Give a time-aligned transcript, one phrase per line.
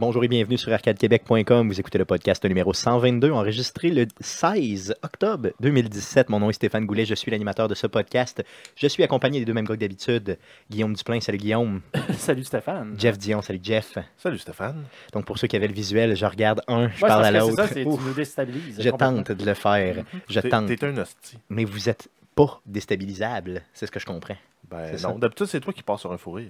[0.00, 1.68] Bonjour et bienvenue sur arcadequebec.com.
[1.68, 6.30] Vous écoutez le podcast numéro 122, enregistré le 16 octobre 2017.
[6.30, 8.42] Mon nom est Stéphane Goulet, je suis l'animateur de ce podcast.
[8.76, 10.38] Je suis accompagné des deux mêmes gars que d'habitude.
[10.70, 11.82] Guillaume Duplain, salut Guillaume.
[12.16, 12.94] salut Stéphane.
[12.98, 13.98] Jeff Dion, salut Jeff.
[14.16, 14.84] Salut Stéphane.
[15.12, 17.68] Donc pour ceux qui avaient le visuel, je regarde un, je Ouais, parle à l'autre.
[17.70, 18.80] tu nous déstabilises.
[18.80, 20.02] Je tente de le faire.
[20.30, 20.66] Je T'es- tente.
[20.68, 21.36] T'es un hostie.
[21.50, 24.36] Mais vous êtes pas déstabilisable, c'est ce que je comprends.
[24.70, 26.48] Ben C'est non, d'habitude c'est toi qui passes sur un fou rire.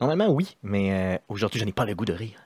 [0.00, 2.36] Normalement, oui, mais euh, aujourd'hui, je n'ai pas le goût de rire.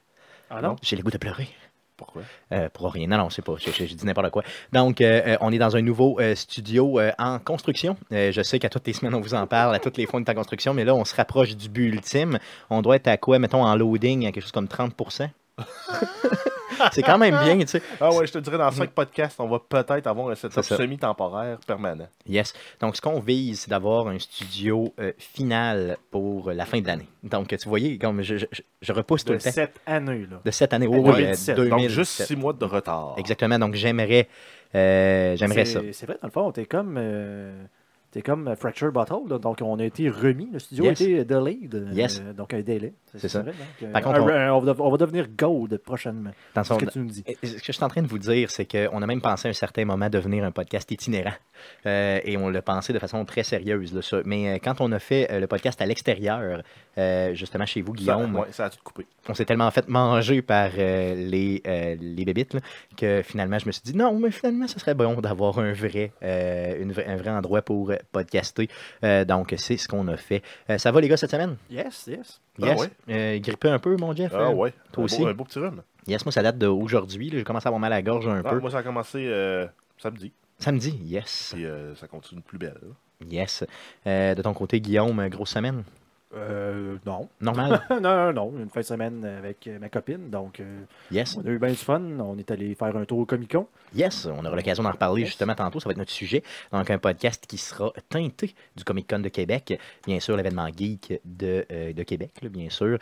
[0.50, 0.76] Ah non?
[0.82, 1.48] J'ai le goût de pleurer.
[1.96, 2.22] Pourquoi?
[2.52, 3.06] Euh, pour rien.
[3.06, 3.54] Non, non, c'est pas.
[3.56, 4.42] Je, je- je dis n'importe quoi.
[4.72, 7.96] Donc, euh, euh, on est dans un nouveau euh, studio en construction.
[8.10, 10.24] Je sais qu'à toutes les semaines, on vous en parle, à toutes les fois, on
[10.24, 12.38] est en construction, mais là, on se rapproche du but ultime.
[12.68, 14.94] On doit être à quoi, mettons, en loading, à quelque chose comme 30
[16.92, 17.82] C'est quand même bien, tu sais.
[18.00, 21.58] Ah ouais, je te dirais dans cinq podcasts, on va peut-être avoir un setup semi-temporaire
[21.64, 22.08] permanent.
[22.26, 22.52] Yes.
[22.80, 27.06] Donc, ce qu'on vise, c'est d'avoir un studio euh, final pour la fin de l'année.
[27.22, 28.46] Donc, tu voyez, comme je, je-
[28.82, 29.52] je repousse tout De le temps.
[29.52, 30.40] cette année, là.
[30.44, 30.88] De cette année.
[30.88, 31.56] Oui, Euh, oui, euh, 2017.
[31.56, 31.90] Donc 2017.
[31.90, 33.14] juste six mois de retard.
[33.18, 33.58] Exactement.
[33.58, 34.28] Donc, j'aimerais,
[34.74, 35.80] euh, j'aimerais ça.
[35.80, 36.96] C'est- C'est vrai, dans le fond, t'es comme.
[36.98, 37.64] euh,
[38.14, 39.38] T'es comme euh, Fracture Bottle, là.
[39.40, 41.00] donc on a été remis, le studio Yes.
[41.00, 42.22] a été delayed, euh, Yes.
[42.36, 42.92] donc un délai.
[43.16, 43.42] C'est ça.
[43.42, 46.30] vrai, donc, euh, Par contre, un- on- va, on va devenir gold prochainement.
[46.54, 47.24] C'est ce que tu nous dis.
[47.42, 49.50] Ce que je suis en train de vous dire, c'est qu'on a même pensé à
[49.50, 51.34] un certain moment devenir un podcast itinérant.
[51.86, 53.92] Euh, et on l'a pensé de façon très sérieuse.
[53.92, 54.22] là.
[54.24, 56.62] Mais quand on a fait le podcast à l'extérieur,
[56.98, 59.06] euh, justement chez vous, Ça, Guillaume, ouais, ça a tout coupé.
[59.28, 62.60] on s'est tellement fait manger par euh, les, euh, les bébites là,
[62.96, 66.12] que finalement, je me suis dit non, mais finalement, ce serait bon d'avoir un vrai,
[66.22, 68.68] euh, une un vrai endroit pour podcaster.
[69.02, 70.42] Euh, donc, c'est ce qu'on a fait.
[70.70, 71.56] Euh, ça va, les gars, cette semaine?
[71.70, 72.40] Yes, yes.
[72.62, 72.80] Ah Yes.
[72.80, 72.88] ouais?
[73.10, 74.32] Euh, grippé un peu, mon Jeff?
[74.34, 74.72] Ah ouais.
[74.92, 75.18] toi un aussi?
[75.22, 75.82] Beau, un beau petit rhume.
[76.06, 77.30] Yes, moi, ça date d'aujourd'hui.
[77.32, 78.60] J'ai commencé à avoir mal à la gorge un Ah, peu.
[78.60, 79.66] moi ça a commencé euh,
[79.98, 80.32] samedi.
[80.58, 81.50] Samedi, yes.
[81.54, 82.76] Puis euh, ça continue plus belle.
[82.80, 82.88] là.
[83.28, 83.64] Yes.
[84.06, 85.82] Euh, de ton côté, Guillaume, grosse semaine?
[86.36, 87.28] Euh, non.
[87.40, 87.80] Normal?
[87.90, 88.52] non, non, non.
[88.58, 90.80] Une fin de semaine avec ma copine, donc euh,
[91.10, 91.36] Yes.
[91.36, 92.00] on a eu bien du fun.
[92.20, 93.66] On est allé faire un tour au Comic Con.
[93.94, 94.26] Yes.
[94.26, 95.28] On aura l'occasion d'en reparler Yes.
[95.30, 95.80] justement tantôt.
[95.80, 96.42] Ça va être notre sujet.
[96.72, 99.78] Donc, un podcast qui sera teinté du Comic Con de Québec.
[100.06, 102.98] Bien sûr, l'événement geek de, euh, de Québec, là, bien sûr,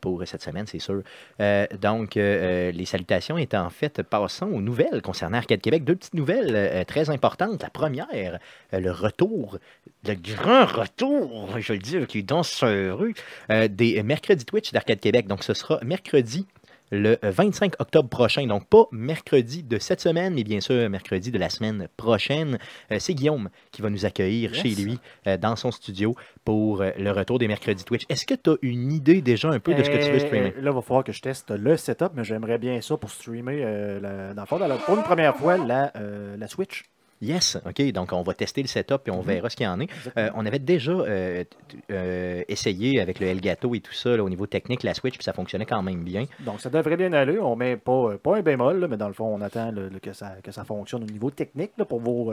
[0.00, 1.02] pour cette semaine, c'est sûr.
[1.80, 5.84] Donc, les salutations étant faites, passons aux nouvelles concernant Arcade Québec.
[5.84, 7.62] Deux petites nouvelles très importantes.
[7.62, 8.38] La première,
[8.72, 9.58] le retour,
[10.06, 11.78] le grand retour, je le
[12.42, 13.14] sur la rue,
[13.50, 15.26] euh, des mercredis Twitch d'Arcade Québec.
[15.26, 16.46] Donc, ce sera mercredi
[16.92, 18.46] le euh, 25 octobre prochain.
[18.46, 22.58] Donc, pas mercredi de cette semaine, mais bien sûr mercredi de la semaine prochaine.
[22.90, 24.62] Euh, C'est Guillaume qui va nous accueillir Yes.
[24.62, 28.04] chez lui, euh, dans son studio, pour euh, le retour des mercredis Twitch.
[28.08, 30.18] Est-ce que tu as une idée déjà un peu de ce que tu veux Euh,
[30.18, 30.50] streamer?
[30.56, 33.60] Là, il va falloir que je teste le setup, mais j'aimerais bien ça pour streamer,
[33.62, 36.84] euh, la- dans le fond, la- pour une première fois, la, euh, la Switch.
[37.22, 37.92] Yes, OK.
[37.92, 39.26] Donc, on va tester le setup et on Mhm.
[39.26, 39.88] verra ce qu'il y en est.
[40.16, 41.44] Euh, on avait déjà euh,
[41.90, 45.24] euh, essayé avec le Elgato et tout ça, là, au niveau technique, la Switch, puis
[45.24, 46.24] ça fonctionnait quand même bien.
[46.40, 47.38] Donc, ça devrait bien aller.
[47.38, 49.98] On met pas, pas un bémol, là, mais dans le fond, on attend le- le-
[49.98, 52.32] que, ça, que ça fonctionne au niveau technique là, pour vous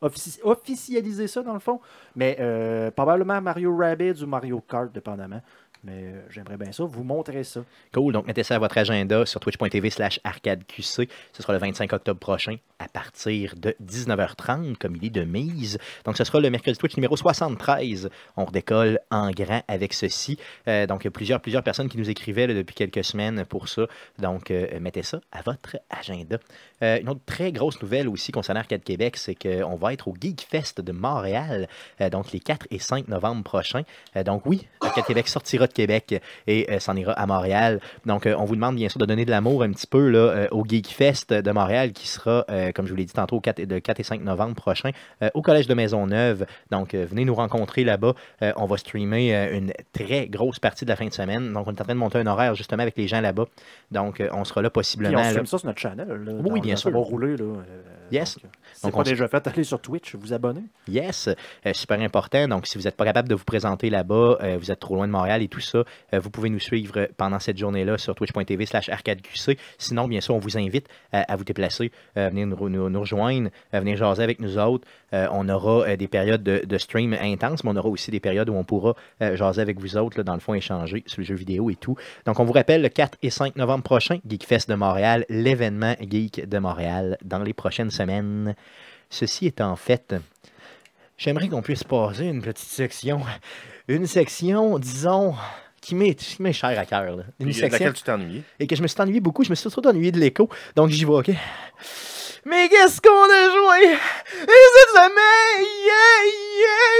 [0.00, 1.80] offici- officialiser ça, dans le fond.
[2.14, 5.40] Mais euh, probablement Mario Rabbids ou Mario Kart, dépendamment.
[5.82, 6.84] Mais euh, j'aimerais bien ça.
[6.84, 7.62] Vous montrer ça.
[7.94, 10.82] Cool, donc mettez ça à votre agenda sur twitch.tv slash arcadeqc.
[11.32, 15.78] Ce sera le 25 octobre prochain à partir de 19h30, comme il est de mise.
[16.04, 18.10] Donc ce sera le mercredi Twitch numéro 73.
[18.36, 20.38] On redécolle en grand avec ceci.
[20.66, 23.86] Euh, donc plusieurs, plusieurs personnes qui nous écrivaient depuis quelques semaines pour ça.
[24.18, 26.38] Donc euh, mettez ça à votre agenda.
[26.82, 30.14] Euh, une autre très grosse nouvelle aussi concernant Arcade Québec, c'est qu'on va être au
[30.18, 31.68] Geek Fest de Montréal,
[32.00, 33.82] euh, donc les 4 et 5 novembre prochains.
[34.24, 37.80] Donc oui, Arcade Québec sortira de Québec et s'en ira à Montréal.
[38.06, 40.64] Donc on vous demande bien sûr de donner de l'amour un petit peu là, au
[40.66, 43.66] Geek Fest de Montréal qui sera, comme je vous l'ai dit tantôt, au 4 et-
[43.66, 44.90] de 4 et 5 novembre prochain
[45.22, 46.46] euh, au Collège de Maisonneuve.
[46.70, 48.14] Donc euh, venez nous rencontrer là-bas.
[48.42, 51.52] Euh, on va streamer euh, une très grosse partie de la fin de semaine.
[51.52, 53.46] Donc on est en train de monter un horaire justement avec les gens là-bas.
[53.90, 55.18] Donc euh, on sera là Puis possiblement.
[55.18, 55.30] on là.
[55.30, 56.06] stream ça sur notre channel.
[56.08, 56.90] Là, Oui, Dans- bien ça sûr.
[56.92, 57.36] va rouler.
[57.36, 57.56] Là, euh,
[58.12, 58.34] Yes.
[58.38, 60.62] donc, euh, si Donc, pas on déjà fait, allez sur Twitch, vous abonner.
[60.88, 61.28] Yes,
[61.64, 62.48] euh, super important.
[62.48, 65.06] Donc, si vous n'êtes pas capable de vous présenter là-bas, euh, vous êtes trop loin
[65.06, 65.78] de Montréal et tout ça,
[66.12, 69.56] euh, vous pouvez nous suivre euh, pendant cette journée-là sur twitch.tv slash arcadeqc.
[69.78, 73.50] Sinon, bien sûr, on vous invite à, vous déplacer, euh, venir nous, nous- nous rejoindre,
[73.72, 74.86] à venir jaser avec nous autres.
[75.14, 78.20] Euh, on aura euh, des périodes de, de stream intenses, mais on aura aussi des
[78.20, 81.20] périodes où on pourra euh, jaser avec vous autres, là, dans le fond, échanger sur
[81.20, 81.96] les jeux vidéo et tout.
[82.26, 86.48] Donc, on vous rappelle, le 4 et 5 novembre prochain, GeekFest de Montréal, l'événement geek
[86.48, 88.54] de Montréal dans les prochaines semaines.
[89.08, 90.14] Ceci étant fait,
[91.18, 93.20] j'aimerais qu'on puisse passer une petite section.
[93.88, 95.34] Une section, disons,
[95.80, 97.16] qui m'est chère à cœur.
[97.16, 98.04] Une Puis, euh, de section laquelle tu
[98.60, 99.42] et que je me suis ennuyé beaucoup.
[99.42, 100.48] Je me suis surtout ennuyé de l'écho.
[100.76, 101.30] Donc j'y vais, OK?
[102.46, 103.96] Mais qu'est-ce qu'on a joué?
[104.40, 105.66] Cette semaine?
[105.84, 106.24] Yeah,
[106.60, 106.94] yeah,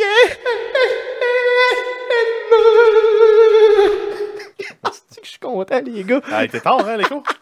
[0.00, 0.36] yeah.
[5.10, 6.20] C'est que je suis con, content, les gars?
[6.30, 7.22] Ah, t'es tard, hein, l'écho?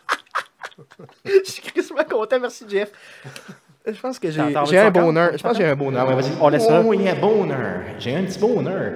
[1.25, 2.91] Je suis crissement content, merci, Jeff.
[3.87, 5.33] Je pense que j'ai un bonheur.
[5.37, 6.07] Je pense que j'ai un bonheur.
[6.09, 6.31] Ouais, vas-y.
[6.41, 6.83] On laisse ça.
[6.85, 7.83] Oh, yeah, bonheur.
[7.99, 8.93] J'ai un petit bonheur.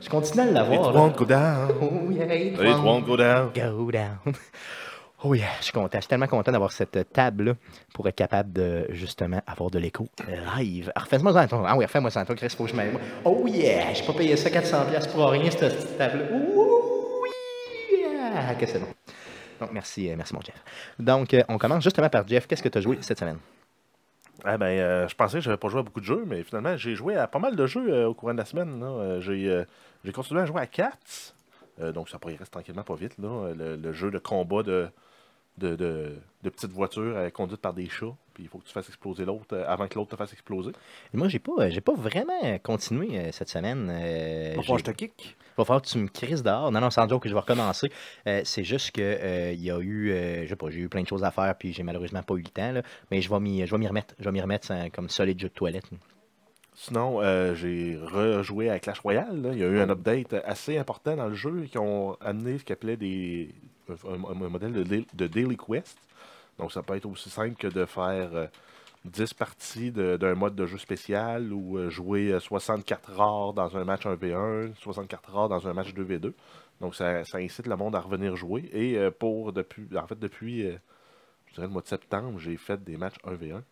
[0.00, 0.92] Je continue à It l'avoir.
[0.92, 1.00] là.
[1.00, 1.68] won't go down.
[1.80, 3.50] Oh, yeah, it It won't won't go down.
[3.54, 4.18] go down.
[5.28, 5.98] Oh yeah, je suis content.
[5.98, 7.54] Je suis tellement content d'avoir cette table-là
[7.92, 10.06] pour être capable de, justement, avoir de l'écho
[10.56, 10.92] live.
[10.94, 11.64] Alors, Refais-moi ça, Antoine.
[11.66, 12.24] Ah oui, refais-moi ça.
[12.24, 12.92] Chris, faut que je m'aille.
[13.24, 16.26] Oh yeah, j'ai pas payé ça 400$ piastres pour rien, cette table-là.
[16.30, 17.24] Ouh,
[17.90, 18.54] yeah.
[18.54, 18.86] Que c'est bon.
[19.58, 20.62] Donc, merci, euh, merci, mon Jeff.
[21.00, 22.46] Donc, euh, on commence justement par Jeff.
[22.46, 23.38] Qu'est-ce que tu as joué cette semaine?
[24.44, 26.76] Ah ben, euh, je pensais que j'avais pas joué à beaucoup de jeux, mais finalement,
[26.76, 28.80] j'ai joué à pas mal de jeux euh, au courant de la semaine.
[28.80, 29.64] Euh, j'ai, euh,
[30.04, 30.92] j'ai continué à jouer à Cats.
[31.80, 33.18] Euh, donc, ça progresse tranquillement pas vite.
[33.18, 33.52] Là.
[33.54, 34.88] Le, le jeu de combat de,
[35.58, 38.14] de, de, de petites voitures euh, conduites par des chats.
[38.34, 40.72] Puis il faut que tu fasses exploser l'autre euh, avant que l'autre te fasse exploser.
[41.14, 43.88] Moi, j'ai pas, euh, j'ai pas vraiment continué euh, cette semaine.
[43.90, 45.36] Euh, Va falloir que je te kick.
[45.56, 46.70] va falloir que tu me crises dehors.
[46.70, 47.90] Non, non, sans joke que je vais recommencer.
[48.26, 50.88] Euh, c'est juste que euh, il y a eu, euh, je sais pas, j'ai eu
[50.90, 52.72] plein de choses à faire, puis j'ai malheureusement pas eu le temps.
[52.72, 52.82] là.
[53.10, 54.14] mais je vais m'y, je vais m'y remettre.
[54.18, 55.84] Je vais m'y remettre sans- comme solide jeu de toilette.
[56.74, 59.40] Sinon, euh, j'ai rejoué à Clash Royale.
[59.40, 59.48] là.
[59.52, 62.64] Il y a eu un update assez important dans le jeu qui ont amené ce
[62.64, 63.54] qu'ils appelaient des,
[63.90, 65.98] un, modèle de, da- de Daily Quest.
[66.58, 68.46] Donc, ça peut être aussi simple que de faire euh,
[69.04, 73.76] 10 parties de- d'un mode de jeu spécial ou euh, jouer euh, 64 rares dans
[73.76, 76.32] un match 1v1, 64 rares dans un match 2v2.
[76.80, 78.68] Donc, ça, incite le monde à revenir jouer.
[78.72, 80.76] Et euh, pour depuis, en fait, depuis, euh,
[81.58, 83.62] le mois de septembre, j'ai fait des matchs 1v1.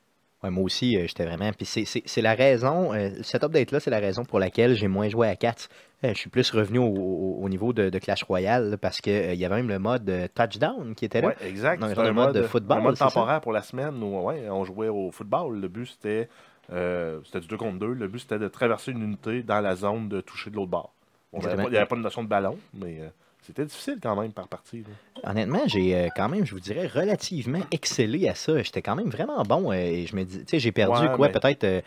[0.45, 1.51] Ouais, moi aussi, euh, j'étais vraiment.
[1.53, 4.89] Puis c'est, c'est- c'est la raison, euh, cette update-là, c'est la raison pour laquelle j'ai
[4.89, 5.69] moins joué à 4.
[6.03, 9.35] je suis plus revenu au, au- au niveau de, de Clash Royale là, parce qu'il
[9.35, 11.29] y avait même le mode euh, touchdown qui était là.
[11.29, 11.81] Ouais, exact.
[11.81, 13.07] Donc, de un mode de football, un mode ça?
[13.07, 15.59] temporaire pour la semaine où ouais, on jouait au football.
[15.59, 16.29] Le but, c'était
[16.73, 17.93] euh, c'était du 2 contre 2.
[17.95, 20.93] Le but, c'était de traverser une unité dans la zone de toucher de l'autre bord.
[21.33, 23.09] Il n'y avait, avait pas de notion de ballon, mais euh,
[23.47, 24.83] c'était difficile quand même par partie.
[24.83, 25.31] là.
[25.31, 28.63] Honnêtement, j'ai euh, quand même, je vous dirais, relativement excellé à ça.
[28.63, 29.71] J'étais quand même vraiment bon.
[29.71, 31.81] euh, et je me dis, tu sais, j'ai perdu Ouais, quoi, mais- peut-être euh,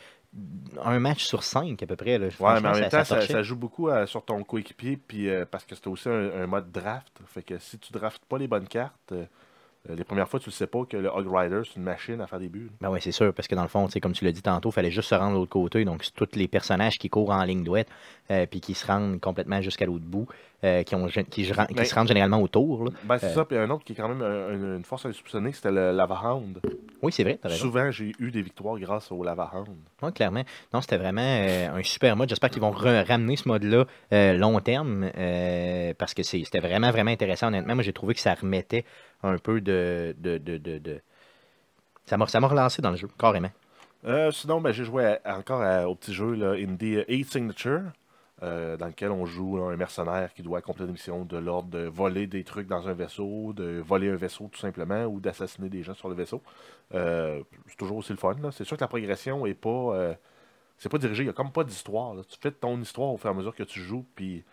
[0.84, 2.18] un match sur cinq à peu près.
[2.18, 2.28] Là.
[2.40, 5.88] Ouais, mais en même temps, ça, joue beaucoup sur ton coéquipier, puis parce que c'était
[5.88, 7.12] aussi un, un mode draft.
[7.28, 9.14] Fait que si tu draftes pas les bonnes cartes,
[9.96, 12.28] les premières fois, tu le sais pas que le Hog Rider, c'est une machine à
[12.28, 12.70] faire des buts.
[12.82, 14.74] Ben oui, c'est sûr, parce que dans le fond, comme tu l'as dit tantôt, il
[14.74, 15.86] fallait juste se rendre de l'autre côté.
[15.86, 17.88] Donc, c'est tous les personnages qui courent en ligne droite,
[18.32, 20.28] euh, puis qui se rendent complètement jusqu'à l'autre bout,
[20.64, 22.86] euh, qui, ont, qui, se qui rendent généralement autour.
[22.86, 22.92] là.
[23.04, 23.34] Ben, c'est Euh.
[23.36, 23.46] ça.
[23.46, 26.20] Puis un autre qui est quand même un- un- une force insoupçonnée, c'était le Lava
[26.24, 26.60] Hound.
[27.02, 27.40] Oui, c'est vrai.
[27.50, 29.78] Souvent, j'ai eu des victoires grâce au Lava Hound.
[30.02, 30.44] Ouais, clairement.
[30.74, 32.30] Non, c'était vraiment euh, un super mode.
[32.30, 37.12] J'espère qu'ils vont ramener ce mode-là euh, long terme euh, parce que c'était vraiment, vraiment
[37.12, 37.48] intéressant.
[37.48, 38.84] Honnêtement, moi, j'ai trouvé que ça remettait
[39.24, 40.16] un peu de.
[40.20, 41.02] de, de, de,
[42.06, 43.52] Ça m'a relancé dans le jeu, carrément.
[44.06, 47.82] Euh, sinon, ben, j'ai joué encore au petit jeu là, Indie 8 Signature,
[48.44, 51.88] euh, dans lequel on joue un mercenaire qui doit accomplir une mission de l'ordre de
[51.88, 55.84] voler des trucs dans un vaisseau, de voler un vaisseau tout simplement, ou d'assassiner des
[55.84, 56.42] gens sur le vaisseau.
[56.94, 58.36] Euh, c'est toujours aussi le fun.
[58.52, 59.70] C'est sûr que la progression est pas.
[59.96, 60.14] euh,
[60.78, 62.16] c'est pas dirigé, il n'y a comme pas d'histoire.
[62.30, 64.44] Tu fais ton histoire au fur et à mesure que tu joues, puis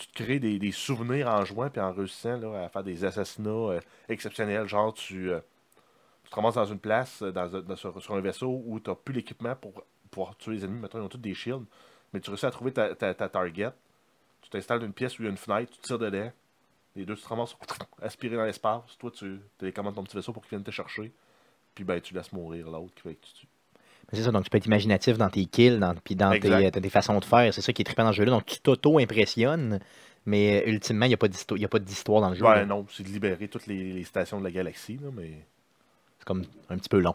[0.00, 3.50] tu te crées des, souvenirs en jouant, puis en réussissant là, à faire des assassinats
[3.50, 4.66] euh, exceptionnels.
[4.66, 5.30] Genre, tu.
[5.30, 5.40] euh,
[6.24, 9.14] tu te ramasses dans une place, euh, dans, sur, un vaisseau où tu n'as plus
[9.14, 10.80] l'équipement pour pouvoir tuer les ennemis.
[10.80, 11.66] Maintenant, ils ont tous des shields.
[12.12, 13.70] Mais tu réussis à trouver ta, ta- ta target.
[14.42, 16.32] Tu t'installes dans une pièce où il y a une fenêtre, tu tires dedans.
[16.96, 17.56] Les deux, tu te ramasses
[18.02, 18.98] aspirés dans l'espace.
[18.98, 21.12] Toi, tu télécommandes ton petit vaisseau pour qu'il vienne te chercher.
[21.74, 23.46] Puis ben, tu laisses mourir l'autre qui fait que tu.
[24.12, 26.90] C'est ça, donc tu peux être imaginatif dans tes kills, dans, puis dans tes, tes
[26.90, 27.54] façons de faire.
[27.54, 28.32] C'est ça qui est trippant dans le jeu-là.
[28.32, 29.78] Donc tu t'auto-impressionnes,
[30.26, 32.44] mais euh, ultimement, il n'y a pas a d'histoire dans le jeu.
[32.44, 32.66] Ouais, là.
[32.66, 34.98] non, c'est de libérer toutes les, les stations de la galaxie.
[35.02, 35.46] Là, mais.
[36.18, 37.14] C'est comme un petit peu long.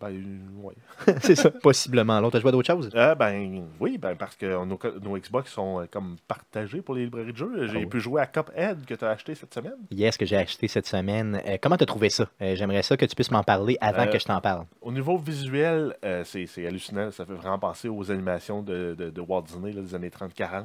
[0.00, 0.74] Ben, euh, ouais.
[1.22, 2.30] c'est ça, possiblement long.
[2.30, 2.90] T'as joué à d'autres choses?
[2.94, 4.76] Euh, ben oui, ben parce que nos,
[5.18, 7.66] Xbox sont euh, comme partagés pour les librairies de jeux.
[7.68, 7.86] J'ai Ah oui.
[7.86, 9.76] pu jouer à Cuphead que tu as acheté cette semaine.
[9.90, 11.40] Yes, que j'ai acheté cette semaine.
[11.46, 12.26] Euh, comment t'as trouvé ça?
[12.40, 14.66] J'aimerais ça que tu puisses m'en parler avant que je t'en parle.
[14.82, 17.10] Au niveau visuel, c'est c'est hallucinant.
[17.12, 20.64] Ça fait vraiment penser aux animations de, de- de Walt Disney là, des années 30-40.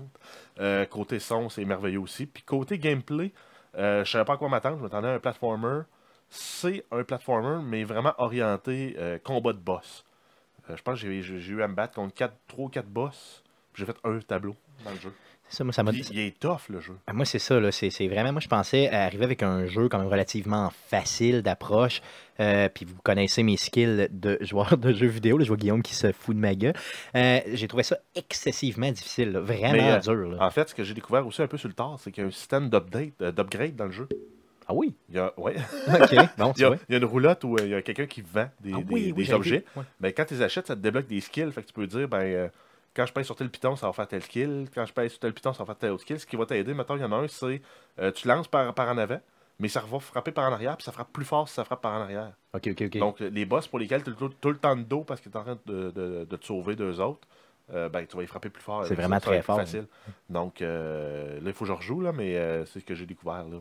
[0.59, 2.25] Euh, côté son, c'est merveilleux aussi.
[2.25, 3.31] Puis côté gameplay,
[3.77, 4.77] je savais pas à quoi m'attendre.
[4.77, 5.81] Je m'attendais à un platformer.
[6.29, 10.03] C'est un platformer, mais vraiment orienté euh, combat de boss.
[10.69, 13.43] Euh, je pense que j'ai- eu à me battre contre 4, 3 ou 4 boss.
[13.75, 15.11] J'ai fait un tableau dans le jeu.
[15.47, 16.95] C'est ça, moi, ça m'a Puis il est tough, le jeu.
[17.07, 17.71] Ah, Moi, c'est ça, là.
[17.71, 18.31] C'est, vraiment.
[18.33, 22.01] Moi, je pensais arriver avec un jeu quand même relativement facile d'approche.
[22.39, 25.39] Euh, puis vous connaissez mes skills de joueur de jeux vidéo.
[25.39, 26.75] Là, je vois Guillaume qui se fout de ma gueule.
[27.15, 29.39] Euh, j'ai trouvé ça excessivement difficile, là.
[29.39, 30.29] vraiment Mais, euh, dur.
[30.29, 30.45] là.
[30.45, 32.25] En fait, ce que j'ai découvert aussi un peu sur le tard, c'est qu'il y
[32.25, 34.07] a un système d'update, d'upgrade dans le jeu.
[34.69, 34.95] Ah oui?
[35.09, 35.55] Il y a, ouais.
[36.11, 36.77] Il y, a, vois.
[36.87, 38.77] il y a une roulotte où euh, il y a quelqu'un qui vend des, Ah
[38.77, 39.65] des- oui, oui, des j'avais objets.
[39.75, 39.83] Ouais.
[39.99, 41.51] Ben, quand tu les achètes, ça te débloque des skills.
[41.51, 42.47] Fait que tu peux dire, ben, euh,
[42.95, 44.67] quand je pèse sur tel piton, ça va faire tel skill.
[44.73, 46.19] Quand je pèse sur tel piton, ça va faire tel autre skill.
[46.19, 47.61] Ce qui va t'aider, maintenant, il y en a un, c'est
[47.99, 49.19] euh, tu lances par, par en avant.
[49.59, 51.81] mais ça va frapper par en arrière, puis ça frappe plus fort si ça frappe
[51.81, 52.31] par en arrière.
[52.53, 52.97] Ok, ok, ok.
[52.99, 55.29] Donc, les boss pour lesquels tu as tout, tout le temps de dos parce que
[55.29, 57.27] tu es en train de, de- de te sauver d'eux autres,
[57.73, 58.83] euh, ben, tu vas y frapper plus fort.
[58.83, 59.57] C'est ça, vraiment ça très fort.
[59.57, 59.85] facile.
[60.29, 63.05] Donc, euh, là, il faut que je rejoue, là, mais euh, c'est ce que j'ai
[63.05, 63.57] découvert là,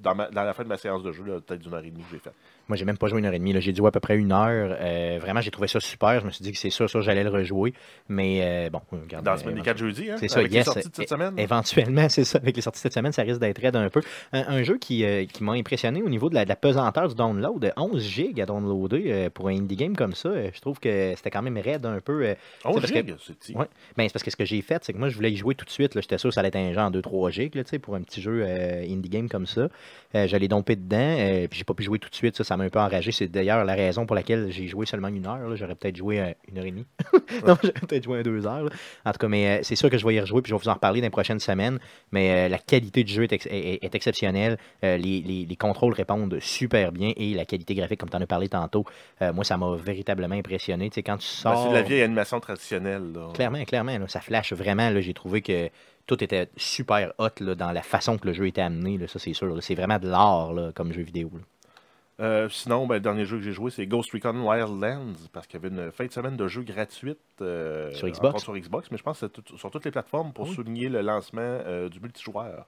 [0.00, 2.18] dans, la fin de ma séance de jeu, peut-être d'une heure et demie que j'ai
[2.18, 2.32] fait.
[2.68, 3.52] Moi, j'ai même pas joué une heure et demie.
[3.52, 3.60] là.
[3.60, 4.76] J'ai joué à peu près une heure.
[4.80, 6.20] Euh, vraiment, j'ai trouvé ça super.
[6.20, 7.72] Je me suis dit que c'est sûr, ça, j'allais le rejouer.
[8.08, 9.24] Mais euh, bon, regarde.
[9.24, 10.66] Dans la euh, semaine des 4 jeudis, hein, C'est ça, avec yes.
[10.66, 11.38] les sorties de cette É- semaine.
[11.38, 12.38] Éventuellement, c'est ça.
[12.38, 14.00] Avec les sorties de cette semaine, ça risque d'être raide un peu.
[14.32, 17.08] Un, un jeu qui, euh, qui m'a impressionné au niveau de la, de la pesanteur
[17.08, 17.72] du download.
[17.76, 20.30] 11 gigs à downloader pour un indie game comme ça.
[20.52, 22.24] je trouve que c'était quand même raide un peu.
[22.26, 23.54] euh, 11 parce que- gigs, c'est petit.
[23.54, 23.66] Ouais.
[23.96, 25.54] Ben, c'est parce que ce que j'ai fait, c'est que moi, je voulais y jouer
[25.54, 25.94] tout de suite.
[25.94, 26.00] là.
[26.00, 28.02] J'étais sûr que ça allait être un genre 2-3 gigs là, tu sais, pour un
[28.02, 29.68] petit jeu indie game comme ça.
[30.14, 31.14] J'allais domper dedans,
[31.48, 32.36] puis j'ai pas pu jouer tout de suite.
[32.36, 33.12] Ça, ça m'a un peu enragé.
[33.12, 35.56] C'est d'ailleurs la raison pour laquelle j'ai joué seulement une heure.
[35.56, 36.86] J'aurais peut-être joué euh, une heure et demie.
[37.46, 38.64] non, j'aurais peut-être joué à deux heures.
[38.64, 38.70] là.
[39.04, 40.60] En tout cas, mais euh, c'est sûr que je vais y rejouer, puis je vais
[40.62, 41.78] vous en reparler dans les prochaines semaines.
[42.12, 44.58] Mais euh, la qualité du jeu est, ex- est- est exceptionnelle.
[44.84, 48.20] Euh, les, les- les contrôles répondent super bien et la qualité graphique, comme tu en
[48.20, 48.84] as parlé tantôt,
[49.22, 50.90] euh, moi, ça m'a véritablement impressionné.
[50.90, 51.62] Tu sais, quand tu Ben, sors.
[51.64, 53.12] c'est de la vieille animation traditionnelle.
[53.14, 53.28] Là.
[53.34, 54.90] Clairement, clairement, là, ça flash vraiment.
[54.90, 55.68] là, J'ai trouvé que
[56.06, 58.96] tout était super hot là, dans la façon que le jeu était amené.
[58.96, 59.56] là, ça, c'est sûr.
[59.60, 61.30] C'est vraiment de l'art là, comme jeu vidéo.
[61.34, 61.40] là.
[62.18, 65.60] Euh, sinon, ben, le dernier jeu que j'ai joué, c'est Ghost Recon Wildlands, parce qu'il
[65.60, 68.42] y avait une fin de semaine de jeu gratuite euh, Sur Xbox?
[68.42, 70.54] sur Xbox, mais je pense que c'est tout- sur toutes les plateformes pour Ah oui.
[70.54, 72.66] souligner le lancement euh, du multijoueur.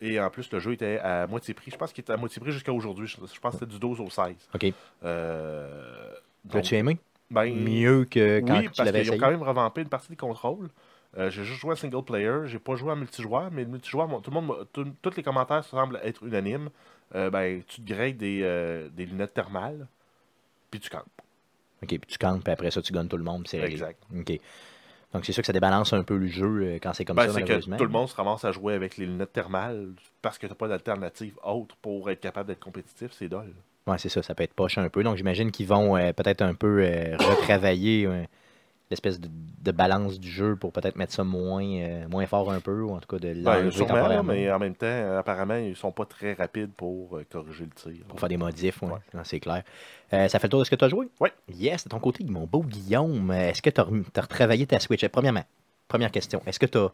[0.00, 1.70] Et en plus, le jeu était à moitié prix.
[1.70, 3.06] Je pense qu'il était à moitié prix jusqu'à aujourd'hui.
[3.08, 4.34] Je, pense que c'était du 12 au 16.
[4.54, 4.72] OK.
[6.54, 6.98] As-tu aimé?
[7.30, 10.16] ben, Mieux que quand oui, tu parce qu'ils ont quand même revampé une partie des
[10.16, 10.68] contrôles.
[11.16, 14.08] Euh, j'ai juste joué à single player, j'ai pas joué à multijoueur, mais le multijoueur,
[14.22, 16.68] tout le monde, tout- tous les commentaires semblent être unanimes.
[17.14, 19.86] Euh, ben, tu te des, euh, des lunettes thermales,
[20.70, 21.04] puis tu campes.
[21.82, 23.46] OK, puis tu campes, puis après ça, tu gagnes tout le monde.
[23.48, 23.60] C'est.
[23.60, 24.02] Exact.
[24.14, 24.40] OK.
[25.14, 27.30] Donc, c'est sûr que ça débalance un peu le jeu euh, quand c'est comme Ben,
[27.32, 29.88] ça, que tout le monde se ramasse à jouer avec les lunettes thermales
[30.20, 33.54] parce que t'as pas d'alternative autre pour être capable d'être compétitif, c'est dole.
[33.86, 35.02] Ouais, c'est ça, ça peut être poche un peu.
[35.02, 36.82] Donc, j'imagine qu'ils vont euh, peut-être un peu
[37.18, 38.06] retravailler
[38.90, 39.28] l'espèce de,
[39.60, 42.92] de balance du jeu pour peut-être mettre ça moins, euh, moins fort un peu, ou
[42.94, 44.32] en tout cas de Ben, l'enlever temporairement.
[44.32, 47.70] mais en même temps, euh, apparemment, ils sont pas très rapides pour euh, corriger le
[47.70, 48.04] tir.
[48.06, 48.88] Pour faire des modifs, ouais.
[48.92, 48.98] Ouais.
[49.12, 49.62] Non, c'est clair.
[50.12, 51.08] Euh, ça fait le tour de ce que tu as joué?
[51.20, 51.32] Ouais.
[51.52, 53.84] Yes, de ton côté, mon beau Guillaume, est-ce que tu as,
[54.20, 55.06] retravaillé ta Switch?
[55.08, 55.44] Premièrement,
[55.86, 56.92] première question, est-ce que tu as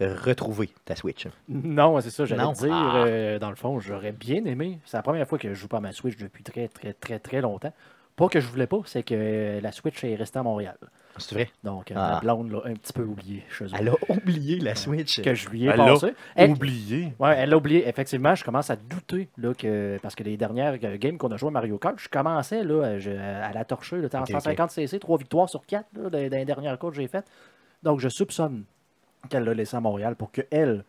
[0.00, 1.28] retrouvé ta Switch?
[1.48, 2.72] Non, c'est ça, j'allais dire.
[2.72, 3.04] Ah.
[3.06, 4.80] euh, dans le fond, j'aurais bien aimé.
[4.84, 7.18] C'est la première fois que je joue pas à ma Switch depuis très, très, très,
[7.20, 7.72] très longtemps.
[8.16, 10.76] Pas que je voulais pas, c'est que la Switch est restée à Montréal.
[11.18, 11.50] C'est vrai?
[11.64, 12.12] Donc, euh, Ah.
[12.14, 13.70] ma blonde l'a un petit peu oublié chez eux.
[13.78, 15.20] Elle a oublié la Switch.
[15.20, 16.14] Que je lui ai Elle l'a passé.
[16.34, 17.12] Elle, Oublié.
[17.18, 17.86] ouais, elle l'a oublié.
[17.88, 21.36] Effectivement, je commence à douter là, que, parce que les dernières euh, games qu'on a
[21.36, 23.96] joué à Mario Kart, je commençais là, je- à la torcher.
[23.96, 24.30] Là, en Ok, ok.
[24.30, 27.26] 150 CC, 3 victoires sur 4 là, dans, dans les dernières courses que j'ai faites.
[27.82, 28.64] Donc, je soupçonne
[29.28, 30.84] qu'elle l'a laissé à Montréal pour qu'elle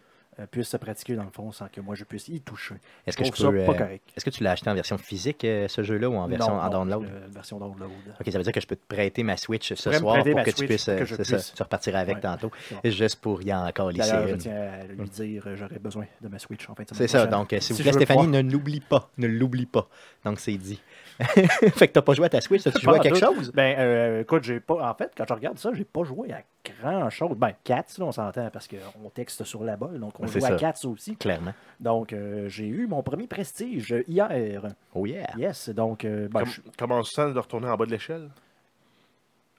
[0.49, 2.75] puisse se pratiquer dans le fond sans que moi je puisse y toucher.
[3.05, 4.09] Est-ce que Je trouve peux, ça pas euh, correct.
[4.15, 6.61] Est-ce que tu l'as acheté en version physique, euh, ce jeu-là, ou en version Non,
[6.61, 7.03] en non, download?
[7.03, 7.91] euh, version download.
[8.19, 10.51] Ok, ça veut dire que je peux te prêter ma Switch ce soir pour que
[10.51, 11.53] tu puisses, que euh, je c'est ça, puisse.
[11.53, 12.21] tu repartiras avec Ouais.
[12.21, 12.51] tantôt,
[12.85, 16.27] juste pour y encore lisser D'ailleurs, je tiens à lui dire, euh, j'aurais besoin de
[16.27, 19.09] ma Switch en semaine C'est ça, donc euh, s'il vous plaît, Stéphanie, ne l'oublie pas,
[19.17, 19.89] ne l'oublie pas.
[20.25, 20.81] Donc c'est dit.
[21.75, 23.51] fait que t'as pas joué à ta Switch, as-tu joué Pas à quelque chose?
[23.53, 24.89] Ben, euh, écoute, j'ai pas.
[24.89, 26.41] En fait, quand je regarde ça, j'ai pas joué à
[26.81, 27.35] grand chose.
[27.37, 30.47] Ben, Cats, là, on s'entend parce qu'on texte sur la balle, donc on joue ça.
[30.47, 31.15] à Cats aussi.
[31.15, 31.53] Clairement.
[31.79, 34.61] Donc, euh, j'ai eu mon premier prestige hier.
[34.95, 35.27] Oh yeah.
[35.37, 38.29] Yes, donc, euh, ben, Comme- je- Comment tu sens de retourner en bas de l'échelle?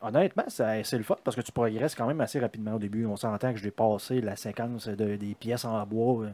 [0.00, 3.06] honnêtement, c'est le fun parce que tu progresses quand même assez rapidement au début.
[3.06, 6.26] On s'entend que j'ai passé la séquence de- des pièces en bois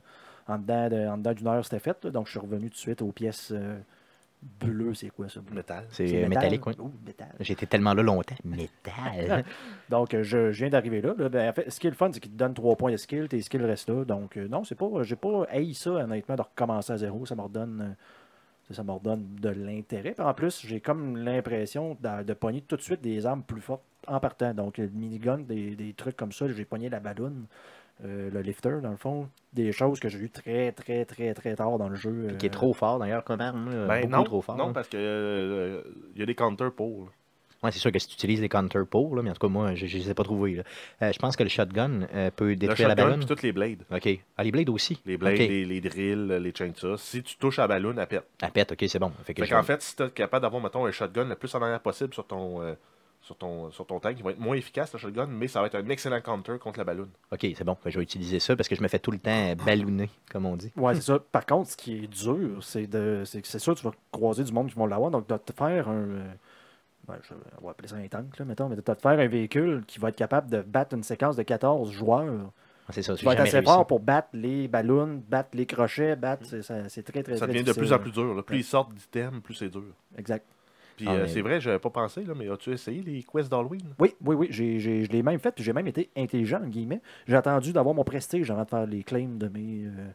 [0.49, 2.03] en dedans de- en dedans d'une heure, c'était fait.
[2.05, 2.11] là.
[2.11, 3.53] donc, je suis revenu tout de suite aux pièces
[4.65, 4.95] euh, bleues.
[4.95, 5.41] C'est quoi ça?
[5.53, 5.87] Métal.
[5.91, 6.51] C'est C'est euh, métal?
[6.51, 6.75] métallique, oui.
[6.79, 7.35] Oh, métal.
[7.41, 8.37] J'étais tellement là longtemps.
[8.45, 9.45] Métal.
[9.89, 11.15] Donc, euh, je, je viens d'arriver là.
[11.19, 11.29] là.
[11.29, 12.97] Ben, en fait, ce qui est le fun, c'est qu'il te donne 3 points de
[12.97, 14.05] skill, tes skills restent là.
[14.05, 14.87] Donc, euh, non, c'est pas.
[15.03, 17.27] J'ai pas haï ça, honnêtement, de recommencer à zéro.
[17.27, 17.81] Ça me redonne.
[17.83, 17.95] euh,
[18.75, 20.15] ça me redonne de l'intérêt.
[20.21, 23.83] En plus, j'ai comme l'impression de, de pogner tout de suite des armes plus fortes
[24.07, 24.53] en partant.
[24.55, 27.47] Donc, le minigun, des, des trucs comme ça, j'ai pogné la balloune,
[28.05, 29.29] euh, le lifter, dans le fond.
[29.53, 32.29] Des choses que j'ai eu très, très, très, très tard dans le jeu.
[32.39, 33.71] Qui est euh, trop fort d'ailleurs arme.
[33.71, 34.57] là, Ben beaucoup non, trop fort.
[34.57, 35.01] non parce qu'il
[36.17, 37.09] y a des counters pour.
[37.61, 39.53] Ouais, c'est sûr que si tu utilises des counters pour, là, mais en tout cas,
[39.53, 40.63] moi, je ne les ai pas trouvés.
[41.03, 43.19] Euh, je pense que le shotgun euh, peut Le détruire la ballonne.
[43.19, 43.83] puis toutes les blades.
[43.91, 44.09] OK.
[44.37, 45.01] Ah, les blades aussi.
[45.05, 45.39] Les blades, OK.
[45.41, 46.99] les, les drills, les chainsaws.
[46.99, 48.23] Si tu touches à la ballon, elle pète.
[48.41, 49.11] Elle pète, OK, c'est bon.
[49.25, 51.35] Fait que Fait je- qu'en fait, si tu es capable d'avoir, mettons, un shotgun le
[51.35, 52.75] plus en arrière possible sur ton, euh,
[53.29, 55.67] sur ton, sur ton tank, il va être moins efficace, le shotgun, mais ça va
[55.67, 57.09] être un excellent counter contre la ballon.
[57.31, 57.75] OK, c'est bon.
[57.75, 60.47] Que je vais utiliser ça parce que je me fais tout le temps ballonner, comme
[60.47, 60.73] on dit.
[60.77, 61.19] Ouais, c'est ça.
[61.19, 63.25] Par contre, ce qui est dur, c'est de.
[63.27, 65.11] C'est que c'est sûr que tu vas croiser du monde qui vont l'avoir.
[65.11, 65.93] Donc, de te faire un.
[66.09, 66.33] euh,
[67.07, 69.27] ben, je- on va appeler ça un tank, là, mettons, mais de te faire un
[69.29, 72.51] véhicule qui va être capable de battre une séquence de 14 joueurs
[72.91, 73.15] C'est ça.
[73.15, 76.47] Tu vas être assez fort pour battre les ballons, battre les crochets, battre.
[76.47, 78.35] c'est- ça- C'est très, très, Ça très devient de plus en plus dur.
[78.35, 78.43] là.
[78.43, 78.61] Plus Ouais.
[78.61, 79.83] ils sortent d'items, plus c'est dur.
[80.17, 80.47] Exact.
[80.99, 83.49] Puis Ah, euh, mais- c'est vrai, j'avais pas pensé, là, mais as-tu essayé les quests
[83.51, 83.81] d'Halloween?
[84.01, 84.49] Oui, oui, oui.
[84.51, 87.01] j'ai- j'ai- je l'ai même fait, puis j'ai même été intelligent, entre guillemets.
[87.29, 90.09] J'ai attendu d'avoir mon prestige avant de faire les claims de mes, euh,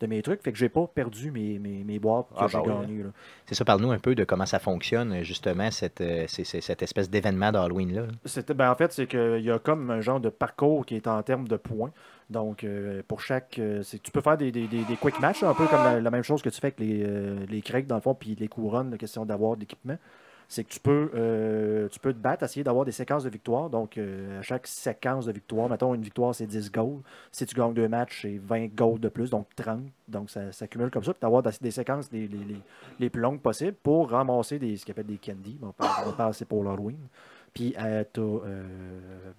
[0.00, 0.42] de mes trucs.
[0.42, 3.02] Fait que j'ai pas perdu mes, mes, mes boîtes que Ah, j'ai bah oui, gagnées.
[3.02, 3.10] là.
[3.44, 6.80] C'est ça, parle-nous un peu de comment ça fonctionne, justement, cette, euh, c'est- c'est- cette
[6.82, 8.02] espèce d'événement d'Halloween-là.
[8.06, 8.12] là.
[8.24, 11.06] C'était- ben, en fait, c'est qu'il y a comme un genre de parcours qui est
[11.06, 11.90] en termes de points.
[12.30, 13.58] Donc, euh, pour chaque.
[13.58, 16.00] euh, c'est- tu peux faire des, des, des- des quick matchs, un peu comme la,
[16.00, 18.34] la même chose que tu fais avec les, euh, les craques, dans le fond, puis
[18.38, 19.96] les couronnes, la question d'avoir de l'équipement.
[20.52, 23.70] C'est que tu peux, euh, tu peux te battre, essayer d'avoir des séquences de victoire.
[23.70, 27.02] Donc, euh, à chaque séquence de victoire, mettons, une victoire, c'est 10 goals.
[27.30, 29.84] Si tu gagnes deux matchs, c'est 20 goals de plus, donc 30.
[30.08, 31.12] Donc, ça s'accumule comme ça.
[31.14, 32.60] Puis, d'avoir des, séquences les, les, les,
[32.98, 35.56] les plus longues possibles pour ramasser des, ce qu'on appelle des candies.
[35.62, 36.98] On parle, c'est pour l'Halloween.
[37.54, 38.64] Puis, t'as, euh,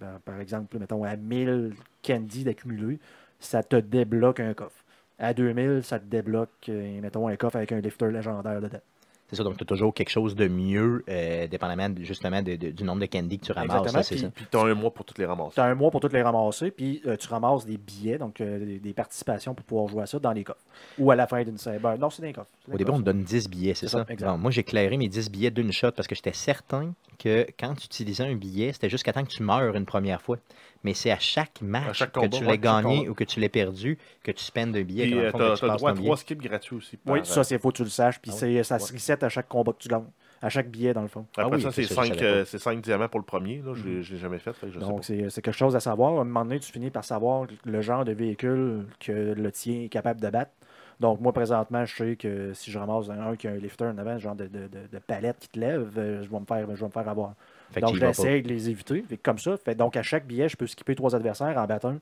[0.00, 2.98] ben, par exemple, mettons, à 1000 candies d'accumuler,
[3.38, 4.82] ça te débloque un coffre.
[5.18, 8.80] À 2000, ça te débloque, mettons, un coffre avec un lifter légendaire dedans.
[9.32, 12.70] C'est ça, donc tu as toujours quelque chose de mieux, euh, dépendamment justement de- de-
[12.70, 13.78] du nombre de candy que tu ramasses.
[13.86, 14.30] Exactement, puis-.
[14.34, 15.54] Puis t'as un mois pour toutes les ramasser.
[15.54, 18.40] Tu as un mois pour toutes les ramasser, puis euh, tu ramasses des billets, donc
[18.42, 20.60] euh, des, des participations pour pouvoir jouer à ça dans les coffres.
[20.98, 21.56] Ou à la fin d'une.
[21.80, 22.50] Ben, non, c'est dans les coffres.
[22.70, 24.04] Au début, on te donne 10 billets, c'est ça?
[24.18, 27.74] ça, moi, j'ai clairé mes 10 billets d'une shot parce que j'étais certain que quand
[27.74, 30.36] tu utilisais un billet, c'était jusqu'à temps que tu meurs une première fois.
[30.84, 33.48] Mais c'est à chaque match À chaque que tu chaque gagné ou que tu l'aies
[33.48, 35.12] perdu que tu spendes un billet.
[35.14, 36.98] Euh, fond, t'as que tu passes droit à trois skips gratuits aussi.
[37.06, 38.20] Oui, ça, c'est faut que tu le saches.
[38.20, 38.80] Puis Ah c'est- ça Ouais.
[38.80, 40.04] se reset à chaque combat que tu gagnes.
[40.44, 41.24] À chaque billet, dans le fond.
[41.36, 42.58] Après Ah oui, ça, c'est ça, je 5 savais pas.
[42.58, 43.62] cinq diamants pour le premier.
[43.64, 43.74] Là.
[43.74, 44.52] Je l'ai- je l'ai jamais fait.
[44.52, 45.02] fait que je sais Donc, pas.
[45.02, 46.14] c'est c'est quelque chose à savoir.
[46.18, 49.82] À un moment donné, tu finis par savoir le genre de véhicule que le tien
[49.82, 50.50] est capable de battre.
[50.98, 53.84] Donc, moi, présentement, je sais que si je ramasse un, un qui a un lifter
[53.84, 56.44] en avant, genre de, de, de- de palette qui te lève, euh, je vais me
[56.44, 57.34] faire, je vais me faire avoir.
[57.72, 59.02] Fait donc, j'essaie de les éviter.
[59.02, 61.90] Fait comme ça, fait, donc à chaque billet, je peux skipper trois adversaires en battant
[61.90, 61.98] un.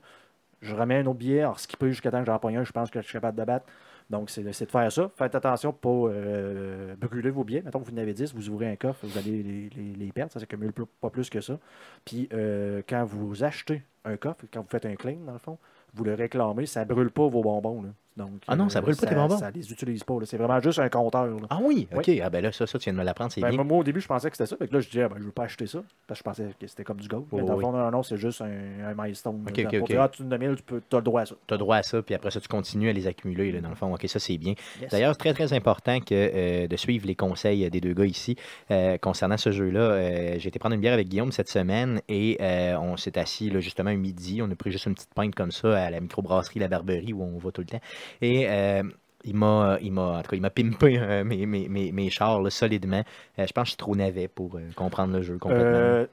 [0.61, 2.91] Je remets un autre billet, en skipper jusqu'à temps que j'en pogne un, je pense
[2.91, 3.65] que je suis capable de battre.
[4.11, 5.09] Donc, c'est de faire ça.
[5.15, 7.61] Faites attention pour pas euh, brûler vos billets.
[7.63, 10.11] Mettons que vous en avez 10, vous ouvrez un coffre, vous allez les, les- les
[10.11, 10.31] perdre.
[10.33, 11.57] Ça s'accumule plus- pas plus que ça.
[12.05, 15.57] Puis, euh, quand vous achetez un coffre, quand vous faites un claim, dans le fond,
[15.93, 17.81] vous le réclamez, ça brûle pas vos bonbons.
[17.83, 17.89] là.
[18.21, 19.37] Donc, euh, Ah non, ça brûle pas tes bonbons?
[19.37, 20.13] Ça les utilise pas.
[20.25, 21.25] C'est vraiment juste un compteur.
[21.25, 21.47] là.
[21.49, 21.97] Ah oui, Oui.
[21.97, 22.21] ok.
[22.23, 23.63] Ah ben là, ça, ça, tu viens de me l'apprendre, c'est Ben, bien.
[23.63, 24.57] moi, au début, je pensais que c'était ça.
[24.57, 25.79] Fait que là, je disais, ah, ben, je veux pas acheter ça.
[26.07, 27.25] Parce que je pensais que c'était comme du gold.
[27.31, 27.61] mais dans le oui.
[27.63, 28.47] fond, non, non, c'est juste un,
[28.89, 29.43] un milestone.
[29.47, 29.69] Ok, là.
[29.81, 31.35] ok, ah, tu as 1000, tu peux, as le droit à ça.
[31.47, 33.69] Tu as droit à ça, puis après ça, tu continues à les accumuler, là, dans
[33.69, 33.93] le fond.
[33.93, 34.53] OK, ça, c'est bien.
[34.81, 34.91] Yes.
[34.91, 38.35] D'ailleurs, très, très important que, euh, de suivre les conseils des deux gars ici
[38.69, 39.79] euh, concernant ce jeu-là.
[39.79, 43.49] Euh, J'ai été prendre une bière avec Guillaume cette semaine et euh, on s'est assis
[43.49, 44.41] là, justement à midi.
[44.41, 47.23] On a pris juste une petite pinte comme ça à la microbrasserie La Barberie où
[47.23, 47.79] on va tout le temps.
[48.21, 48.83] Et euh,
[49.23, 52.51] il m'a, il m'a, en tout cas, il m'a pimpé euh, mes, mes, mes, chars
[52.51, 53.03] solidement.
[53.39, 55.65] Euh, je pense que je suis trop navet pour euh, comprendre le jeu complètement.
[55.65, 56.05] Euh,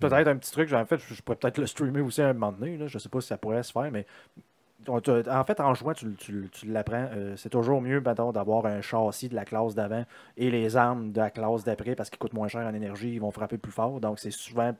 [0.00, 2.52] peut-être un petit truc, en fait, je, pourrais peut-être le streamer aussi à un moment
[2.52, 2.78] donné.
[2.86, 4.06] Je sais pas si ça pourrait se faire, mais
[4.88, 7.08] en fait, en jouant, tu, tu tu l'apprends.
[7.14, 10.04] Euh, c'est toujours mieux, d'avoir un châssis de la classe d'avant
[10.36, 13.20] et les armes de la classe d'après parce qu'ils coûtent moins cher en énergie, ils
[13.20, 14.00] vont frapper plus fort.
[14.00, 14.74] Donc, c'est souvent.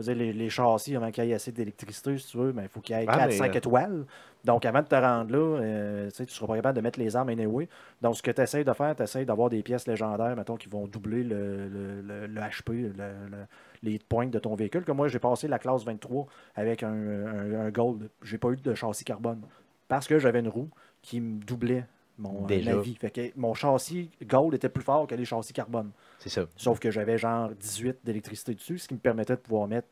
[0.00, 2.52] Je veux dire, les, les châssis, avant qu'il y ait assez d'électricité, si tu veux,
[2.52, 4.06] mais il faut qu'il y ait Ah, 4-5 mais, euh, étoiles.
[4.44, 7.14] Donc, avant de te rendre là, euh, tu tu seras pas capable de mettre les
[7.14, 7.68] armes anyway.
[8.00, 10.68] Donc, ce que tu essaies de faire, tu essaies d'avoir des pièces légendaires, mettons, qui
[10.68, 12.88] vont doubler le, le- le- le HP, le-
[13.30, 13.46] le-
[13.82, 14.84] les hit points de ton véhicule.
[14.84, 18.08] Comme moi, j'ai passé la classe 23 avec un, un, un gold.
[18.22, 19.42] J'ai pas eu de châssis carbone.
[19.88, 20.70] Parce que j'avais une roue
[21.02, 21.84] qui me doublait
[22.20, 22.74] mon, euh, Déjà.
[22.76, 22.94] ma vie.
[22.94, 25.90] Fait que mon châssis gold était plus fort que les châssis carbone.
[26.18, 26.46] c'est ça.
[26.56, 29.88] Sauf que j'avais genre 18 d'électricité dessus, ce qui me permettait de pouvoir mettre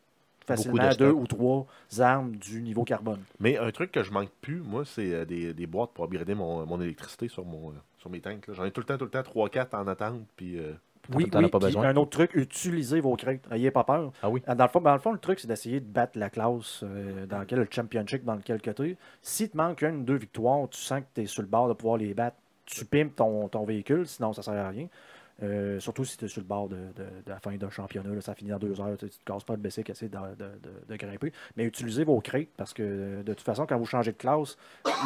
[0.49, 1.67] facilement de deux ou trois
[1.99, 3.23] armes du niveau carbone.
[3.39, 6.35] Mais un truc que je manque plus, moi, c'est euh, des, des boîtes pour upgrader
[6.35, 8.47] mon, mon électricité sur, mon, euh, sur mes tanks.
[8.53, 10.23] J'en ai tout le temps, tout le temps 3-4 en attente.
[10.37, 10.73] Puis, euh,
[11.15, 11.89] Oui, as pas besoin.
[11.89, 13.47] un autre truc, utilisez vos crêtes.
[13.51, 14.13] Ayez pas peur.
[14.23, 14.43] Ah oui.
[14.47, 17.27] Dans le fond, dans le, fond, le truc, c'est d'essayer de battre la classe euh,
[17.27, 18.97] dans lequel le championship dans lequel tu es.
[19.23, 21.69] Si te manque une ou deux victoires, tu sens que tu es sur le bord
[21.69, 24.89] de pouvoir les battre, tu pimpes ton, ton véhicule, sinon ça sert à rien.
[25.41, 28.13] Euh, surtout si tu es sur le bord de, de- de la fin d'un championnat,
[28.13, 30.17] là, ça finit en deux heures, tu ne te casses pas le baisser, essayer de,
[30.37, 30.51] de,
[30.89, 31.33] de- grimper.
[31.57, 34.57] Mais utilisez vos crêtes parce que euh, de toute façon, quand vous changez de classe,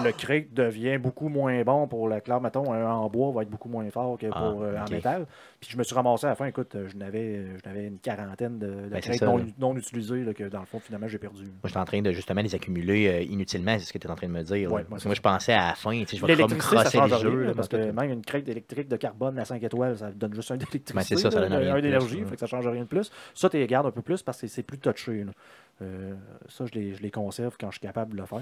[0.03, 2.41] le crate devient beaucoup moins bon pour la classe.
[2.41, 4.89] Mettons, un en bois va être beaucoup moins fort que Ah, pour euh, ok.
[4.89, 5.27] en métal.
[5.61, 7.87] Puis je me suis ramassé à la fin, écoute, euh, je n'avais, euh, je n'avais
[7.87, 9.45] une quarantaine de, de Ben, ça, non, là.
[9.59, 11.43] non utilisées là, que dans le fond, finalement, j'ai perdu.
[11.43, 14.11] Moi, j'étais en train de justement les accumuler euh, inutilement, c'est ce que tu es
[14.11, 14.73] en train de me dire.
[14.73, 17.53] Ouais, moi, c'est je pensais à la fin, je vais crosser le jeu.
[17.55, 20.51] parce dans que même une crête électrique de carbone à 5 étoiles, ça donne juste
[20.51, 21.29] un d'électricité.
[21.31, 23.11] Ben, un d'énergie, ça change rien de plus.
[23.35, 25.25] Ça, tu les gardes un peu plus parce que c'est plus touché.
[25.25, 25.33] là.
[25.83, 26.15] Euh,
[26.49, 28.41] ça, je les, je les conserve quand je suis capable de le faire.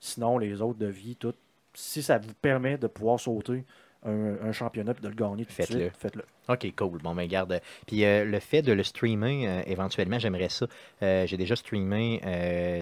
[0.00, 1.34] Sinon, les autres de vie, tout,
[1.74, 3.64] si ça vous permet de pouvoir sauter
[4.04, 5.90] un, un championnat puis de le gagner tout de Faites-le.
[5.96, 6.24] faites-le.
[6.48, 6.98] OK, cool.
[7.02, 7.60] Bon, ben garde.
[7.86, 10.66] Puis euh, le fait de le streamer, euh, éventuellement, j'aimerais ça.
[11.02, 12.20] Euh, J'ai déjà streamé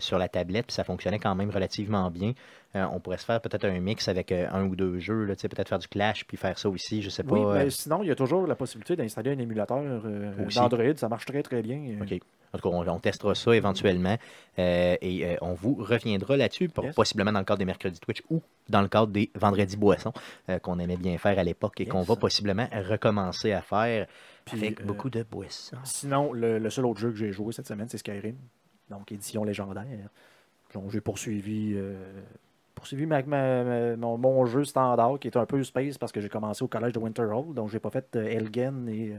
[0.00, 2.32] sur la tablette, puis ça fonctionnait quand même relativement bien.
[2.76, 5.34] Euh, on pourrait se faire peut-être un mix avec euh, un ou deux jeux, là,
[5.34, 7.34] tu sais, peut-être faire du Clash, puis faire ça aussi, je sais pas.
[7.34, 10.02] Oui, euh, mais sinon, il y a toujours la possibilité d'installer un émulateur
[10.54, 10.94] d'Android.
[10.96, 11.98] Ça marche très, très bien.
[12.00, 12.20] OK.
[12.52, 14.16] En tout cas, on, on testera ça éventuellement
[14.58, 16.94] et on vous reviendra là-dessus, Yes.
[16.94, 20.12] possiblement dans le cadre des mercredis Twitch ou dans le cadre des vendredis boissons
[20.62, 24.06] qu'on aimait bien faire à l'époque et qu'on va possiblement recommencer à faire
[24.44, 25.76] Puis, avec beaucoup de boissons.
[25.84, 28.36] Sinon, le, le seul autre jeu que j'ai joué cette semaine, c'est Skyrim.
[28.90, 29.84] Donc, édition légendaire.
[30.74, 31.94] Donc, j'ai poursuivi, euh,
[32.80, 36.20] poursuivi ma- ma- ma- mon, mon jeu standard qui est un peu space parce que
[36.20, 37.54] j'ai commencé au collège de Winterhold.
[37.54, 39.12] Donc, j'ai pas fait euh, Elgen et.
[39.14, 39.18] euh,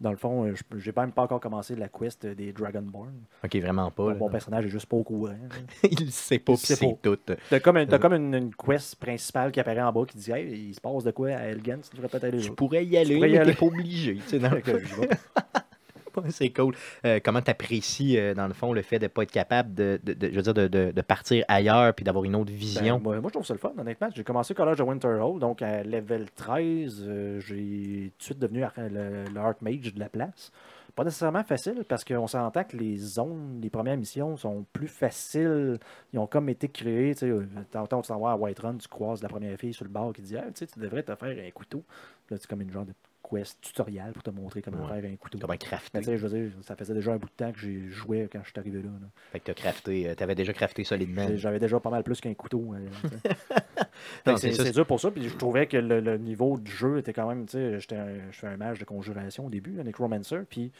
[0.00, 3.12] dans le fond, euh, je- j'ai même pas encore commencé la quest des Dragonborn.
[3.44, 4.02] OK, vraiment pas.
[4.02, 4.14] Mon, là.
[4.16, 5.36] mon personnage est juste pas au courant.
[5.88, 7.16] Il sait pas, c'est tout.
[7.48, 7.98] T'as comme, un- Euh.
[7.98, 11.04] comme une, une quest principale qui apparaît en bas qui dit Hey, il se passe
[11.04, 12.54] de quoi à Elgen, tu devrais peut-être aller Tu là.
[12.56, 13.54] pourrais y aller, pourrais y mais aller.
[13.54, 14.14] pas obligé.
[14.16, 14.60] tu sais, dans le
[16.30, 16.74] C'est cool.
[17.04, 20.00] Euh, comment tu apprécies, dans le fond, le fait de ne pas être capable de,
[20.02, 22.98] de- de- je veux dire, de, partir ailleurs puis d'avoir une autre Ben, vision?
[23.00, 24.08] moi, moi, je trouve ça le fun, honnêtement.
[24.14, 28.38] J'ai commencé au collège de Winterhold, donc à level 13, euh, j'ai tout de suite
[28.38, 30.52] devenu le, le Archmage de la place.
[30.94, 35.78] Pas nécessairement facile, parce qu'on s'entend que les zones, les premières missions sont plus faciles.
[36.12, 37.14] Ils ont comme été créés.
[37.14, 39.90] Tu euh, tantôt, tu t'en vas à Whiterun, tu croises la première fille sur le
[39.90, 41.82] bord qui dit Ah, tu sais, tu devrais te faire un couteau.
[42.30, 42.92] Là, c'est comme une genre de
[43.32, 45.00] quest tutoriel pour te montrer comment Ouais.
[45.00, 45.38] faire un couteau.
[45.40, 45.90] Comment crafter?
[45.94, 47.88] Mais tu sais, je veux dire, ça faisait déjà un bout de temps que j'ai
[47.90, 48.88] joué quand je suis arrivé là.
[49.00, 49.06] là.
[49.32, 51.26] Fait que t'as crafté, euh, t'avais déjà crafté solidement.
[51.36, 52.74] J'avais déjà pas mal plus qu'un couteau.
[52.74, 55.10] euh, c'est dur pour ça.
[55.10, 57.46] Puis je trouvais que le, le niveau du jeu était quand même.
[57.46, 60.40] Tu sais, j'étais un- je fais un mage de conjuration au début, un necromancer.
[60.48, 60.72] Puis,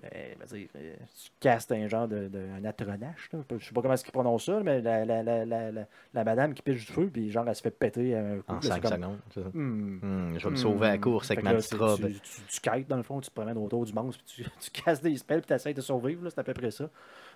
[0.00, 3.30] ben, dire, euh, tu castes un genre de, de un atronache.
[3.32, 3.40] Là.
[3.58, 6.62] Je sais pas comment est-ce qu'ils prononcent ça, mais la, la, la, la, madame qui
[6.62, 8.44] piche du feu, puis genre, elle se fait péter un coup.
[8.48, 9.18] En là, c'est 5 comme, secondes.
[9.34, 9.40] ça.
[9.52, 10.56] Hmm, je vais me hmm.
[10.56, 12.06] sauver à course avec ma petite robe.
[12.06, 14.50] Tu, tu, tu kites, dans le fond, tu te promènes autour du monstre, puis tu,
[14.70, 16.28] tu casses des spells, puis tu essaies de survivre.
[16.30, 16.88] C'est à peu près ça.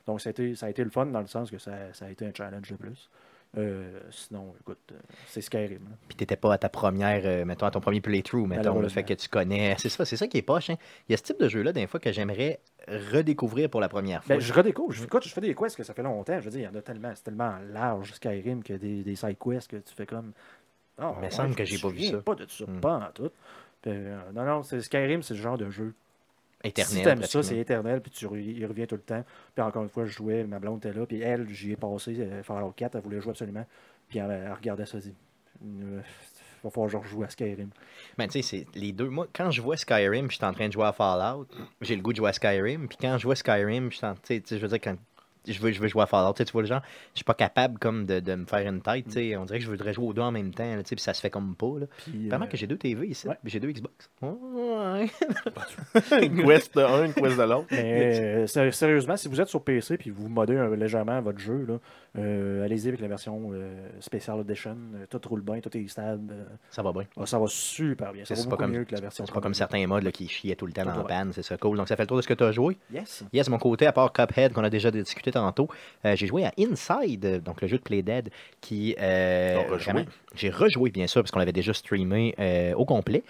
[0.06, 2.06] Donc, ça a, été, ça a été le fun dans le sens que ça, ça
[2.06, 3.08] a été un challenge de plus.
[3.56, 4.96] Euh, sinon, écoute, euh,
[5.28, 5.84] c'est Skyrim.
[5.84, 5.96] là.
[6.08, 9.04] Puis t'étais pas à ta première, euh, mettons, à ton premier playthrough, mettons, le fait
[9.04, 9.74] que tu connais.
[9.78, 10.70] C'est ça, c'est ça qui est poche.
[10.70, 10.76] Hein.
[11.08, 14.24] Il y a ce type de jeu-là, des fois, que j'aimerais redécouvrir pour la première
[14.24, 14.36] fois.
[14.36, 14.92] Ben, je redécouvre.
[14.92, 16.38] Je, écoute, je fais des quests que ça fait longtemps.
[16.38, 19.14] Je veux dire, il y en a tellement, c'est tellement large Skyrim que des, des
[19.14, 20.32] side quests que tu fais comme.
[20.98, 22.18] Ah, Il me semble que j'ai pas vu ça.
[22.18, 22.80] pas de ça, Hmm.
[22.80, 23.30] pas en tout.
[23.82, 25.94] Puis, euh, non, non, c'est Skyrim, c'est le genre de jeu.
[26.64, 26.96] Éternel.
[26.96, 29.24] si t'aimes ça, c'est éternel, puis tu re- y reviens tout le temps.
[29.54, 32.16] Puis encore une fois, je jouais, ma blonde était là, puis elle, j'y ai passé
[32.18, 33.66] euh, Fallout 4, elle voulait jouer absolument.
[34.08, 35.14] Puis elle, elle regardait ça, dit
[35.64, 36.00] euh,
[36.62, 37.68] va falloir que je rejoue à Skyrim.
[38.16, 39.08] Ben, tu sais, c'est les deux.
[39.08, 41.46] Moi, quand je vois Skyrim, je suis en train de jouer à Fallout,
[41.82, 42.88] j'ai le goût de jouer à Skyrim.
[42.88, 44.96] Puis quand je vois Skyrim, je suis en- tu sais, je veux dire, quand
[45.46, 47.24] je veux, je veux jouer à Fallout, tu sais, tu vois le genre, je suis
[47.24, 49.36] pas capable comme de, de me faire une tête, tu sais.
[49.36, 51.02] On dirait que je voudrais jouer aux deux en même temps, là, tu sais, puis
[51.02, 51.86] ça se fait comme pas, là.
[52.04, 53.36] Puis, Vraiment euh, que j'ai deux TV ici, ouais.
[53.44, 54.10] j'ai deux Xbox.
[54.22, 55.10] Ouais.
[56.22, 57.66] une quest de un, une quest de l'autre.
[57.70, 61.38] Mais euh, sé- sérieusement, si vous êtes sur PC puis vous modez un- légèrement votre
[61.38, 61.78] jeu, là,
[62.16, 64.76] euh, allez-y avec la version euh, Special Edition.
[64.94, 66.32] Euh, tout roule bien, tout est stable.
[66.32, 67.04] euh, Ça va bien.
[67.18, 68.24] ah, ça va super bien.
[68.24, 69.24] Ça C'est va pas comme- mieux que la version.
[69.26, 71.08] C'est pas comme certains modes là, qui chiaient tout le temps Tout dans la ouais.
[71.08, 71.76] panne, c'est ça, cool.
[71.76, 72.76] Donc ça fait le tour de ce que tu as joué.
[72.92, 73.24] Yes.
[73.32, 75.68] Yes, de mon côté, à part Cuphead, qu'on a déjà discuté tantôt,
[76.04, 78.96] euh, j'ai joué à Inside, donc le jeu de Playdead, qui.
[79.00, 79.78] euh,
[80.34, 83.22] J'ai rejoué, bien sûr, parce qu'on l'avait déjà streamé euh, au complet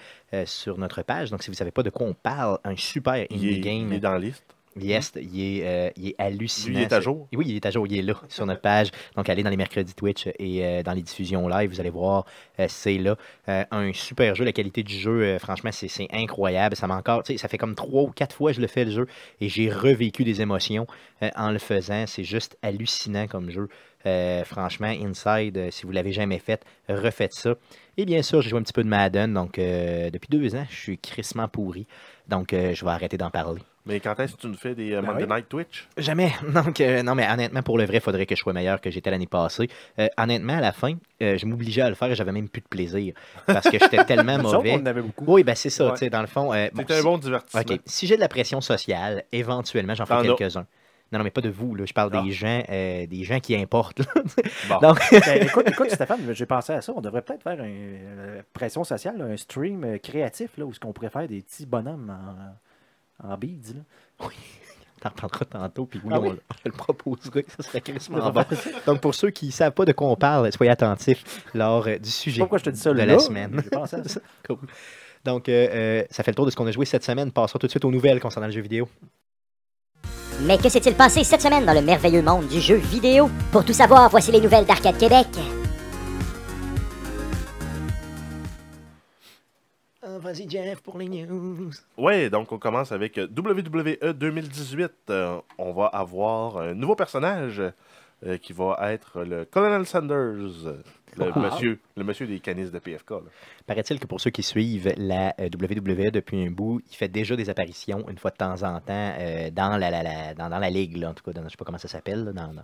[0.46, 1.30] sur notre page.
[1.30, 3.60] Donc, si vous ne savez pas de quoi on parle, un super Il indie est,
[3.60, 3.88] game.
[3.88, 4.44] il est dans la liste.
[4.80, 6.74] Yes, il est, euh, il est hallucinant.
[6.74, 7.28] Lui, il est à jour?
[7.32, 8.90] Oui, il est à jour, il est là sur notre page.
[9.16, 12.26] Donc, allez dans les mercredis Twitch et euh, dans les diffusions live, vous allez voir,
[12.58, 13.16] euh, c'est là.
[13.48, 16.74] Euh, un super jeu, la qualité du jeu, euh, franchement, c'est incroyable.
[16.74, 19.06] Ça encore, ça fait comme trois ou quatre fois que je le fais le jeu
[19.40, 20.86] et j'ai revécu des émotions
[21.22, 22.04] euh, en le faisant.
[22.06, 23.68] C'est juste hallucinant comme jeu.
[24.06, 27.54] Euh, franchement, Inside, euh, si vous l'avez jamais fait, refaites ça.
[27.96, 30.66] Et bien sûr, j'ai joué un petit peu de Madden, donc euh, depuis deux ans,
[30.68, 31.86] je suis crissement pourri.
[32.28, 33.62] Donc, euh, je vais arrêter d'en parler.
[33.86, 35.34] Mais quand est-ce que tu nous fais des euh, Ben Monday oui.
[35.34, 35.88] Night Twitch?
[35.98, 36.32] Jamais.
[36.54, 38.90] Donc, euh, non, mais honnêtement, pour le vrai, il faudrait que je sois meilleur que
[38.90, 39.68] j'étais l'année passée.
[39.98, 42.62] Euh, honnêtement, à la fin, euh, je m'obligeais à le faire et j'avais même plus
[42.62, 43.12] de plaisir.
[43.46, 44.72] Parce que j'étais tellement mauvais.
[44.72, 45.24] on en avait beaucoup.
[45.28, 45.92] Oui, ben c'est ça, Ouais.
[45.92, 46.52] tu sais, dans le fond.
[46.54, 47.60] euh, bon, C'était un si- bon divertissement.
[47.60, 47.80] OK.
[47.84, 50.22] Si j'ai de la pression sociale, éventuellement, j'en as.
[50.22, 50.66] quelques-uns.
[51.12, 51.84] Non, non, mais pas de vous, là.
[51.86, 52.22] Je parle Ah.
[52.22, 54.00] des gens, euh, des gens qui importent.
[54.70, 54.78] Bon.
[54.78, 56.92] Donc, Ben, écoute, écoute, Stéphane, j'ai pensé à ça.
[56.96, 60.72] On devrait peut-être faire une euh, pression sociale, là, un stream euh, créatif, là, où
[60.72, 62.56] ce qu'on pourrait faire des petits bonhommes en,
[63.22, 63.74] en beads.
[63.74, 64.28] Là.
[65.00, 66.36] t'en reparleras tantôt, puis oui, Ah on, oui?
[66.64, 67.44] je le proposerai.
[67.48, 68.44] Ça serait crissement bon.
[68.86, 71.24] Donc, pour ceux qui ne savent pas de quoi on parle, soyez attentifs
[71.54, 73.06] lors euh, du sujet pourquoi je te dis ça de là?
[73.06, 73.50] la semaine.
[73.52, 74.20] mais J'ai pensé à ça.
[74.46, 74.58] Cool.
[75.24, 77.32] Donc, euh, euh, ça fait le tour de ce qu'on a joué cette semaine.
[77.32, 78.88] Passons tout de suite aux nouvelles concernant le jeu vidéo.
[80.42, 83.30] Mais que s'est-il passé cette semaine dans le merveilleux monde du jeu vidéo?
[83.52, 85.28] Pour tout savoir, voici les nouvelles d'Arcade Québec.
[90.24, 91.70] Vas-y, Jeff, pour les news.
[91.98, 94.90] Ouais, donc on commence avec euh, WWE 2018.
[95.10, 97.60] Euh, on va avoir un nouveau personnage
[98.24, 100.74] euh, qui va être le Colonel Sanders,
[101.16, 101.38] le, Wow.
[101.38, 103.12] monsieur, le monsieur des canisses de PFK.
[103.66, 107.36] Paraît-il que pour ceux qui suivent la euh, WWE depuis un bout, il fait déjà
[107.36, 110.58] des apparitions une fois de temps en temps euh, dans, la, la- la- dans, dans
[110.58, 112.24] la ligue, là, en tout cas, dans, je sais pas comment ça s'appelle.
[112.24, 112.62] là, Dans, dans-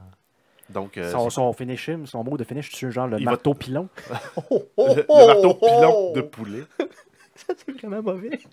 [0.70, 3.32] Donc, euh, Son, son finish, him, son mot de finish, c'est genre le Il va-
[3.32, 3.88] marteau pilon?
[4.50, 6.62] le, le marteau pilon de poulet.
[7.66, 8.38] C'est vraiment mauvais.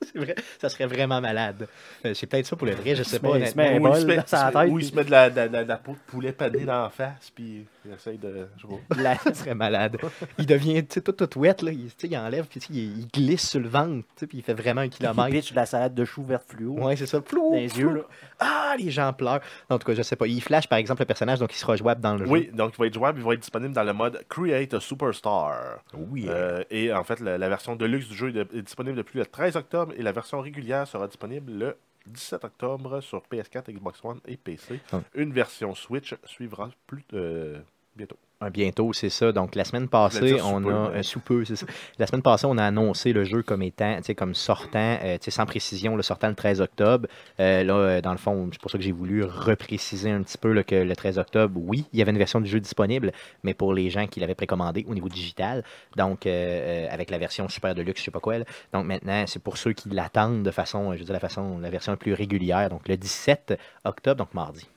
[0.00, 1.66] C'est vrai, ça serait vraiment malade.
[2.06, 3.32] Euh, c'est peut-être ça pour le vrai, je sais pas.
[3.36, 3.88] met- il se met honnêtement.
[3.88, 4.90] un Ou il, bol se met, dans sa il se met- tête, ou il puis-
[4.90, 7.32] se met de la, de la- de la peau de poulet panée dans la face,
[7.34, 8.46] puis il essaye de.
[8.58, 9.96] Je Ça serait malade.
[10.38, 11.72] Il devient tu sais, tout, tout wet, là.
[11.72, 14.20] Il, tu sais, il enlève, puis tu sais, il, il glisse sur le ventre, tu
[14.20, 15.30] sais, puis il fait vraiment un Il kilomètre.
[15.30, 17.20] pitch de la salade de choux verte fluo Ouais, c'est ça.
[17.20, 17.80] Flou, dans les flou.
[17.90, 17.94] yeux.
[17.96, 18.02] Là.
[18.38, 19.40] Ah, les gens pleurent.
[19.68, 20.26] En tout cas, je sais pas.
[20.26, 22.30] Il flash, par exemple, le personnage, donc il sera jouable dans le jeu.
[22.30, 24.80] Oui, donc il va être jouable, il va être disponible dans le mode Create a
[24.80, 25.82] Superstar.
[25.94, 26.26] Oui.
[26.28, 29.26] Euh, et en fait, la, la version de luxe du jeu est, disponible depuis le
[29.26, 34.20] 13 octobre et la version régulière sera disponible le 17 octobre sur PS4, Xbox One
[34.26, 34.80] et PC.
[34.92, 35.00] Ah.
[35.14, 37.58] Une version Switch suivra plus euh,
[37.96, 38.18] bientôt.
[38.40, 39.32] Un bientôt, c'est ça.
[39.32, 40.90] Donc, la semaine passée, dire on peu, a.
[40.90, 41.66] euh, sous peu, c'est ça.
[41.98, 45.96] La semaine passée, on a annoncé le jeu comme étant, comme sortant, euh, sans précision,
[45.96, 47.08] le sortant le 13 octobre.
[47.40, 50.52] Euh, là, dans le fond, c'est pour ça que j'ai voulu repréciser un petit peu
[50.52, 53.10] là, que le 13 octobre, oui, il y avait une version du jeu disponible,
[53.42, 55.64] mais pour les gens qui l'avaient précommandé au niveau digital.
[55.96, 58.38] Donc, euh, avec la version super de luxe, je sais pas quoi.
[58.38, 58.44] là.
[58.72, 61.70] Donc, maintenant, c'est pour ceux qui l'attendent de façon, je veux dire, la façon, la
[61.70, 62.70] version la plus régulière.
[62.70, 64.68] Donc, le 17 octobre, donc mardi.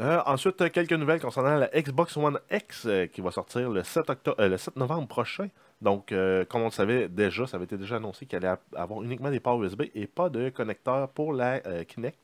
[0.00, 4.08] Euh, ensuite, quelques nouvelles concernant la Xbox One X euh, qui va sortir le 7,
[4.10, 5.48] octo- euh, le 7 novembre prochain.
[5.80, 6.12] Donc,
[6.48, 9.38] comme on le savait déjà, ça avait été déjà annoncé qu'elle allait avoir uniquement des
[9.38, 12.18] ports USB et pas de connecteur pour la Kinect.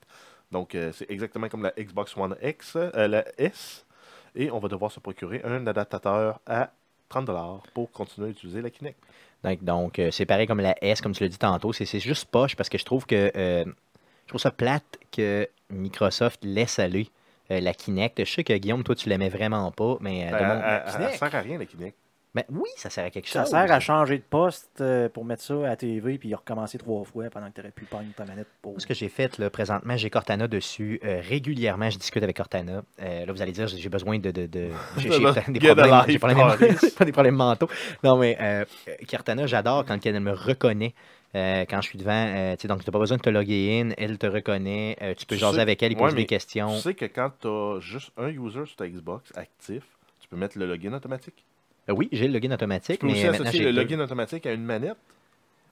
[0.50, 3.86] Donc, c'est exactement comme la Xbox One X, la S.
[4.34, 6.70] Et on va devoir se procurer un adaptateur à
[7.08, 8.98] 30$ pour continuer à utiliser la Kinect.
[9.44, 11.72] Donc, donc c'est pareil comme la S, comme tu l'as dit tantôt.
[11.72, 16.80] C'est juste poche parce que je trouve que je trouve ça plate que Microsoft laisse
[16.80, 17.08] aller
[17.50, 18.24] euh, la Kinect.
[18.24, 20.62] Je sais que Guillaume, toi, tu l'aimais vraiment pas, mais euh, Ben, mon-
[21.10, 21.96] elle- sert à rien, la Kinect.
[22.34, 23.50] mais oui, ça sert à quelque Ça chose.
[23.50, 27.04] sert à changer de poste euh, pour mettre ça à la TV puis recommencer trois
[27.04, 28.80] fois pendant que tu aurais pu prendre ta manette pour.
[28.80, 30.98] Ce que j'ai fait là, présentement, j'ai Cortana dessus.
[31.04, 32.82] euh, régulièrement, je discute avec Cortana.
[33.00, 34.30] Euh, là, vous allez dire, j'ai besoin de.
[34.32, 35.18] de, de- j'ai des,
[37.04, 37.68] des problèmes mentaux.
[38.02, 38.64] Non, mais euh,
[39.08, 40.94] Cortana, j'adore quand elle me reconnaît.
[41.34, 43.30] Euh, quand je suis devant, euh, tu sais, donc tu n'as pas besoin de te
[43.30, 46.00] loguer in, elle te reconnaît, euh, tu peux Tu jaser sais- avec elle, il ouais,
[46.02, 46.68] pose des questions.
[46.68, 49.82] Tu sais que quand tu as juste un user sur ta Xbox actif,
[50.20, 51.44] tu peux mettre le login automatique?
[51.88, 54.46] Euh, oui, j'ai le login automatique, Tu peux mais aussi maintenant associer le login automatique
[54.46, 54.96] à une manette.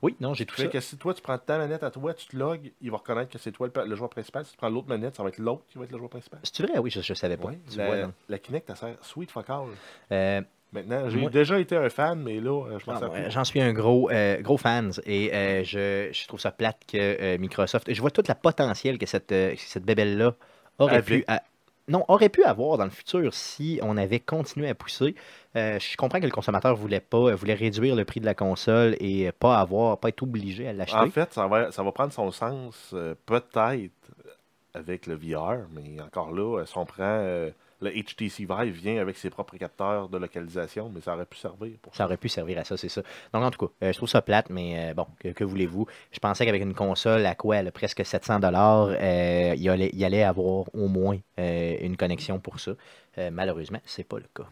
[0.03, 0.67] Oui, non, j'ai tout qui ça.
[0.67, 2.97] fait que si toi, tu prends ta manette à toi, tu te logs, il va
[2.97, 4.45] reconnaître que c'est toi le, le joueur principal.
[4.45, 6.41] Si tu prends l'autre manette, ça va être l'autre qui va être le joueur principal.
[6.43, 7.49] C'est vrai, oui, je, je savais pas.
[7.51, 9.69] Ouais, la, vois, la Kinect, elle sert sweet fuck all.
[10.11, 10.41] Euh,
[10.73, 13.29] Maintenant, j'ai déjà été un fan, mais là, euh, je m'en Ah.
[13.29, 16.97] J'en suis un gros, euh, gros fan et euh, je, je trouve ça plate que
[16.97, 17.93] euh, Microsoft.
[17.93, 20.35] Je vois tout le potentiel que cette, cette bébelle-là
[20.79, 21.27] aurait pu.
[21.89, 25.15] non, aurait pu avoir dans le futur si on avait continué à pousser.
[25.55, 29.31] Je comprends que le consommateur voulait pas, voulait réduire le prix de la console et
[29.33, 30.97] pas avoir, pas être obligé à l'acheter.
[30.97, 32.95] En fait, ça va, ça va prendre son sens
[33.27, 33.91] peut-être
[34.73, 37.51] avec le VR, mais encore là, si on prend
[37.83, 41.73] le HTC Vive, vient avec ses propres capteurs de localisation, mais ça aurait pu servir
[41.83, 43.03] pour Ça aurait pu servir à ça, c'est ça.
[43.35, 45.87] Donc, en tout cas, euh, je trouve ça plate, mais euh, bon, que, que voulez-vous?
[46.11, 47.61] Je pensais qu'avec une console à quoi?
[47.63, 51.97] là, presque 700 dollars, il, y allait, il y allait avoir au moins euh, une
[51.97, 52.73] connexion pour ça.
[53.19, 54.49] Euh, malheureusement, c'est pas le cas.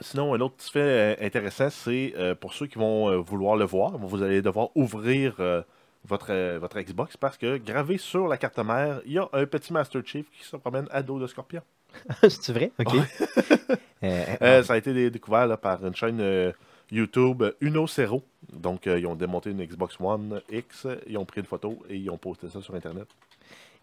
[0.00, 3.56] Sinon, un autre petit fait euh, intéressant, c'est euh, pour ceux qui vont euh, vouloir
[3.56, 5.62] le voir, vous allez devoir ouvrir euh,
[6.04, 9.46] votre, euh, votre Xbox parce que gravé sur la carte mère, il y a un
[9.46, 11.62] petit Master Chief qui se promène à dos de scorpion.
[12.28, 12.72] C'est vrai?
[12.78, 12.94] OK.
[14.02, 16.52] Euh, Euh, ça a été dé- découvert là, par une chaîne euh,
[16.92, 18.22] YouTube euh, Uno Zero.
[18.52, 21.96] Donc, euh, ils ont démonté une Xbox One X, ils ont pris une photo et
[21.96, 23.06] ils ont posté ça sur Internet.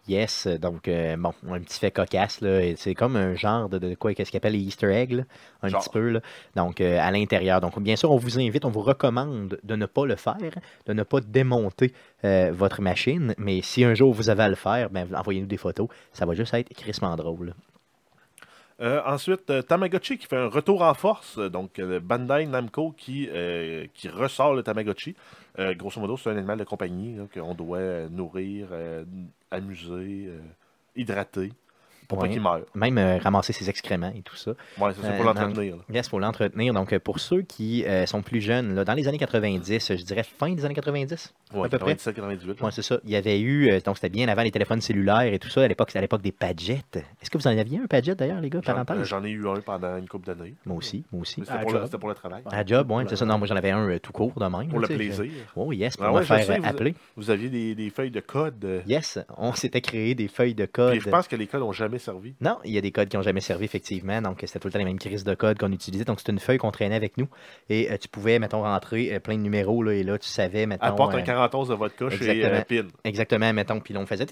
[0.06, 2.38] yes, donc, euh, bon, un petit fait cocasse,
[2.76, 5.22] C'est comme un genre de, de quoi, qu'est-ce qu'ils appelle les Easter eggs, là,
[5.62, 5.82] un Genre.
[5.82, 6.20] petit peu, là.
[6.54, 7.60] Donc, euh, à l'intérieur.
[7.60, 10.36] Donc, bien sûr, on vous invite, on vous recommande de ne pas le faire,
[10.86, 11.92] de ne pas démonter
[12.24, 15.56] euh, votre machine, mais si un jour vous avez à le faire, ben, envoyez-nous des
[15.58, 15.88] photos.
[16.12, 17.52] Ça va juste être crissement drôle.
[18.80, 21.38] Euh, ensuite, euh, Tamagotchi qui fait un retour en force.
[21.38, 23.28] Euh, Donc, Bandai Namco qui,
[23.94, 25.14] qui ressort le Tamagotchi.
[25.56, 28.68] Grosso modo, c'est un animal de compagnie qu'on doit nourrir,
[29.52, 30.28] amuser,
[30.96, 31.52] hydrater.
[32.08, 32.28] Pour Ouais.
[32.28, 32.60] pas qu'il meure.
[32.74, 34.52] Même euh, ramasser ses excréments et tout ça.
[34.78, 35.76] Ouais, c'est Euh, pour l'entretenir.
[35.76, 35.82] là.
[35.92, 36.72] Yes, pour l'entretenir.
[36.74, 40.02] Donc, euh, pour ceux qui euh, sont plus jeunes, là, dans les années 90, je
[40.04, 41.92] dirais fin des années 90, Ouais, à peu près.
[41.96, 42.60] 97, 98.
[42.62, 42.98] Ouais, c'est ça.
[43.04, 45.62] Il y avait eu, euh, donc c'était bien avant les téléphones cellulaires et tout ça,
[45.62, 46.82] à l'époque, c'était à l'époque des Padgets.
[47.22, 48.98] Est-ce que vous en aviez un Padget d'ailleurs, les gars, J'en- parenthèse?
[48.98, 50.54] euh, J'en ai eu un pendant une couple d'années.
[50.66, 51.42] Moi aussi, moi aussi.
[51.44, 52.42] C'était pour, le- pour travail.
[52.50, 53.24] À job, oui, c'est ça.
[53.24, 54.68] Non, moi j'en avais un euh, tout court de même.
[54.68, 55.24] Pour le plaisir.
[55.56, 56.94] Oh yes, pour Ah me ouais, faire sais, euh, vous- appeler.
[57.16, 58.64] Vous aviez des, des feuilles de code.
[58.64, 60.92] euh, Yes, on s'était créé des feuilles de code.
[60.92, 62.34] Puis je pense que les codes n'ont jamais servi.
[62.40, 64.20] Non, il y a des codes qui n'ont jamais servi, effectivement.
[64.22, 66.04] Donc, c'était tout le temps les mêmes crises de code qu'on utilisait.
[66.04, 67.28] Donc, c'était une feuille qu'on traînait avec nous.
[67.68, 69.82] Et euh, tu pouvais, mettons, rentrer euh, plein de numéros.
[69.82, 70.84] Là, et là, tu savais, mettons.
[70.84, 72.54] Apporte euh, un 41 de vodka chez exactement.
[72.54, 72.88] euh, Pin.
[73.04, 73.80] Exactement, mettons.
[73.80, 74.26] Puis là, on faisait.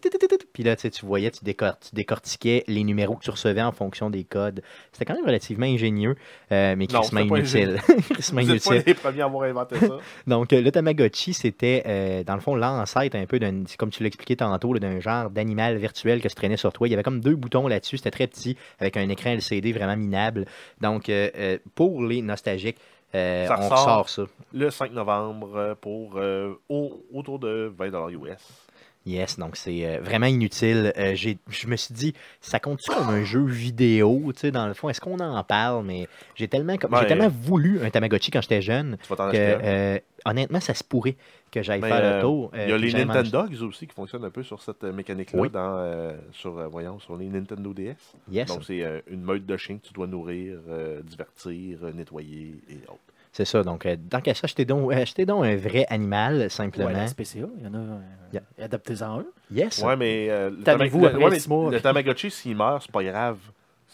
[0.53, 4.11] Puis là, tu voyais, tu, décor- tu décortiquais les numéros que tu recevais en fonction
[4.11, 4.63] des codes.
[4.93, 6.17] C'était quand même relativement ingénieux,
[6.51, 7.79] euh, mais crissement inutile.
[8.11, 8.83] crissement n'êtes pas inutile.
[8.87, 9.99] les premiers à avoir inventé ça.
[10.27, 14.03] Donc, euh, le Tamagotchi, c'était, euh, dans le fond, l'ancêtre un peu, d'un, comme tu
[14.03, 16.89] l'expliquais tantôt, d'un genre d'animal virtuel que se traînait sur toi.
[16.89, 17.97] Il y avait comme deux boutons là-dessus.
[17.99, 20.47] C'était très petit, avec un écran LCD vraiment minable.
[20.81, 22.79] Donc, euh, euh, pour les nostalgiques,
[23.15, 23.99] euh, Ça on ressort.
[23.99, 24.23] ressort ça.
[24.55, 28.69] Le 5 novembre pour euh, au- autour de 20 US.
[29.05, 30.93] Yes, donc c'est euh, vraiment inutile.
[30.97, 34.69] Euh, j'ai- je me suis dit, ça compte-tu comme un jeu vidéo, tu sais, dans
[34.69, 34.89] le fond?
[34.89, 35.85] Est-ce qu'on en parle?
[35.85, 37.07] Mais j'ai tellement, Ouais.
[37.09, 40.85] tellement voulu un Tamagotchi quand j'étais jeune Tu vas t'en que, euh, honnêtement, ça se
[40.85, 41.17] pourrait
[41.53, 42.51] que j'aille faire euh, le tour.
[42.55, 44.93] Il y euh, a les Nintendo Dogs aussi qui fonctionnent un peu sur cette euh,
[44.93, 45.51] mécanique-là Oui.
[45.51, 47.95] dans, euh, sur, euh, voyons, sur les Nintendo DS.
[48.31, 51.93] Yes, Donc c'est euh, une meute de chiens que tu dois nourrir, euh, divertir, euh,
[51.93, 52.99] nettoyer et autres.
[53.33, 53.63] c'est ça.
[53.63, 56.87] Donc, euh, qu'à ça, achetez donc, achetez donc un vrai animal, simplement.
[56.89, 57.79] Ouais, la SPCA, il y en a.
[57.79, 57.99] euh,
[58.33, 58.43] Yeah.
[58.65, 59.25] Adaptez-en un.
[59.51, 59.83] Yes.
[59.83, 61.31] Ouais, mais euh, le, T'avez-vous Tama- après le- ouais,
[61.71, 63.37] mais le Tamagotchi, s'il meurt, c'est pas grave.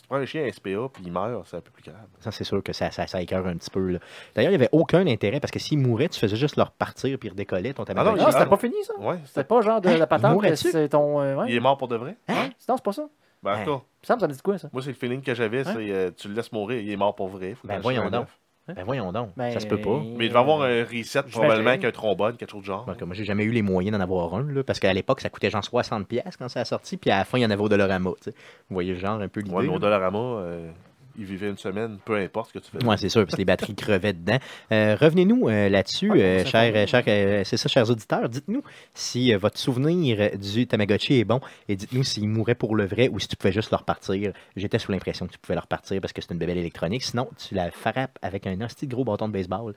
[0.09, 1.97] Prends un chien à SPA puis il meurt, c'est un peu plus grave.
[2.21, 3.91] Ça, c'est sûr que ça, ça, ça écœure un petit peu.
[3.91, 3.99] là.
[4.35, 7.19] D'ailleurs, il n'y avait aucun intérêt parce que s'ils mouraient, tu faisais juste leur partir
[7.19, 8.17] puis redécoller ton non, Tamagotchi.
[8.21, 8.95] il Ah, est c'était pas fini, ça?
[8.99, 9.97] Ouais, C'était pas genre de Hein?
[9.99, 10.67] la patente, Mourrais-tu?
[10.67, 11.21] mais c'est ton.
[11.21, 11.45] euh, ouais.
[11.51, 12.17] il est mort pour de vrai.
[12.29, 12.35] Ouais.
[12.69, 13.07] Non, c'est pas ça.
[13.43, 13.65] Ben, en Hein?
[13.65, 14.69] tout cas, Ça me, ça me dit quoi, ça?
[14.73, 15.73] moi, c'est le feeling que j'avais, Hein?
[15.77, 17.55] c'est euh, tu le laisses mourir, il est mort pour vrai.
[17.55, 18.27] Faut Ben, voyons donc.
[18.69, 18.77] Neuf.
[18.77, 20.01] Ben voyons donc, Ben, ça se peut pas.
[20.17, 22.85] Mais il devait avoir un reset probablement avec un trombone, quelque chose de genre.
[22.85, 25.31] Donc, moi, j'ai jamais eu les moyens d'en avoir un, là, parce qu'à l'époque, ça
[25.31, 27.51] coûtait genre 60$ piastres quand ça a sorti, puis à la fin, il y en
[27.51, 28.11] avait au Dollarama.
[28.23, 28.37] tu sais.
[28.69, 29.55] Vous voyez le genre un peu l'idée.
[29.55, 29.79] Ouais, mais au?
[29.79, 30.71] Dollarama, euh,
[31.19, 32.85] il vivait une semaine, peu importe ce que tu fais.
[32.85, 34.39] Ouais, c'est sûr, parce que les batteries crevaient dedans.
[34.73, 38.29] Euh, Revenez-nous euh, là-dessus, Ouais, euh, chers, c'est ça, chers auditeurs.
[38.29, 38.63] Dites-nous
[38.95, 43.09] si euh, votre souvenir du Tamagotchi est bon et dites-nous s'il mourait pour le vrai
[43.09, 44.33] ou si tu pouvais juste le repartir.
[44.57, 47.03] J'étais sous l'impression que tu pouvais le repartir parce que c'est une bébelle électronique.
[47.03, 49.75] Sinon, tu la frappes avec un hostie de gros bâton de baseball.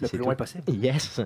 [0.00, 0.38] Le c'est plus loin tout.
[0.38, 0.64] possible.
[0.72, 1.20] Yes!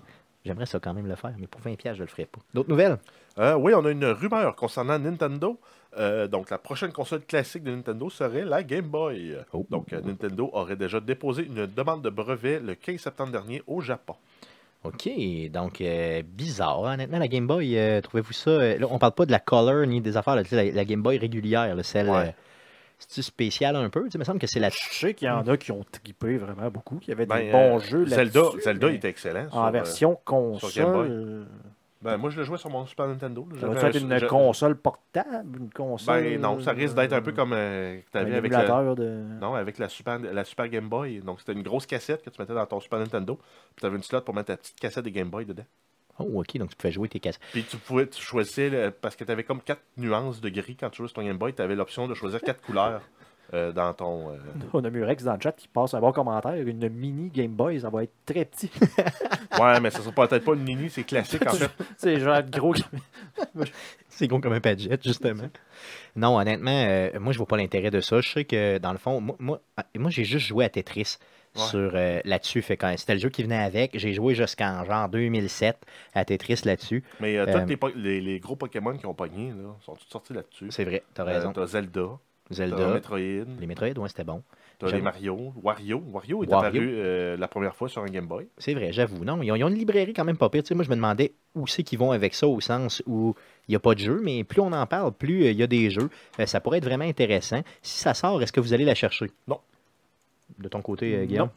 [0.45, 2.41] J'aimerais ça quand même le faire, mais pour 20$, piastres, je le ferais pas.
[2.53, 2.99] D'autres nouvelles?
[3.39, 5.57] Euh, oui, on a une rumeur concernant Nintendo.
[5.99, 9.37] Euh, donc, la prochaine console classique de Nintendo serait la Game Boy.
[9.53, 9.67] Oh.
[9.71, 13.81] Donc, euh, Nintendo aurait déjà déposé une demande de brevet le 15 septembre dernier au
[13.81, 14.15] Japon.
[14.85, 15.09] OK,
[15.51, 18.51] donc euh, bizarre, honnêtement, la Game Boy, euh, trouvez-vous ça...
[18.51, 21.03] euh, là, on parle pas de la Color ni des affaires, là, la, la Game
[21.03, 22.09] Boy régulière, là, celle...
[22.09, 22.17] Ouais.
[22.29, 22.33] euh,
[22.99, 24.01] C'est-tu spécial un peu?
[24.05, 24.71] Tu sais, il me semble que c'est la...
[24.71, 27.53] Je sais qu'il y en a qui ont trippé vraiment beaucoup, qui avaient des Ben,
[27.53, 29.49] bons euh, jeux Zelda, Zelda mais était excellent.
[29.51, 30.61] sur, En euh, version Game Boy.
[30.61, 31.47] console.
[32.03, 33.47] Ben, moi, je le jouais sur mon Super Nintendo.
[33.61, 36.23] Ça va être un- une je- console portable, une console.
[36.23, 38.95] Ben non, ça risque d'être un peu comme euh, que tu un avais avec la,
[38.95, 39.23] de.
[39.41, 41.21] non, avec la Super, la Super Game Boy.
[41.21, 43.37] Donc, c'était une grosse cassette que tu mettais dans ton Super Nintendo.
[43.37, 45.65] Puis, tu avais une slot pour mettre ta petite cassette de Game Boy dedans.
[46.19, 47.41] Oh, OK, donc tu pouvais jouer tes cassettes.
[47.53, 50.91] Puis tu pouvais, tu choisissais, parce que tu avais comme quatre nuances de gris quand
[50.91, 53.01] tu jouais sur ton Game Boy, tu avais l'option de choisir quatre couleurs
[53.55, 54.31] euh, dans ton.
[54.31, 54.37] euh,
[54.73, 56.55] On a Murex dans le chat qui passe un bon commentaire.
[56.55, 58.71] Une mini Game Boy, ça va être très petit.
[59.61, 61.71] Ouais, mais ça sera peut-être pas une mini, c'est classique en fait.
[61.99, 62.73] c'est genre gros.
[64.09, 65.45] C'est gros comme un Padget, justement.
[66.17, 68.21] Non, honnêtement, euh, moi, je vois pas l'intérêt de ça.
[68.23, 71.19] Je sais que, dans le fond, moi, moi, ah, moi, j'ai juste joué à Tetris.
[71.55, 71.61] Ouais.
[71.65, 73.99] Sur euh, là-dessus, fait quand c'était le jeu qui venait avec.
[73.99, 75.77] J'ai joué jusqu'en genre 2007
[76.15, 77.05] à Tetris là-dessus.
[77.21, 80.09] Mais euh, Euh, tous les, les, les gros Pokémon qui ont pogné, là, sont tous
[80.09, 80.69] sortis là-dessus.
[80.71, 81.53] C'est vrai, t'as Euh, raison.
[81.53, 82.09] t'as Zelda,
[82.51, 84.43] Zelda, Metroid, les Metroid, ouais, c'était bon.
[84.79, 85.01] t'as les.
[85.01, 86.03] Mario, Wario.
[86.13, 86.69] Wario est Wario.
[86.69, 88.47] apparu euh, la première fois sur un Game Boy.
[88.59, 89.25] C'est vrai, j'avoue.
[89.25, 90.63] Non, ils ont, ils ont une librairie quand même pas pire.
[90.63, 93.35] Tu sais, moi, je me demandais où c'est qu'ils vont avec ça, au sens où
[93.69, 95.63] il n'y a pas de jeu, mais plus on en parle, plus euh, il y
[95.63, 96.11] a des jeux.
[96.41, 97.63] Euh, ça pourrait être vraiment intéressant.
[97.81, 99.31] Si ça sort, est-ce que vous allez la chercher?
[99.49, 99.61] Non.
[100.59, 101.49] De ton côté, Guillaume?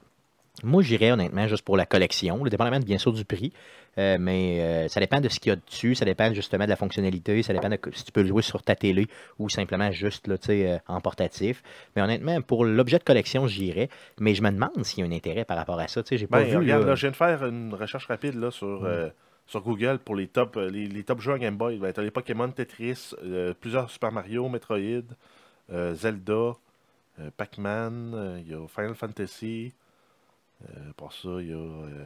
[0.64, 3.52] Moi, j'irais honnêtement juste pour la collection, là, dépendamment bien sûr du prix.
[3.98, 6.70] Euh, mais euh, ça dépend de ce qu'il y a dessus, ça dépend justement de
[6.70, 9.08] la fonctionnalité, ça dépend de si tu peux le jouer sur ta télé
[9.40, 11.64] ou simplement juste là, tu euh, en portatif.
[11.96, 13.88] Mais honnêtement, pour l'objet de collection, j'irais.
[14.20, 16.04] Mais je me demande s'il y a un intérêt par rapport à ça.
[16.04, 16.58] Tu J'ai pas Ben, vu.
[16.58, 18.86] regarde, là- là, je viens de faire une recherche rapide là, sur,
[19.48, 21.78] sur Google pour les top, les, les top jeux à Game Boy.
[21.78, 23.12] Ben, t'as les Pokémon, Tetris,
[23.62, 25.04] plusieurs Super Mario, Metroid,
[25.94, 26.52] Zelda,
[27.38, 29.74] Pac-Man, il y a Final Fantasy.
[30.64, 32.06] Euh, pour ça, il y a euh,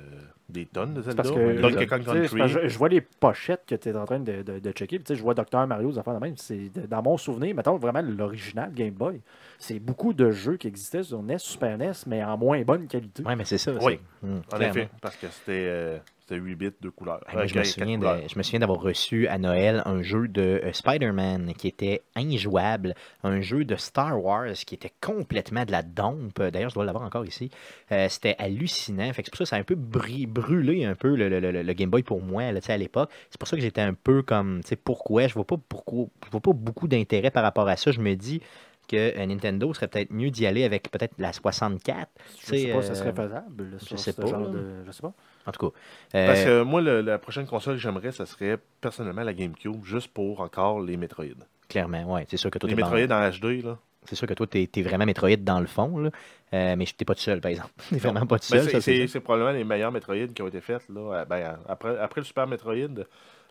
[0.50, 1.22] des tonnes de Zelda.
[1.22, 2.38] parce que Donkey Kong Country.
[2.38, 4.72] parce que je, je vois les pochettes que tu es en train de, de, de
[4.72, 5.00] checker.
[5.00, 5.68] puis je vois Dr.
[5.68, 6.36] Mario, des affaires de même.
[6.38, 9.22] C'est dans mon souvenir, mettons vraiment l'original Game Boy.
[9.62, 13.24] C'est beaucoup de jeux qui existaient sur NES, Super NES, mais en moins bonne qualité.
[13.26, 13.74] Oui, mais c'est ça.
[13.74, 14.74] Oui, c'est- hum, En clairement.
[14.80, 17.20] effet, parce que c'était euh, c'était 8 bits, deux couleurs.
[17.28, 18.22] Ouais, moi, Euh, je, me quatre souviens couleurs.
[18.24, 22.04] de- je me souviens d'avoir reçu à Noël un jeu de euh, Spider-Man qui était
[22.16, 26.42] injouable, un jeu de Star Wars qui était complètement de la dompe.
[26.42, 27.52] D'ailleurs, je dois l'avoir encore ici.
[27.92, 29.12] Euh, C'était hallucinant.
[29.12, 31.28] Fait que c'est pour ça que ça a un peu bri- brûlé un peu le,
[31.28, 33.10] le- le- le Game Boy pour moi là, tu sais, à l'époque.
[33.30, 35.28] C'est pour ça que j'étais un peu comme, tu sais, pourquoi?
[35.28, 37.92] Je vois pas pourquoi, je vois pas beaucoup d'intérêt par rapport à ça.
[37.92, 38.42] Je me dis
[38.90, 42.10] que euh, Nintendo serait peut-être mieux d'y aller avec peut-être la 64.
[42.42, 43.68] Je tu sais, pas ça euh, serait faisable.
[43.90, 44.48] je sais pas, genre là.
[44.50, 45.14] de- Je sais pas.
[45.46, 45.78] En tout cas.
[46.12, 49.84] Parce euh, que moi, le- la prochaine console que j'aimerais, ça serait personnellement la GameCube,
[49.86, 51.26] juste pour encore les Metroid.
[51.70, 52.26] Clairement, ouais.
[52.30, 53.14] C'est sûr que toi, Les t'es Metroid bon.
[53.16, 53.78] en HD, là.
[54.06, 56.10] C'est sûr que toi, t'es es vraiment Metroid dans le fond, là.
[56.54, 57.70] Euh, mais t'es pas tout seul, par exemple.
[57.92, 58.82] T'es vraiment pas tout Ben, seul.
[58.82, 60.82] c'est- probablement les meilleurs Metroid qui ont été faits.
[60.90, 61.26] Là.
[61.26, 63.04] Ben, après, après le Super Metroid,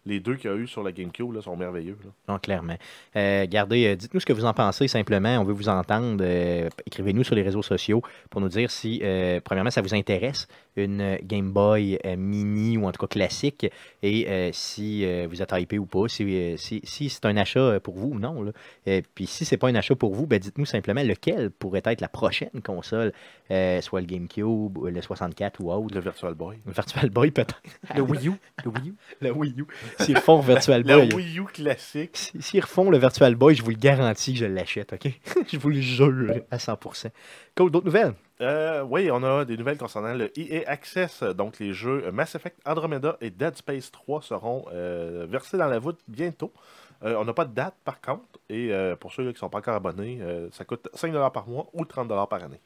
[0.08, 1.96] les deux qu'il y a eu sur la GameCube là, sont merveilleux.
[2.02, 2.10] là.
[2.28, 2.76] Non, clairement.
[3.16, 5.38] Euh, gardez, euh, dites-nous ce que vous en pensez simplement.
[5.38, 6.18] On veut vous entendre.
[6.24, 10.48] Euh, Écrivez-nous sur les réseaux sociaux pour nous dire si, euh, premièrement, ça vous intéresse,
[10.76, 13.66] une Game Boy euh, mini ou en tout cas classique,
[14.02, 17.36] et euh, si euh, vous êtes hypé ou pas, si, euh, si, si c'est un
[17.36, 18.42] achat pour vous ou non.
[18.42, 18.52] Là.
[18.86, 22.00] Euh, puis si c'est pas un achat pour vous, ben, dites-nous simplement lequel pourrait être
[22.00, 23.12] la prochaine console,
[23.50, 24.46] euh, soit le GameCube,
[24.78, 25.94] ou le 64 ou autre.
[25.94, 26.58] Le Virtual Boy.
[26.66, 27.60] Le Virtual Boy peut-être.
[27.94, 28.32] Le Wii U.
[28.64, 28.94] Le Wii U.
[29.20, 29.66] Le Wii U.
[30.00, 31.14] S'ils refont Virtual Le Boy.
[31.14, 32.16] Wii U classique.
[32.16, 35.10] Si- S'ils refont le Virtual Boy, je vous le garantis que je l'achète, OK?
[35.52, 37.08] je vous le jure à 100%.
[37.56, 38.14] Cool, d'autres nouvelles?
[38.40, 41.22] Euh, oui, on a des nouvelles concernant le EA Access.
[41.22, 45.78] Donc, les jeux Mass Effect Andromeda et Dead Space 3 seront euh, versés dans la
[45.80, 46.52] voûte bientôt.
[47.04, 48.22] Euh, on n'a pas de date, par contre.
[48.50, 48.70] Et
[49.00, 50.20] pour ceux là, qui ne sont pas encore abonnés,
[50.52, 52.60] ça coûte 5$ par mois ou 30$ par année.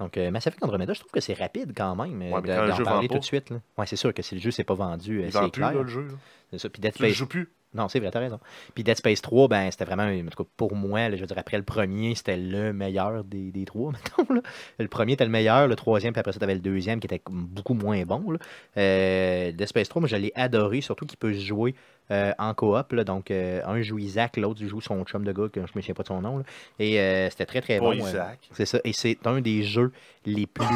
[0.00, 2.48] Donc, euh, Mass Effect Andromeda, je trouve que c'est rapide quand même euh, Ouais, mais
[2.48, 3.50] de- quand d'en parler tout de suite.
[3.78, 5.60] Ouais, c'est sûr que si le jeu s'est pas vendu, euh, Il c'est vend plus,
[5.60, 5.72] clair.
[5.74, 6.02] là, le jeu.
[6.02, 6.14] là.
[6.50, 6.68] C'est ça.
[6.68, 7.48] Puis Dead Tu le Space joues plus.
[7.74, 8.38] Non, c'est vrai, t'as raison.
[8.74, 11.26] Puis Dead Space 3, ben, c'était vraiment, en tout cas pour moi, là, je veux
[11.26, 14.32] dire, après le premier, c'était le meilleur des, des trois, mettons.
[14.34, 14.42] Là.
[14.78, 17.20] Le premier était le meilleur, le troisième, puis après ça, t'avais le deuxième qui était
[17.28, 18.30] beaucoup moins bon.
[18.30, 18.38] Là.
[18.76, 21.74] Euh, Dead Space 3, moi, je l'ai adoré, surtout qu'il peut se jouer
[22.10, 22.92] euh, en coop.
[22.92, 25.80] Là, donc, euh, un joue Isaac, l'autre joue son chum de gars, que je me
[25.80, 26.38] souviens pas de son nom.
[26.38, 26.44] là.
[26.78, 27.92] Et euh, c'était très, très Pas bon.
[27.92, 28.38] Isaac.
[28.52, 28.78] c'est ça.
[28.84, 29.92] Et c'est un des jeux
[30.26, 30.66] les plus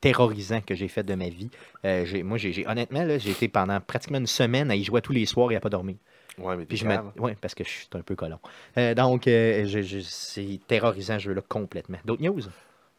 [0.00, 1.50] terrorisants que j'ai fait de ma vie.
[2.22, 5.52] Moi, j'ai honnêtement, j'ai été pendant pratiquement une semaine à y jouer tous les soirs
[5.52, 5.96] et à pas dormir.
[6.36, 6.86] Ouais, mais Puis je
[7.20, 8.38] ouais, parce que je suis un peu colon.
[8.96, 11.98] Donc, c'est terrorisant ce jeu-là complètement.
[12.04, 12.42] D'autres news?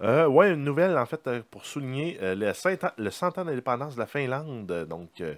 [0.02, 3.46] Euh, ouais, une nouvelle, en fait, pour souligner euh, le, 100 ans, le 100 ans
[3.46, 4.86] d'indépendance de la Finlande.
[4.90, 5.36] Donc, euh,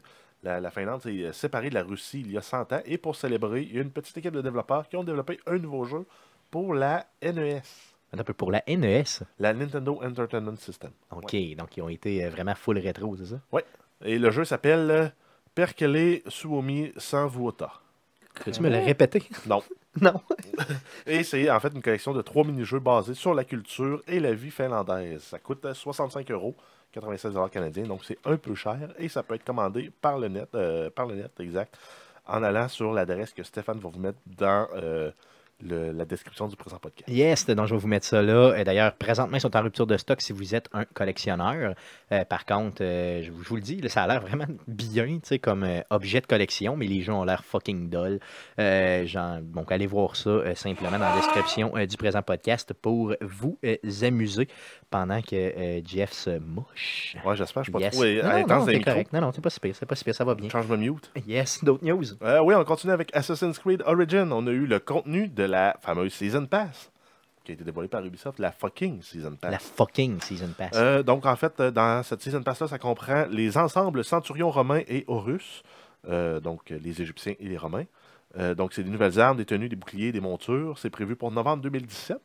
[0.47, 2.81] la, la Finlande s'est euh, séparée de la Russie il y a 100 ans.
[2.85, 5.57] Et pour célébrer, il y a une petite équipe de développeurs qui ont développé un
[5.57, 6.05] nouveau jeu
[6.49, 7.61] pour la NES,
[8.13, 9.03] Un peu pour la NES.
[9.39, 10.91] la Nintendo Entertainment System.
[11.11, 13.39] OK, donc ils ont été euh, vraiment full rétro, c'est ça?
[14.05, 15.07] Et le jeu s'appelle euh,
[15.53, 17.71] Perkele Suomi Sanvuota.
[18.45, 19.23] Peux-tu me le répéter?
[19.47, 19.61] Non.
[20.01, 20.21] non.
[21.07, 24.33] Et c'est en fait une collection de trois mini-jeux basés sur la culture et la
[24.33, 25.23] vie finlandaise.
[25.23, 26.55] Ça coûte euh, 65 euros,
[26.99, 30.27] 96 dollars canadiens, donc c'est un peu cher et ça peut être commandé par le
[30.27, 31.77] net, euh, par le net exact,
[32.25, 35.11] en allant sur l'adresse que Stéphane va vous mettre dans euh,
[35.63, 37.09] le- la description du présent podcast.
[37.09, 38.63] Yes, donc je vais vous mettre ça là.
[38.63, 41.73] D'ailleurs, présentement, ils sont en rupture de stock si vous êtes un collectionneur.
[42.11, 44.45] Euh, par contre, euh, je, vous, je vous le dis, là, ça a l'air vraiment
[44.67, 48.19] bien, tu sais, comme euh, objet de collection, mais les jeux ont l'air fucking dull.
[48.57, 53.57] Genre, donc, allez voir ça simplement dans la description du présent podcast pour vous
[54.03, 54.47] amuser
[54.89, 57.15] pendant que Jeff se mouche.
[57.25, 57.93] Ouais, j'espère, je suis pas Yes.
[57.93, 58.91] trop non, intense non, micros.
[58.91, 59.13] correct.
[59.13, 60.49] Non, non, c'est pas si pire, c'est pas si pire, ça va bien.
[60.49, 61.11] Change de mute.
[61.27, 62.03] Yes, d'autres news.
[62.43, 64.31] Oui, on continue avec Assassin's Creed Origin.
[64.31, 66.91] On a eu le contenu de la fameuse Season Pass
[67.47, 69.51] qui a été dévoilée par Ubisoft, la fucking Season Pass.
[69.51, 70.71] La fucking Season Pass.
[70.75, 74.81] Euh, donc, en fait, euh, dans cette Season Pass-là, ça comprend les ensembles Centurions romains
[74.89, 75.63] et Horus,
[76.09, 77.85] euh, donc les Égyptiens et les Romains.
[78.37, 80.77] Euh, donc, c'est des nouvelles armes, des tenues, des boucliers, des montures.
[80.77, 82.17] C'est prévu pour novembre 2017.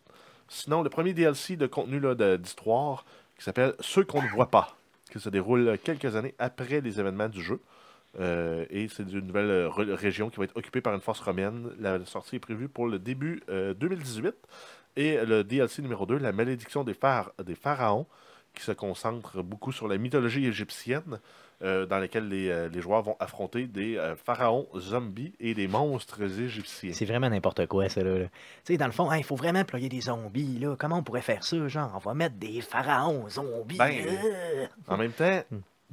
[0.48, 2.00] Sinon, le premier DLC de contenu
[2.38, 3.04] d'histoire
[3.38, 4.76] qui s'appelle Ceux qu'on ne voit pas,
[5.12, 7.60] qui se déroule quelques années après les événements du jeu.
[8.20, 11.70] Euh, et c'est une nouvelle euh, région qui va être occupée par une force romaine.
[11.80, 14.34] La sortie est prévue pour le début euh, 2018.
[14.96, 18.06] Et le DLC numéro 2, La malédiction des, phar- des pharaons,
[18.54, 21.18] qui se concentre beaucoup sur la mythologie égyptienne,
[21.62, 25.68] euh, dans laquelle les, euh, les joueurs vont affronter des euh, pharaons zombies et des
[25.68, 26.92] monstres égyptiens.
[26.92, 28.18] C'est vraiment n'importe quoi, ça, là.
[28.18, 28.24] là.
[28.26, 30.76] Tu sais, dans le fond, hein, il faut vraiment employer des zombies, là.
[30.78, 31.92] Comment on pourrait faire ça, genre?
[31.94, 33.78] On va mettre des pharaons zombies.
[33.78, 34.66] Ben, euh.
[34.88, 35.40] En même temps,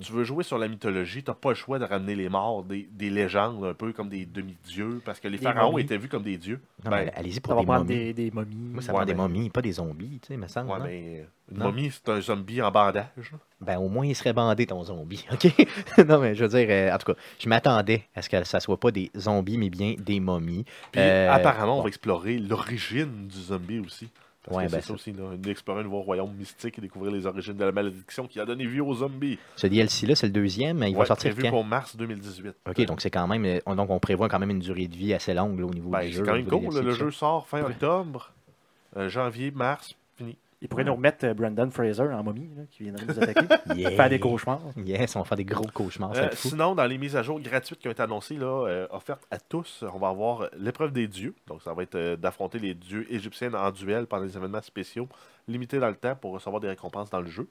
[0.02, 2.64] tu veux jouer sur la mythologie, tu n'as pas le choix de ramener les morts,
[2.64, 5.84] des, des légendes, un peu comme des demi-dieux, parce que les pharaons momies.
[5.84, 6.60] étaient vus comme des dieux.
[6.84, 7.86] Non, Ben, mais allez-y pour des momies.
[7.88, 8.56] des, des momies.
[8.56, 10.72] Moi, ça Ouais, prend des ben- momies, pas des zombies, tu sais, me semble.
[10.72, 10.86] ouais, non?
[10.86, 11.66] mais une Non?
[11.66, 13.32] momie, c'est un zombie en bandage.
[13.62, 15.26] Ben, au moins, il serait bandé, ton zombie.
[15.34, 15.48] OK?
[16.08, 18.60] non, mais je veux dire, euh, en tout cas, je m'attendais à ce que ça
[18.60, 20.64] soit pas des zombies, mais bien des momies.
[20.92, 21.84] Puis Euh, apparemment, on bon.
[21.84, 24.10] va explorer l'origine du zombie aussi.
[24.50, 27.26] Parce Ouais, que ben, c'est ça aussi, d'explorer un nouveau royaume mystique et découvrir les
[27.28, 29.38] origines de la malédiction qui a donné vie aux zombies.
[29.56, 30.84] Ce DLC-là, c'est le deuxième.
[30.88, 31.52] Il va sortir prévu quand?
[31.52, 32.56] pour mars 2018.
[32.68, 33.46] OK, donc c'est quand même.
[33.46, 35.74] euh, on- Donc, on prévoit quand même une durée de vie assez longue là, au
[35.74, 36.24] niveau Ben, du c'est jeu.
[36.26, 36.84] quand au même cool.
[36.84, 38.32] Le jeu sort fin octobre,
[38.98, 39.96] euh, janvier, mars.
[40.62, 43.46] Il pourrait nous remettre euh, Brandon Fraser en momie, là, qui viendrait nous attaquer.
[43.78, 43.92] Yeah.
[43.92, 44.60] Faire des cauchemars.
[44.76, 47.80] Yes, on va faire des gros cauchemars, Euh, sinon, dans les mises à jour gratuites
[47.80, 51.34] qui ont été annoncées, là, euh, offertes à tous, on va avoir l'épreuve des dieux.
[51.48, 55.08] Donc, ça va être euh, d'affronter les dieux égyptiens en duel pendant des événements spéciaux
[55.48, 57.48] limités dans le temps pour recevoir des récompenses dans le jeu.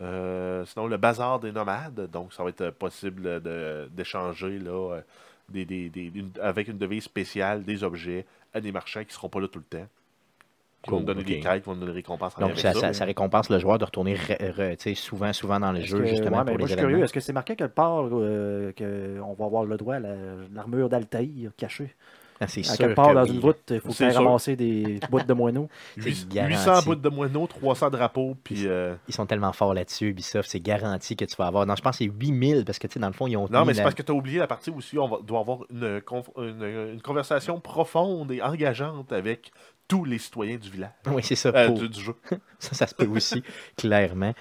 [0.00, 2.08] Euh, sinon, le bazar des nomades.
[2.12, 5.00] Donc, ça va être possible de- d'échanger là, euh,
[5.48, 8.24] des, des- des- une- avec une devise spéciale des objets
[8.54, 9.86] à des marchands qui ne seront pas là tout le temps.
[10.86, 12.34] Qui vont donner des quêtes, qui vont nous donner des récompenses.
[12.36, 15.80] Donc, ça, ça- ça récompense le joueur de retourner re- re- souvent, souvent dans le
[15.80, 17.02] jeu, que- justement, ouais, pour moi, les je suis curieux.
[17.04, 20.14] Est-ce que c'est marqué quelque part euh, qu'on va avoir le droit à la-
[20.54, 21.94] l'armure d'Altaïr cachée?
[22.38, 23.30] Ah, c'est À sûr quelque part que dans oui.
[23.32, 24.20] une voûte, il faut faire sûr.
[24.22, 25.70] ramasser des bouts de moineaux.
[25.98, 26.84] C'est 800 garanti.
[26.86, 28.66] bouts de moineaux, 300 drapeaux, puis...
[28.66, 31.64] euh, Ils sont tellement forts là-dessus, Ubisoft, c'est garanti que tu vas avoir.
[31.64, 33.48] Non, je pense que c'est 8000 parce que, tu sais, dans le fond, ils ont.
[33.50, 35.20] Non, mais c'est la- parce que tu as oublié la partie où aussi on va-
[35.26, 39.50] doit avoir une, conf- une- une conversation profonde et engageante avec
[39.88, 41.50] tous les citoyens du village, Oui, c'est ça.
[41.50, 42.14] euh, pour- du, du jeu.
[42.58, 43.42] Ça, ça se peut aussi,
[43.76, 44.34] clairement.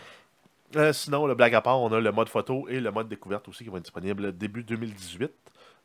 [0.76, 3.48] Euh, sinon, le blague à part, on a le mode photo et le mode découverte
[3.48, 5.32] aussi qui vont être disponibles début 2018.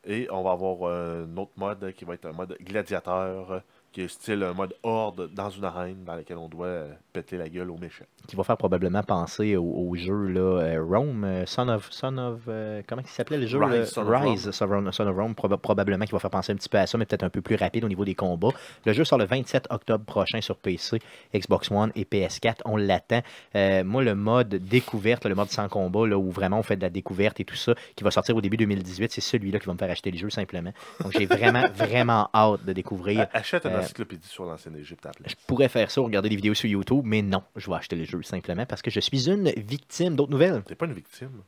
[0.06, 3.62] Et on va avoir un autre mode qui va être un mode gladiateur,
[3.93, 7.36] qui est style un mode horde dans une arène dans laquelle on doit euh, péter
[7.36, 8.05] la gueule aux méchants.
[8.28, 11.88] Qui va faire probablement penser au, au jeu là, euh, Rome, euh, Son of.
[11.91, 13.88] Son of euh, comment il s'appelait le jeu Rise?
[13.91, 16.57] Son of Rise, Son of, Son of Rome, proba- probablement qui va faire penser un
[16.57, 18.51] petit peu à ça, mais peut-être un peu plus rapide au niveau des combats.
[18.86, 20.99] Le jeu sort le 27 octobre prochain sur PC,
[21.34, 22.59] Xbox One et PS4.
[22.66, 23.22] On l'attend.
[23.57, 26.82] Euh, moi, le mode découverte, le mode sans combat, là, où vraiment on fait de
[26.82, 29.72] la découverte et tout ça, qui va sortir au début 2018, c'est celui-là qui va
[29.72, 30.72] me faire acheter le jeu simplement.
[31.03, 33.26] Donc j'ai vraiment, vraiment hâte de découvrir.
[33.32, 35.10] Achète une euh, encyclopédie sur l'ancienne Égypte à.
[35.26, 38.04] Je pourrais faire ça, regarder des vidéos sur YouTube, mais non, je vais acheter le
[38.04, 40.62] jeu simplement parce que je suis une victime d'autres nouvelles.
[40.66, 41.42] T'es pas une victime.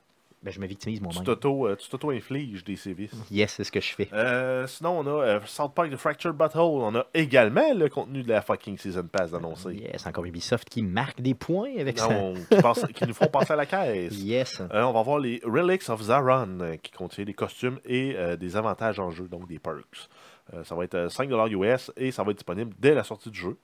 [0.45, 1.23] Ben, je me victimise moi-même.
[1.25, 3.13] euh, tu t'auto-infliges des sévices.
[3.31, 4.09] Yes, c'est ce que je fais.
[4.13, 6.83] Euh, sinon, on a euh, South Park The Fractured Butthole.
[6.83, 9.73] On a également le contenu de la fucking Season Pass annoncé.
[9.73, 12.09] Yes, encore Ubisoft qui marque des points avec ça.
[12.09, 14.19] Non, qui, passe- qui nous font passer à la caisse.
[14.19, 14.61] Yes.
[14.73, 18.35] Euh, on va voir les Relics of Zaron, euh, qui contient des costumes et euh,
[18.37, 20.09] des avantages en jeu, donc des perks.
[20.55, 23.31] Euh, ça va être euh, 5$ US et ça va être disponible dès la sortie
[23.31, 23.57] du jeu.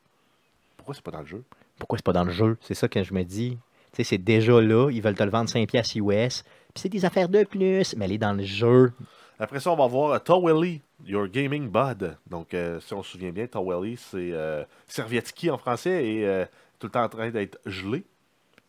[0.77, 1.45] Pourquoi c'est pas dans le jeu?
[1.79, 2.57] Pourquoi c'est pas dans le jeu?
[2.61, 3.59] C'est ça que je me dis.
[3.93, 6.89] Tu sais, c'est déjà là, ils veulent te le vendre 5$ piastres US, puis c'est
[6.89, 8.93] des affaires de plus, mais elle est dans le jeu.
[9.39, 12.17] Après ça, on va voir euh, Towelly, Your Gaming Bud.
[12.27, 16.45] Donc, euh, si on se souvient bien, Towelly, c'est euh, Servietski en français et euh,
[16.79, 18.05] tout le temps en train d'être gelé.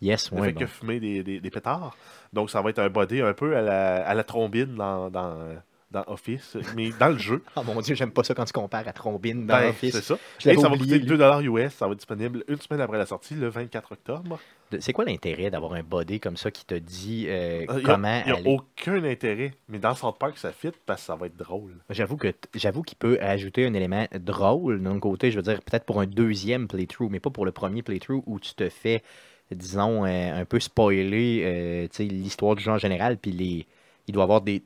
[0.02, 0.60] Yes, ouais, fait bon.
[0.62, 1.96] que fumer des, des- des pétards.
[2.32, 5.34] Donc, ça va être un body un peu à la, à la trombine dans, dans,
[5.40, 5.56] euh,
[5.92, 7.44] dans Office, mais dans le jeu.
[7.56, 9.94] Oh mon dieu, j'aime pas ça quand tu compares à Trombine dans Ben, Office.
[9.94, 10.18] c'est ça.
[10.40, 11.08] Je Et ça va coûter lui.
[11.18, 11.74] 2$ US.
[11.74, 14.40] Ça va être disponible une semaine après la sortie, le 24 octobre.
[14.80, 18.22] C'est quoi l'intérêt d'avoir un body comme ça qui te dit euh, Il n'y comment
[18.24, 18.44] a, y a aller?
[18.46, 19.54] aucun intérêt.
[19.68, 21.74] Mais dans South Park, ça fit parce que ça va être drôle.
[21.90, 25.60] J'avoue que t- j'avoue qu'il peut ajouter un élément drôle d'un côté, je veux dire
[25.64, 29.02] peut-être pour un deuxième playthrough, mais pas pour le premier playthrough où tu te fais,
[29.52, 33.66] disons, euh, un peu spoiler euh, l'histoire du jeu en général, puis les,
[34.08, 34.62] il doit y avoir des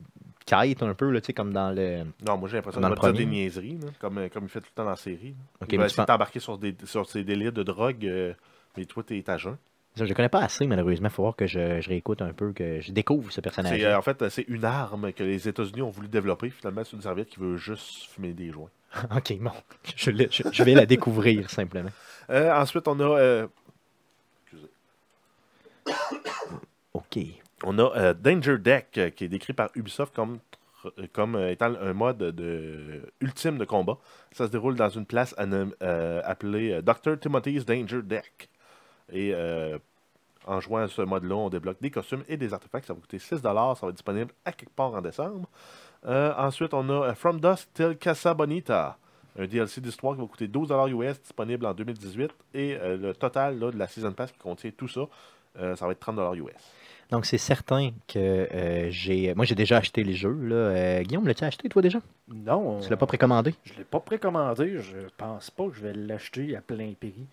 [0.45, 2.03] quêtes un peu, là, tu sais, comme dans le...
[2.25, 4.75] Non, moi j'ai l'impression dire des niaiseries, là, comme, euh, comme il fait tout le
[4.75, 5.29] temps dans la série.
[5.29, 5.35] là.
[5.61, 8.33] Ok, il mais va essayer de sur, des, sur ses délires de drogue, euh,
[8.77, 9.57] mais toi, t'es à jeun.
[9.95, 11.07] Je ne connais pas assez, malheureusement.
[11.09, 13.79] Il faut voir que je, je réécoute un peu, que je découvre ce personnage.
[13.83, 16.49] Euh, en fait, c'est une arme que les États-Unis ont voulu développer.
[16.49, 18.69] Finalement, c'est une serviette qui veut juste fumer des joints.
[19.15, 19.51] ok, bon.
[19.95, 21.91] Je, l'ai- je- je vais la découvrir simplement.
[22.31, 23.47] Euh, ensuite, on a, euh,
[26.93, 27.19] Ok.
[27.63, 31.93] On a euh, Danger Deck, euh, qui est décrit par Ubisoft comme, euh, étant un
[31.93, 33.97] mode de, ultime de combat.
[34.31, 37.19] Ça se déroule dans une place appelée Dr.
[37.19, 38.49] Timothy's Danger Deck.
[39.11, 39.33] Et
[40.45, 42.87] en jouant à ce mode-là, on débloque des costumes et des artefacts.
[42.87, 43.41] Ça va coûter 6$.
[43.41, 45.47] Ça va être disponible à quelque part en décembre.
[46.05, 48.97] Ensuite, on a From Dusk Till Casa Bonita.
[49.39, 52.31] Un DLC d'histoire qui va coûter 12$ US, disponible en 2018.
[52.55, 55.07] Et le total de la Season Pass qui contient tout ça,
[55.55, 56.82] ça va être 30$ US.
[57.13, 59.35] Donc, c'est certain que euh, j'ai.
[59.35, 60.33] Moi, j'ai déjà acheté les jeux.
[60.33, 60.55] Là.
[60.55, 61.99] Euh, Guillaume, l'as-tu acheté, toi, déjà?
[62.27, 62.79] Non.
[62.79, 63.53] Tu l'as pas précommandé?
[63.65, 64.79] Je ne l'ai pas précommandé.
[64.79, 67.27] Je pense pas que je vais l'acheter à plein prix.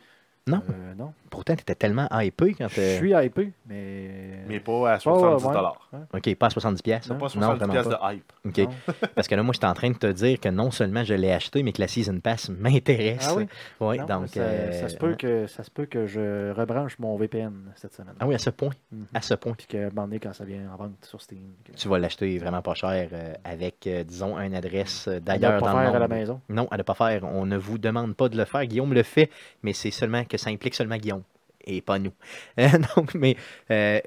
[0.46, 0.62] Non.
[0.70, 1.12] Euh, non.
[1.28, 4.40] Pourtant, tu étais tellement hypé quand Je suis hypé, mais.
[4.48, 5.88] Mais pas à Pas, ouais, 70 dollars.
[6.12, 6.82] OK, pas à 70$.
[6.82, 7.06] pièces.
[7.06, 8.10] Pas Non, 70 vraiment pièces pas.
[8.12, 8.32] de hype.
[8.46, 8.58] OK.
[8.58, 8.94] Non.
[9.14, 11.30] Parce que là, moi, j'étais en train de te dire que non seulement je l'ai
[11.30, 13.28] acheté, mais que la Season Pass m'intéresse.
[13.30, 13.46] Ah oui?
[13.80, 14.28] Oui, Non, donc.
[14.28, 17.94] ça, euh, ça se peut que, ça se peut que je rebranche mon VPN cette
[17.94, 18.14] semaine.
[18.18, 18.72] Ah oui, à ce point.
[18.90, 19.06] Mhm.
[19.14, 19.52] À ce point.
[19.56, 21.40] Puis que, à un moment donné, quand ça vient en vente sur Steam.
[21.64, 25.72] que- Tu vas l'acheter vraiment pas cher euh, avec, euh, disons, une adresse d'ailleurs pas
[25.72, 26.18] dans le faire à la monde.
[26.18, 26.40] maison.
[26.48, 27.22] Non, à ne pas faire.
[27.24, 28.64] On ne vous demande pas de le faire.
[28.66, 29.30] Guillaume le fait,
[29.62, 31.24] mais c'est seulement que ça implique seulement Guillaume
[31.64, 32.12] et pas nous.
[32.58, 33.36] Euh, donc, mais
[33.70, 34.00] euh,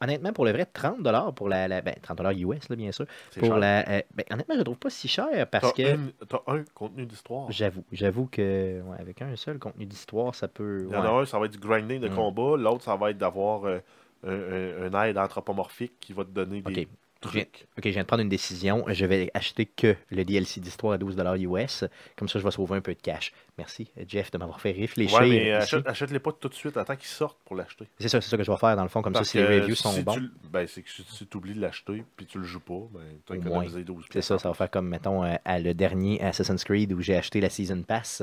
[0.00, 0.98] honnêtement, pour le vrai, 30
[1.34, 3.06] pour la, la- ben, 30 US, là, bien sûr.
[3.38, 3.58] Pour cher.
[3.58, 5.96] la, euh, ben, honnêtement, je le trouve pas si cher parce que
[6.28, 7.50] T'as un contenu d'histoire.
[7.52, 10.84] j'avoue, j'avoue que ouais, avec un seul contenu d'histoire, ça peut.
[10.88, 11.08] Il y en ouais.
[11.08, 12.14] a un, ça va être du grinding de Mm.
[12.14, 12.56] combat.
[12.56, 13.80] L'autre, ça va être d'avoir un,
[14.24, 16.88] un- un aide anthropomorphique qui va te donner des.
[17.24, 18.84] Ok, je viens de prendre une décision.
[18.88, 21.84] Je vais acheter que le DLC d'histoire à 12 US.
[22.16, 23.32] Comme ça, je vais sauver un peu de cash.
[23.56, 25.18] Merci, Jeff, de m'avoir fait réfléchir.
[25.18, 25.74] Ouais, mais ici.
[25.74, 26.76] achète- achète-les pas tout de suite.
[26.76, 27.86] Attends qu'ils sortent pour l'acheter.
[27.98, 29.02] C'est ça, c'est ça que je vais faire dans le fond.
[29.02, 30.14] Comme Parce ça, si les reviews sont si bons.
[30.14, 33.00] tu ben, c'est que si tu oublies de l'acheter puis tu le joues pas, ben,
[33.26, 36.22] tu as économisé 12 C'est ça, ça va faire comme, mettons, euh, à le dernier
[36.22, 38.22] Assassin's Creed où j'ai acheté la Season Pass,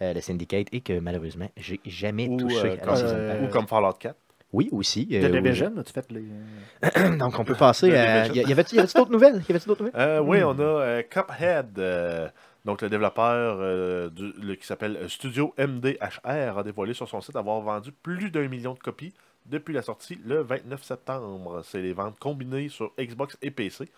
[0.00, 3.38] euh, le Syndicate, et que malheureusement, j'ai jamais Ou, touché euh, à la Season euh,
[3.40, 3.48] Pass.
[3.48, 4.16] ou comme Fallout 4.
[4.52, 5.06] Oui, aussi.
[5.06, 5.62] De euh, oui.
[5.78, 7.16] As-tu fait les.
[7.18, 8.26] Donc, on peut passer à.
[8.26, 9.42] Y avait-tu d'autres nouvelles?
[9.48, 10.00] Y avait-tu d'autres nouvelles?
[10.00, 10.46] Euh, Oui, Hmm.
[10.46, 12.28] on a euh, Cuphead, euh,
[12.64, 17.60] donc le développeur du- le- qui s'appelle Studio MDHR, a dévoilé sur son site avoir
[17.60, 19.12] vendu plus d'un million de copies
[19.46, 21.62] depuis la sortie le 29 septembre.
[21.64, 23.88] C'est les ventes combinées sur Xbox et PC,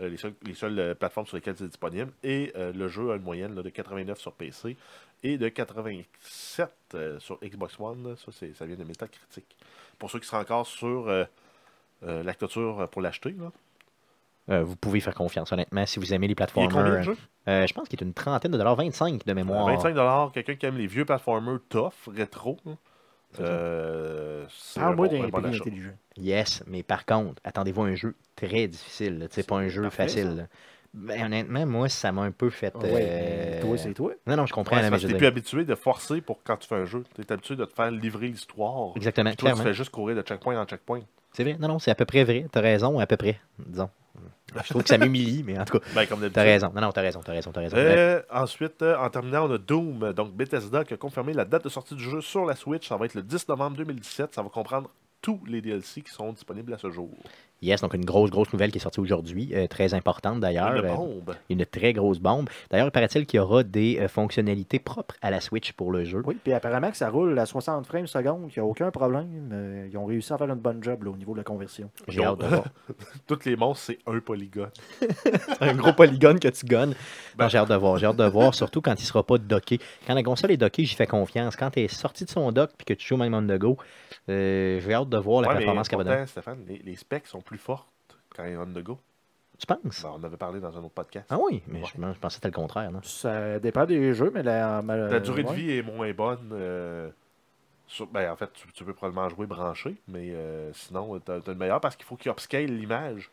[0.00, 2.12] les seules, les seules, plateformes sur lesquelles c'est disponible.
[2.22, 4.76] Et le jeu a une moyenne là, de 89 sur PC
[5.22, 8.08] et de 87 euh, sur Xbox One.
[8.10, 8.14] là.
[8.16, 9.44] Ça, vient de Metacritic.
[9.98, 11.24] Pour ceux qui seraient encore sur euh,
[12.04, 13.34] euh, la clôture pour l'acheter.
[14.48, 17.06] Euh, vous pouvez faire confiance, honnêtement, si vous aimez les platformers.
[17.48, 19.68] Euh, je pense qu'il est une trentaine de dollars, 25 de mémoire.
[19.68, 22.56] 25$, quelqu'un qui aime les vieux platformers tough, rétro.
[22.66, 22.76] hein.
[23.38, 24.44] Euh,
[24.74, 25.92] Parle-moi d'un bon intelligent.
[26.16, 29.28] Yes, mais par contre, attendez-vous à un jeu très difficile.
[29.30, 30.48] C'est pas un jeu parfait, facile.
[30.92, 32.74] Ben, honnêtement, moi, ça m'a un peu fait.
[32.76, 34.12] Ouais, euh, toi, c'est toi.
[34.26, 34.76] Non, non, je comprends.
[34.76, 37.04] Ouais, parce que t'es plus habitué de forcer pour quand tu fais un jeu.
[37.14, 38.92] T'es habitué de te faire livrer l'histoire.
[38.96, 39.62] Exactement, Puis Toi, tu clairement.
[39.70, 41.00] fais juste courir de checkpoint en checkpoint.
[41.32, 41.56] C'est vrai.
[41.60, 42.46] Non, non, c'est à peu près vrai.
[42.50, 43.88] T'as raison, à peu près, disons.
[44.64, 46.34] Je trouve que ça m'humilie, mais en tout cas, Ben, comme d'habitude.
[46.34, 46.72] t'as raison.
[46.74, 47.76] Non, non, t'as raison, t'as raison, t'as raison.
[47.78, 50.12] Euh, ensuite, euh, en terminant, on a Doom.
[50.12, 52.88] Donc, Bethesda qui a confirmé la date de sortie du jeu sur la Switch.
[52.88, 54.34] Ça va être le 10 novembre 2017.
[54.34, 54.90] Ça va comprendre
[55.22, 57.10] tous les DLC qui sont disponibles à ce jour.
[57.62, 60.74] Yes, donc une grosse, grosse nouvelle qui est sortie aujourd'hui, euh, très importante d'ailleurs.
[60.74, 61.34] Une Euh, bombe.
[61.50, 62.48] une très grosse bombe.
[62.70, 66.04] D'ailleurs, il paraît-il qu'il y aura des euh, fonctionnalités propres à la Switch pour le
[66.04, 66.22] jeu.
[66.24, 69.50] Oui, puis apparemment que ça roule à 60 frames secondes, qu'il n'y a aucun problème.
[69.52, 71.90] Euh, ils ont réussi à faire une bonne job là, au niveau de la conversion.
[72.08, 72.64] J'ai hâte de voir.
[73.26, 74.70] Toutes les monstres, c'est un polygone.
[75.60, 76.94] un gros polygone que tu gonnes.
[77.36, 77.98] Ben- j'ai hâte de voir.
[77.98, 79.78] J'ai hâte de voir, surtout quand il ne sera pas docké.
[80.06, 81.56] Quand la console est dockée, j'y fais confiance.
[81.56, 83.58] Quand tu es sorti de son dock et que tu joues au même on the
[83.58, 83.76] go,
[84.30, 86.26] euh, j'ai hâte de voir la Ouais, performance qu'elle va donner.
[86.26, 87.88] Stéphane, les, les specs sont plus fortes
[88.36, 88.96] quand il est on the go.
[89.58, 90.02] Tu penses?
[90.04, 91.26] Ben, on avait parlé dans un autre podcast.
[91.30, 91.84] Ah oui, mais Ouais.
[91.86, 92.90] je, je pensais que c'était le contraire.
[92.92, 93.00] Non?
[93.02, 96.50] Ça dépend des jeux, mais la, ma- La durée de vie est moins bonne.
[96.52, 97.10] euh,
[97.88, 101.40] sur- ben, en fait, tu, tu peux probablement jouer branché, mais euh, sinon, tu as,
[101.46, 103.30] une meilleure parce qu'il faut qu'il upscale l'image.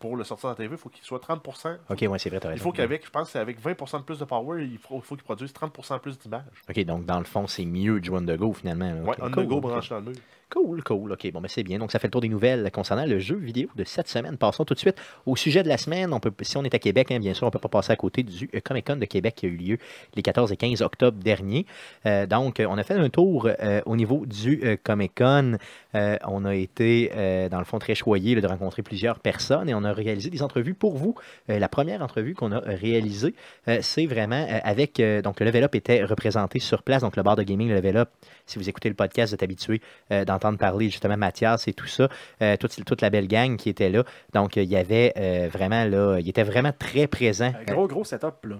[0.00, 1.76] Pour le sortir dans la TV, il faut qu'il soit 30%.
[1.90, 4.24] Ok, ouais, c'est vrai, t'as Il faut qu'avec, je pense, avec 20% de plus de
[4.24, 6.42] power, il faut, il faut qu'il produise 30% plus d'images.
[6.68, 8.92] Ok, donc dans le fond, c'est mieux de jouer on the go finalement.
[8.94, 9.02] là.
[9.02, 9.62] Ouais, Ok, on cool, the go ok.
[9.62, 10.20] branché dans le mur.
[10.50, 11.12] Cool, cool.
[11.12, 11.78] OK, bon, ben c'est bien.
[11.78, 14.36] Donc, ça fait le tour des nouvelles concernant le jeu vidéo de cette semaine.
[14.36, 16.12] Passons tout de suite au sujet de la semaine.
[16.12, 17.92] On peut, si on est à Québec, hein, bien sûr, on ne peut pas passer
[17.92, 19.78] à côté du euh, Comic Con de Québec qui a eu lieu
[20.16, 21.66] les 14 et 15 octobre dernier.
[22.04, 25.56] Euh, donc, on a fait un tour euh, au niveau du euh, Comic Con.
[25.94, 27.10] On a été,
[27.50, 30.74] dans le fond, très choyé de rencontrer plusieurs personnes et on a réalisé des entrevues
[30.74, 31.14] pour vous.
[31.48, 33.34] La première entrevue qu'on a réalisée,
[33.80, 35.02] c'est vraiment avec.
[35.22, 37.02] donc, le Level Up était représenté sur place.
[37.02, 38.08] Donc, le bar de gaming, le Level Up,
[38.46, 39.80] si vous écoutez le podcast, vous êtes habitué
[40.12, 42.08] euh, d'entendre parler justement Mathias et tout ça,
[42.42, 44.04] euh, toute, toute la belle gang qui était là.
[44.32, 47.52] Donc, euh, il y avait euh, vraiment là, il était vraiment très présent.
[47.68, 48.56] Un gros, gros setup, là.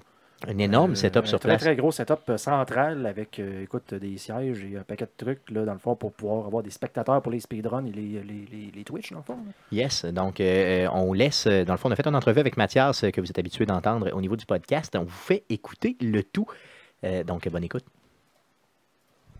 [0.48, 1.60] Un énorme setup un sur très, place.
[1.62, 5.74] très gros setup central avec, écoute, des sièges et un paquet de trucs, là, dans
[5.74, 8.84] le fond, pour pouvoir avoir des spectateurs pour les speedruns et les, les, les, les
[8.84, 9.36] Twitch, dans le fond.
[9.36, 9.52] là.
[9.70, 13.20] Yes, donc on laisse, dans le fond, on a fait une entrevue avec Mathias que
[13.20, 14.96] vous êtes habitué d'entendre au niveau du podcast.
[14.96, 16.46] On vous fait écouter le tout.
[17.26, 17.84] Donc, bonne écoute.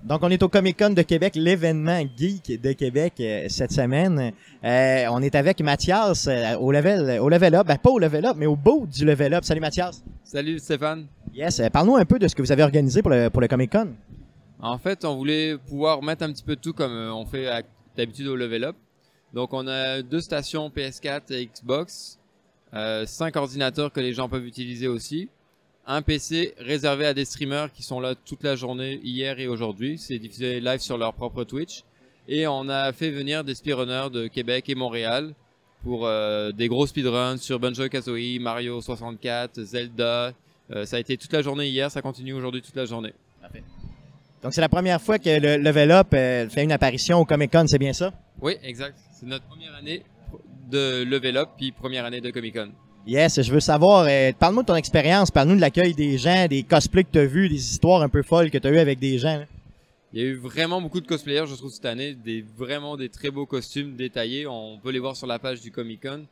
[0.02, 4.32] Donc, on est au Comic Con de Québec, l'événement geek de Québec euh, cette semaine.
[4.64, 8.24] Euh, on est avec Mathias euh, au level, au level up, ben, pas au level
[8.24, 9.44] up, mais au bout du level up.
[9.44, 10.02] Salut Mathias.
[10.24, 11.06] Salut Stéphane.
[11.34, 13.48] Yes, euh, parle-nous un peu de ce que vous avez organisé pour le, pour le
[13.48, 13.88] Comic Con.
[14.58, 17.64] En fait, on voulait pouvoir mettre un petit peu de tout comme on fait
[17.96, 18.76] d'habitude au Level Up.
[19.32, 22.18] Donc, on a deux stations PS4 et Xbox,
[22.74, 25.28] euh, cinq ordinateurs que les gens peuvent utiliser aussi,
[25.92, 29.98] un PC réservé à des streamers qui sont là toute la journée, hier et aujourd'hui.
[29.98, 31.82] C'est diffusé live sur leur propre Twitch.
[32.28, 35.34] Et on a fait venir des speedrunners de Québec et Montréal
[35.82, 40.32] pour euh, des gros speedruns sur Banjo-Kazooie, Mario 64, Zelda.
[40.70, 43.12] Euh, ça a été toute la journée hier, ça continue aujourd'hui toute la journée.
[44.42, 47.50] Donc, c'est la première fois que le Level Up euh, fait une apparition au Comic
[47.50, 48.12] Con, c'est bien ça?
[48.40, 48.96] Oui, exact.
[49.12, 50.04] C'est notre première année
[50.70, 52.70] de Level Up, puis première année de Comic Con.
[53.10, 56.62] Yes, je veux savoir, euh, parle-nous de ton expérience, parle-nous de l'accueil des gens, des
[56.62, 59.00] cosplays que tu as vus, des histoires un peu folles que tu as eues avec
[59.00, 59.44] des gens.
[60.12, 62.16] Il y a eu vraiment beaucoup de cosplayers, je trouve, cette année.
[62.56, 64.46] Vraiment des très beaux costumes détaillés.
[64.46, 66.24] On peut les voir sur la page du Comic Con.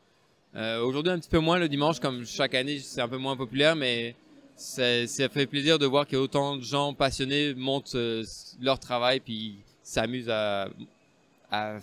[0.55, 3.37] Euh, Aujourd'hui, un petit peu moins le dimanche, comme chaque année, c'est un peu moins
[3.37, 4.15] populaire, mais
[4.55, 4.85] ça,
[5.33, 8.23] fait plaisir de voir qu'il y a autant de gens passionnés montent euh,
[8.63, 10.69] leur travail puis s'amusent à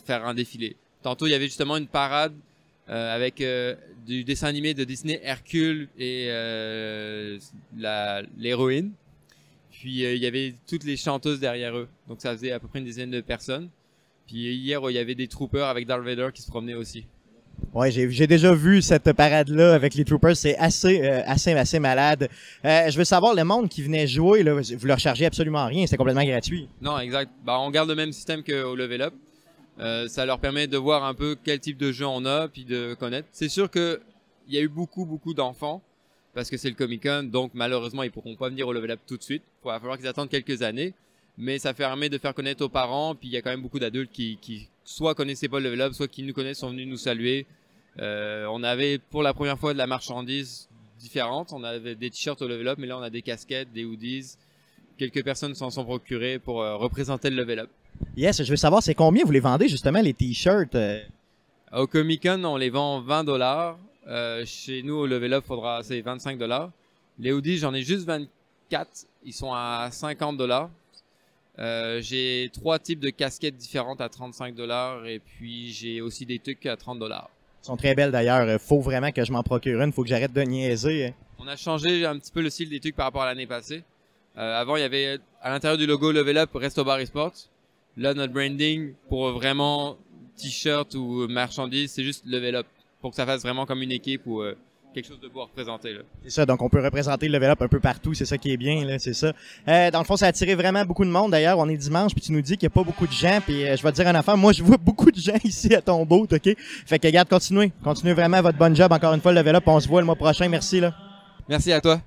[0.06, 0.78] faire un défilé.
[1.04, 2.32] Tantôt, il y avait justement une parade
[2.89, 3.75] euh, avec euh,
[4.05, 7.39] du dessin animé de Disney, Hercule et euh,
[8.38, 8.91] l'héroïne.
[9.71, 11.88] Puis euh, il y avait toutes les chanteuses derrière eux.
[12.07, 13.69] Donc ça faisait à peu près une dizaine de personnes.
[14.27, 17.05] Puis hier, il y avait des troopers avec Darth Vader qui se promenaient aussi.
[17.73, 20.36] Ouais, j'ai déjà vu cette parade-là avec les Troopers.
[20.36, 22.29] C'est assez, euh, assez, assez malade.
[22.63, 25.86] Euh, je veux savoir, le monde qui venait jouer, là, vous leur chargez absolument rien.
[25.88, 26.69] C'est complètement gratuit.
[26.81, 27.31] Non, exact.
[27.43, 29.13] Bah, on garde le même système qu'au Level Up.
[29.80, 32.63] Euh, ça leur permet de voir un peu quel type de jeu on a, puis
[32.63, 33.28] de connaître.
[33.32, 34.01] C'est sûr que
[34.47, 35.82] il y a eu beaucoup, beaucoup d'enfants,
[36.34, 38.99] parce que c'est le Comic Con, donc malheureusement, ils pourront pas venir au Level Up
[39.07, 39.43] tout de suite.
[39.63, 40.93] Il va falloir qu'ils attendent quelques années.
[41.38, 43.80] Mais ça permet de faire connaître aux parents, puis il y a quand même beaucoup
[43.80, 46.88] d'adultes qui, qui soit connaissaient pas le Level Up, soit qui nous connaissent, sont venus
[46.88, 47.45] nous saluer.
[47.99, 50.69] Euh, on avait pour la première fois de la marchandise
[50.99, 51.51] différente.
[51.51, 54.36] On avait des t-shirts au Level Up, mais là on a des casquettes, des hoodies.
[54.97, 57.69] Quelques personnes s'en sont procurées pour euh, représenter le Level Up.
[58.18, 60.76] Yes, je veux savoir, c'est combien vous les vendez justement, les t-shirts?
[60.76, 61.02] euh?
[61.74, 63.78] Au Comic Con, on les vend 20 dollars.
[64.46, 66.72] chez nous, au Level Up, faudra c'est 25 dollars.
[67.20, 68.28] Les hoodies, j'en ai juste 24.
[69.26, 70.70] Ils sont à 50 dollars.
[71.58, 76.39] Euh, j'ai trois types de casquettes différentes à 35 dollars et puis j'ai aussi des
[76.39, 77.30] trucs à 30 dollars.
[77.64, 78.48] Ils sont très belles d'ailleurs.
[78.48, 79.91] Euh, Faut vraiment que je m'en procure une.
[79.93, 81.08] Faut que j'arrête de niaiser.
[81.08, 81.14] hein.
[81.39, 83.84] On a changé un petit peu le style des trucs par rapport à l'année passée.
[84.38, 87.34] Euh, avant, il y avait à l'intérieur du logo Level Up Resto Bar Esports.
[87.98, 89.98] Là, notre branding pour vraiment
[90.38, 92.68] t-shirt ou marchandises, c'est juste Level Up
[93.02, 94.56] pour que ça fasse vraiment comme une équipe ou euh,
[94.96, 95.93] quelque chose de beau à représenter.
[95.93, 96.00] Là.
[96.24, 98.52] C'est ça, donc on peut représenter le level up un peu partout, c'est ça qui
[98.52, 99.34] est bien, là, c'est ça.
[99.68, 101.32] Euh, dans le fond, ça a attiré vraiment beaucoup de monde.
[101.32, 103.39] D'ailleurs, on est dimanche, puis tu nous dis qu'il n'y a pas beaucoup de gens,
[103.46, 105.76] puis euh, je vais te dire un affaire, moi je vois beaucoup de gens ici
[105.76, 106.56] à ton bout, ok?
[106.86, 107.72] Fait que regarde, continuez.
[107.84, 108.91] Continuez vraiment votre bonne job.
[108.91, 110.48] Encore une fois, le level up, on se voit le mois prochain.
[110.48, 110.93] Merci, là.
[111.48, 112.02] Merci à toi.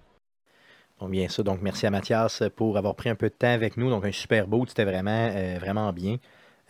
[1.06, 1.42] Bien ça.
[1.42, 3.88] Donc, merci à Mathias pour avoir pris un peu de temps avec nous.
[3.88, 4.64] Donc, un super beau.
[4.66, 6.16] C'était vraiment, euh, vraiment bien.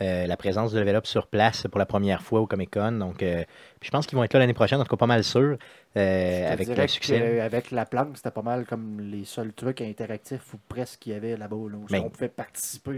[0.01, 2.93] Euh, la présence de Level Up sur place pour la première fois au Comic Con.
[2.93, 3.43] Donc, euh,
[3.83, 5.57] je pense qu'ils vont être là l'année prochaine, en tout cas pas mal sûr,
[5.97, 7.41] avec un succès.
[7.41, 11.17] avec la planque, c'était pas mal comme les seuls trucs interactifs ou presque qu'il y
[11.17, 11.57] avait là-bas.
[11.73, 12.93] Là, Ben- on pouvait participer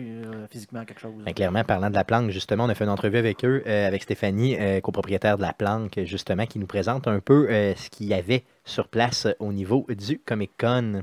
[0.50, 1.14] physiquement à quelque chose.
[1.24, 4.02] Ben, clairement, parlant de la planque, justement, on a fait une entrevue avec eux, avec
[4.02, 8.44] Stéphanie, copropriétaire de la planque, justement, qui nous présente un peu ce qu'il y avait
[8.66, 11.02] sur place au niveau du Comic Con.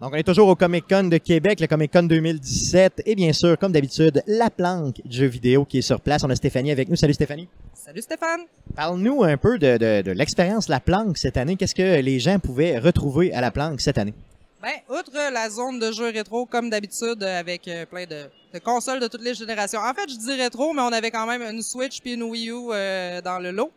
[0.00, 3.02] Donc, on est toujours au Comic Con de Québec, le Comic Con 2017.
[3.04, 6.22] Et bien sûr, comme d'habitude, la planque du jeu vidéo qui est sur place.
[6.22, 6.94] On a Stéphanie avec nous.
[6.94, 7.48] Salut Stéphanie.
[7.74, 8.42] Salut Stéphane.
[8.76, 11.56] Parle-nous un peu de, de, de l'expérience La Planque cette année.
[11.56, 14.14] Qu'est-ce que les gens pouvaient retrouver à La Planque cette année?
[14.62, 19.00] Ben, outre la zone de jeux rétro, comme d'habitude, avec euh, plein de, de consoles
[19.00, 19.80] de toutes les générations.
[19.80, 22.50] En fait, je dis rétro, mais on avait quand même une Switch puis une Wii
[22.50, 23.72] U euh, dans le lot.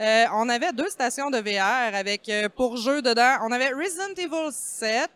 [0.00, 3.38] Euh, on avait deux stations de VR avec euh, pour jeu dedans.
[3.42, 5.10] On avait Resident Evil 7,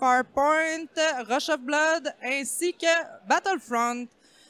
[0.00, 0.86] Farpoint,
[1.28, 4.06] Rush of Blood, ainsi que Battlefront.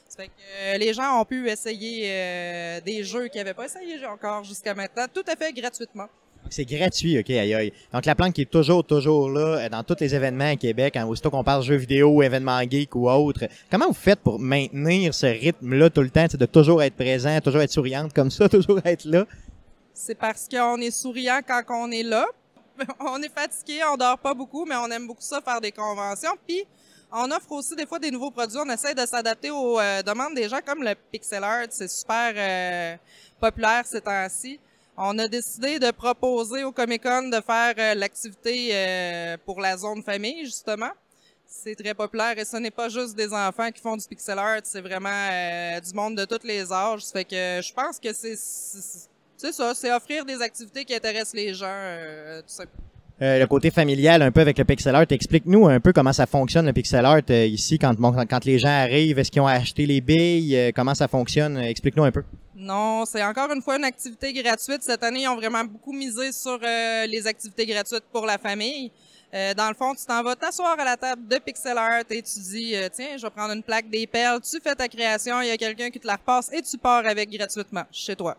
[0.07, 3.65] Ça fait que euh, les gens ont pu essayer euh, des jeux qu'ils n'avaient pas
[3.65, 6.07] essayé encore jusqu'à maintenant, tout à fait gratuitement.
[6.49, 7.73] C'est gratuit, OK, aïe aïe.
[7.91, 10.95] Donc, la planque qui est toujours, toujours là euh, dans tous les événements à Québec,
[10.95, 13.47] hein, aussitôt qu'on parle jeux vidéo, événements geeks ou autres.
[13.71, 17.61] Comment vous faites pour maintenir ce rythme-là tout le temps, de toujours être présent, toujours
[17.61, 19.25] être souriante comme ça, toujours être là?
[19.97, 22.27] C'est parce qu'on est souriant quand on est là.
[22.99, 26.33] On est fatigué, on dort pas beaucoup, mais on aime beaucoup ça faire des conventions.
[26.45, 26.65] Puis
[27.09, 28.57] on offre aussi des fois des nouveaux produits.
[28.59, 31.67] On essaie de s'adapter aux euh, demandes des gens, comme le pixel art.
[31.69, 32.97] C'est super euh,
[33.39, 34.59] populaire ces temps-ci.
[34.97, 39.77] On a décidé de proposer au Comic Con de faire euh, l'activité euh, pour la
[39.77, 40.91] zone famille, justement.
[41.45, 44.59] C'est très populaire et ce n'est pas juste des enfants qui font du pixel art,
[44.63, 47.05] c'est vraiment euh, du monde de tous les âges.
[47.05, 48.35] Fait que je pense que c'est
[49.37, 52.83] c'est- ça, c'est offrir des activités qui intéressent les gens, euh, tout simplement.
[53.21, 56.25] Euh, le côté familial, un peu avec le pixel art, explique-nous un peu comment ça
[56.25, 59.47] fonctionne le pixel art euh, ici, quand, bon, quand les gens arrivent, est-ce qu'ils ont
[59.47, 62.23] acheté les billes, euh, comment ça fonctionne, Euh, explique-nous un peu.
[62.57, 64.81] Non, c'est encore une fois une activité gratuite.
[64.83, 68.91] Cette année, ils ont vraiment beaucoup misé sur euh, les activités gratuites pour la famille.
[69.33, 72.21] Euh, dans le fond, tu t'en vas t'asseoir à la table de pixel art et
[72.21, 75.41] tu dis, euh, tiens, je vais prendre une plaque des perles, tu fais ta création,
[75.41, 78.35] il y a quelqu'un qui te la repasse et tu pars avec gratuitement chez toi.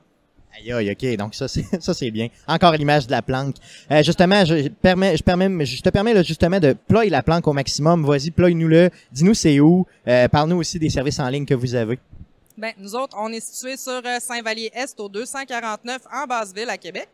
[0.55, 1.17] Aïe, aïe, ok.
[1.17, 2.29] Donc ça, c'est ça, c'est bien.
[2.47, 3.57] Encore l'image de la planque.
[3.91, 7.47] Euh, justement, je permets, je permets, je te permets là, justement de ployer la planque
[7.47, 8.05] au maximum.
[8.05, 8.91] Vas-y, ploye-nous-le.
[9.13, 9.87] Dis-nous c'est où.
[10.09, 11.99] Euh, Parle-nous aussi des services en ligne que vous avez.
[12.57, 17.09] Ben, nous autres, on est situé sur euh, Saint-Vallier-Est au 249 en Basseville à Québec.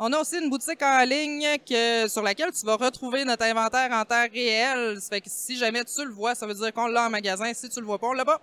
[0.00, 3.90] On a aussi une boutique en ligne que, sur laquelle tu vas retrouver notre inventaire
[3.92, 4.98] en temps réel.
[5.08, 7.52] Fait que si jamais tu le vois, ça veut dire qu'on l'a en magasin.
[7.54, 8.40] Si tu le vois pas, on l'a pas.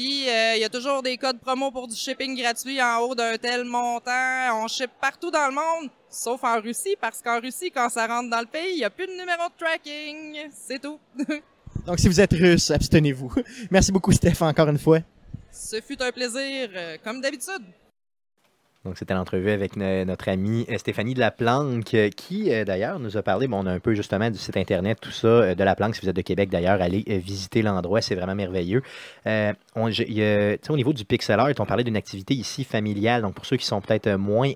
[0.00, 3.14] Puis euh, il y a toujours des codes promo pour du shipping gratuit en haut
[3.14, 4.62] d'un tel montant.
[4.62, 8.30] On ship partout dans le monde, sauf en Russie, parce qu'en Russie, quand ça rentre
[8.30, 10.50] dans le pays, il n'y a plus de numéro de tracking.
[10.54, 10.98] C'est tout.
[11.86, 13.30] Donc si vous êtes russe, abstenez-vous.
[13.70, 15.00] Merci beaucoup, Steph, encore une fois.
[15.52, 17.66] Ce fut un plaisir, euh, comme d'habitude.
[18.84, 22.64] Donc, c'était l'entrevue avec no- notre amie euh, Stéphanie de la Planque, euh, qui euh,
[22.64, 25.54] d'ailleurs nous a parlé, bon, on a un peu justement du site internet, tout ça,
[25.54, 25.96] de la Planque.
[25.96, 28.82] Si vous êtes de Québec d'ailleurs, allez visiter l'endroit, c'est vraiment merveilleux.
[29.26, 33.22] Au niveau du pixel art, on parlait d'une activité ici familiale.
[33.22, 34.52] Donc, pour ceux qui sont peut-être moins,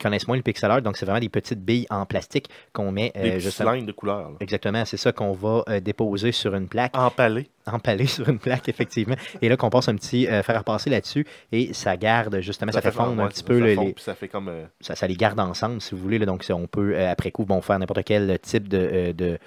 [0.00, 3.12] connaissent moins le pixel art, donc c'est vraiment des petites billes en plastique qu'on met
[3.14, 3.76] Des euh, petits justement.
[3.76, 4.30] de couleurs.
[4.30, 4.36] là.
[4.40, 7.48] Exactement, c'est ça qu'on va euh, déposer sur une plaque Empalées.
[7.66, 9.16] empalé sur une plaque, effectivement.
[9.42, 12.72] Et là, qu'on passe un petit euh, fer à repasser là-dessus et ça garde justement,
[12.72, 14.50] ça, fait fondre un petit ça peu fondre, les, ça fait comme.
[14.80, 16.18] ça, ça les garde ensemble, si vous voulez.
[16.18, 16.26] là.
[16.26, 19.38] donc, ça, on peut, après coup, bon, faire n'importe quel type de-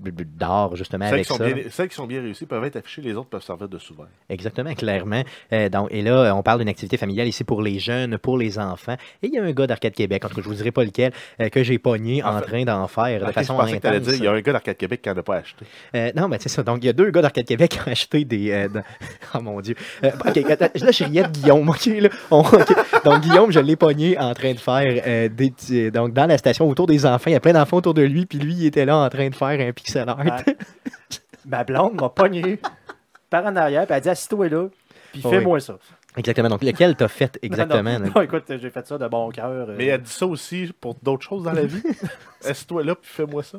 [0.00, 1.50] d'art, justement, celles, avec qui sont ça.
[1.50, 4.08] bien, celles qui sont bien réussies peuvent être affichées, les autres peuvent servir de souverain.
[4.28, 5.22] Exactement, clairement.
[5.52, 8.58] Euh, donc, et là, on parle d'une activité familiale ici pour les jeunes, pour les
[8.58, 8.96] enfants.
[9.22, 10.84] Et il y a un gars d'Arcade Québec, en tout cas, je vous dirai pas
[10.84, 13.86] lequel, euh, que j'ai pogné en, En fait- train d'en faire de façon je que
[13.86, 14.00] intense.
[14.02, 15.64] dire, il y a un gars d'Arcade Québec qui n'en a pas acheté.
[15.94, 16.62] Euh, non, mais c'est ça.
[16.62, 18.68] Donc, il y a deux gars d'Arcade Québec qui ont acheté des.
[18.68, 18.82] de-
[19.34, 19.74] Oh mon Dieu.
[20.02, 21.68] Ok, attends, là, je riais de Guillaume.
[21.68, 22.08] ok, là.
[22.30, 22.42] On-.
[23.04, 26.86] Donc, Guillaume, je l'ai pogné en train de faire des Donc, dans la station, autour
[26.86, 28.96] des enfants, il y a plein d'enfants autour de lui, puis lui, il était là
[28.98, 30.24] en train de faire un pixel art.
[30.24, 30.42] Ma,
[31.46, 32.58] ma blonde m'a pogné
[33.30, 34.68] par en arrière, puis elle a dit Assis-toi là,
[35.12, 35.30] puis Oui.
[35.30, 35.78] fais-moi ça.
[36.16, 36.48] Exactement.
[36.48, 37.98] Donc, lequel t'as fait exactement?
[37.98, 39.68] Non, non, écoute, j'ai fait ça de bon cœur.
[39.70, 41.82] euh, Mais elle dit ça aussi pour d'autres choses dans la vie.
[42.44, 43.58] Assieds-toi là, puis fais-moi ça.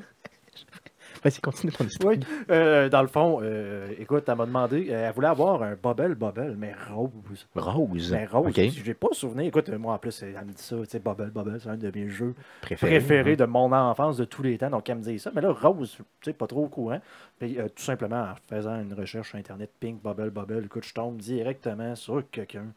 [1.26, 2.14] Vas-y, continue ton histoire.
[2.14, 2.20] Oui,
[2.52, 6.14] euh, dans le fond, euh, écoute, elle m'a demandé, euh, elle voulait avoir un bubble
[6.14, 7.48] bubble, mais rose.
[7.56, 8.12] Rose.
[8.12, 8.62] Mais rose, OK.
[8.84, 9.48] j'ai pas souvenir.
[9.48, 11.92] Écoute, moi en plus, elle me dit ça, tu sais, bubble bubble, c'est un de
[11.96, 13.00] mes jeux Préféré.
[13.00, 14.70] préférés de mon enfance de tous les temps.
[14.70, 15.32] Donc, elle me dit ça.
[15.34, 17.02] Mais là, rose, tu sais, pas trop au courant.
[17.40, 20.94] Puis, euh, tout simplement, en faisant une recherche sur Internet, Pink Bubble Bubble, écoute, je
[20.94, 22.68] tombe directement sur quelqu'un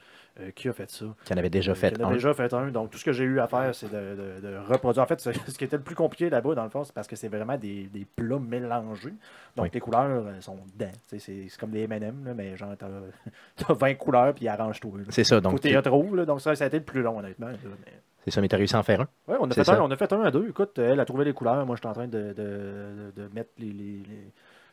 [0.41, 1.05] euh, qui a fait ça.
[1.25, 2.13] Qui en avait déjà Euh, fait qui en a un.
[2.13, 2.69] déjà fait un.
[2.71, 5.03] Donc, tout ce que j'ai eu à faire, c'est de, de- de reproduire.
[5.03, 7.07] En fait, ce ce qui était le plus compliqué là-bas, dans le fond, c'est parce
[7.09, 9.15] que c'est vraiment des, des plats mélangés.
[9.57, 9.71] Donc, Oui.
[9.75, 10.93] les couleurs euh, sont dedans.
[11.07, 12.87] C'est comme des M&M, mais genre, t'as
[13.69, 14.93] as 20 couleurs, puis arrange-toi.
[15.11, 15.41] C'est ça.
[15.41, 16.17] Donc, y retrouves.
[16.17, 16.25] là.
[16.25, 17.49] Donc, ça, ça a été le plus long, honnêtement.
[17.49, 17.93] là, mais-
[18.25, 19.09] c'est ça, mais t'as réussi à en faire un.
[19.27, 20.47] Ouais, on a, fait un, on a fait un à deux.
[20.49, 21.65] Écoute, elle a trouvé les couleurs.
[21.65, 24.33] Moi, j'étais en train de, de, de- de mettre les, les- les-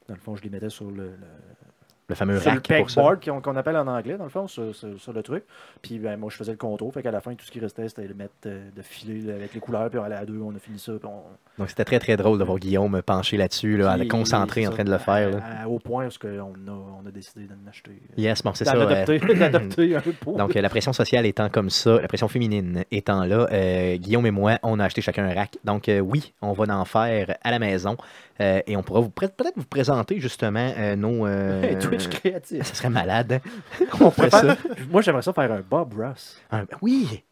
[0.09, 1.09] Dans le fond, je les mettais sur le, le-
[2.07, 3.01] Le fameux le rack ça.
[3.01, 5.43] pegboard qu'on appelle en anglais, dans le fond, sur, sur- sur le truc.
[5.81, 6.93] Puis ben, moi, je faisais le contour.
[6.93, 9.53] Fait qu'à la fin, tout ce qui restait, c'était de mettre euh, de filer avec
[9.55, 9.89] les couleurs.
[9.89, 10.91] Puis on allait à deux, on a fini ça.
[10.93, 11.23] Puis on,
[11.57, 14.83] Donc, c'était très, très drôle de voir Guillaume penché là-dessus, là, le c'est en train
[14.83, 15.31] de le faire.
[15.31, 15.37] là.
[15.43, 17.91] à- à- au point où qu'on a, on a décidé d'en acheter.
[17.91, 18.73] euh, Yes, bon, c'est ça.
[18.73, 20.37] adopter, d'adopter un peu pour.
[20.37, 24.27] Donc, euh, la pression sociale étant comme ça, la pression féminine étant là, euh, Guillaume
[24.27, 25.57] et moi, on a acheté chacun un rack.
[25.63, 27.97] Donc, euh, oui, on va en faire à la maison
[28.41, 31.25] euh, et on pourra peut-être vous présenter justement nos.
[31.95, 32.63] euh, Twitch créatif.
[32.63, 33.33] ça serait malade.
[33.79, 33.85] hein?
[34.01, 34.57] on ferait ça.
[34.89, 36.39] Moi, j'aimerais ça faire un Bob Ross.
[36.51, 37.23] Un- oui,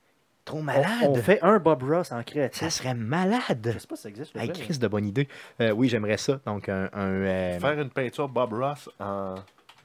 [0.45, 0.85] trop malade.
[1.03, 2.67] On, on fait un Bob Ross en Ça créatif.
[2.69, 3.75] serait Je malade.
[3.79, 4.33] sais pas si ça existe.
[4.35, 5.27] le Hey, Chris de bonne idée.
[5.61, 6.39] Euh, oui, j'aimerais ça.
[6.45, 9.35] Donc, un, un, euh, Faire une peinture Bob Ross en,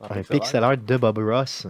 [0.01, 0.76] en un pixel art.
[0.76, 1.66] de Bob Ross.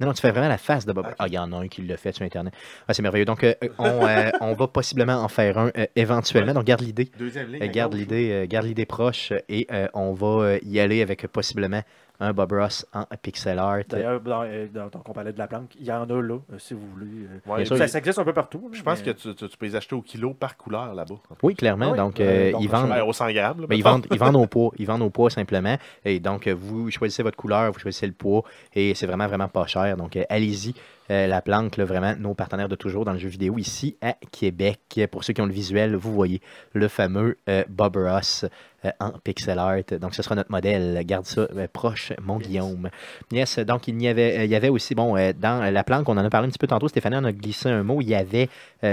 [0.00, 1.14] Non, non, tu fais vraiment la face de Bob Ok.
[1.18, 2.54] Ah, il y en a un qui l'a fait sur Internet.
[2.86, 3.24] Ah, c'est merveilleux.
[3.24, 6.54] Donc, euh, on, euh, on va possiblement en faire un euh, éventuellement.
[6.54, 7.10] Donc, garde l'idée.
[7.18, 7.64] Deuxième ligne.
[7.64, 11.82] Euh, garde l'idée euh, garde l'idée proche et euh, on va y aller avec possiblement
[12.20, 13.78] un Bob Ross en pixel art.
[13.88, 15.70] D'ailleurs, dans, euh, dans- donc, on parlait de la planque.
[15.78, 17.06] Il y en a là, euh, si vous voulez.
[17.48, 17.50] euh.
[17.52, 18.70] Ouais, ça, existe un peu partout.
[18.72, 21.14] Je pense que tu, tu- tu peux les acheter au kilo par couleur là-bas.
[21.42, 21.86] Oui, clairement.
[21.88, 22.92] Ah oui, Donc, euh, donc, ils vendent.
[23.06, 23.60] Au 100 grammes.
[23.60, 24.70] là, ils, vendent, ils vendent au poids.
[24.78, 25.76] Ils vendent au poids simplement.
[26.04, 28.42] Et donc, vous choisissez votre couleur, vous choisissez le poids.
[28.74, 29.96] Et c'est vraiment, vraiment pas cher.
[29.96, 30.74] Donc, euh, allez-y.
[31.10, 34.14] Euh, la planque, là, vraiment, nos partenaires de toujours dans le jeu vidéo ici à
[34.30, 35.00] Québec.
[35.10, 36.40] Pour ceux qui ont le visuel, vous voyez
[36.74, 38.44] le fameux euh, Bob Ross
[38.84, 39.98] euh, en pixel art.
[40.00, 41.00] Donc, ce sera notre modèle.
[41.06, 42.90] Garde ça proche, mon Guillaume.
[43.32, 46.24] Yes, donc il y avait, il y avait aussi, bon, dans la planque, on en
[46.24, 48.48] a parlé un petit peu tantôt, Stéphanie en a glissé un mot, il y avait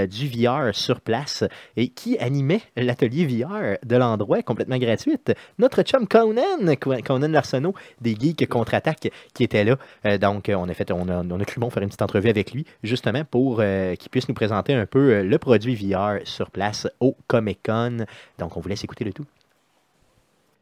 [0.07, 1.43] du VR sur place
[1.77, 5.33] et qui animait l'atelier VR de l'endroit complètement gratuite?
[5.59, 9.77] Notre chum Conan, Co- Conan Larsenault, des Geeks Contre-Attaque, qui était là.
[10.17, 12.53] Donc, on a, fait, on, a, on a cru bon faire une petite entrevue avec
[12.53, 16.49] lui, justement pour euh, qu'il puisse nous présenter un peu euh, le produit VR sur
[16.49, 18.05] place au Comic Con.
[18.39, 19.25] Donc, on vous laisse écouter le tout.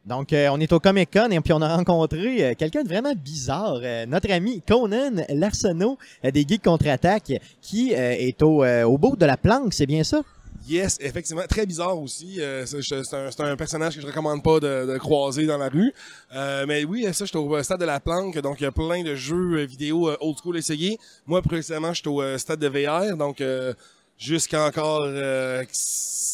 [0.04, 3.14] Donc, euh, on est au Comic Con et puis on a rencontré quelqu'un de vraiment
[3.14, 7.32] bizarre, notre ami Conan Larsenault des Geeks Contre-Attaque,
[7.62, 10.20] qui est au, au bout de la planque, c'est bien ça?
[10.66, 12.40] Yes, effectivement, très bizarre aussi.
[12.40, 15.68] Euh, je- c'est un, un personnage que je recommande pas de, de croiser dans la
[15.68, 15.92] rue.
[16.34, 19.02] Euh, mais oui, ça, j'étais au stade de la planque, donc il y a plein
[19.02, 20.98] de jeux euh, vidéo euh, old school essayés.
[21.26, 23.74] Moi, précisément, j'étais au euh, stade de VR, donc euh,
[24.18, 25.62] jusqu'à encore euh,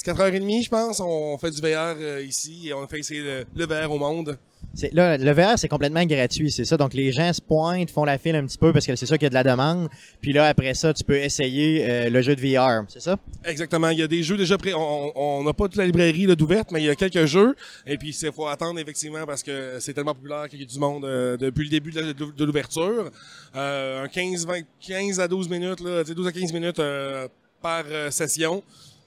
[0.04, 3.66] 4h30, je pense, on fait du VR euh, ici et on fait essayer le, le
[3.66, 4.38] VR au monde.
[4.74, 6.76] C'est- Là, le VR, c'est complètement gratuit, c'est ça.
[6.76, 9.18] Donc, les gens se pointent, font la file un petit peu parce que c'est ça
[9.18, 9.88] qu'il y a de la demande.
[10.20, 13.16] Puis là, après ça, tu peux essayer euh, le jeu de VR, c'est ça?
[13.44, 13.88] Exactement.
[13.88, 14.72] Il y a des jeux déjà prêts.
[14.74, 17.56] On n'a pas toute la librairie là, d'ouverte, mais il y a quelques jeux.
[17.86, 20.78] Et puis, il faut attendre effectivement parce que c'est tellement populaire qu'il y a du
[20.78, 23.10] monde euh, depuis le début de l'ouverture.
[23.56, 26.78] Euh, un 15, 20, 15 à 12 minutes, là, tu sais, 12 à 15 minutes
[26.78, 27.26] euh,
[27.60, 28.62] par euh, session.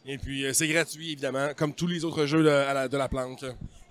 [0.05, 2.97] Et puis, euh, c'est gratuit, évidemment, comme tous les autres jeux de, à la, de
[2.97, 3.41] la planque.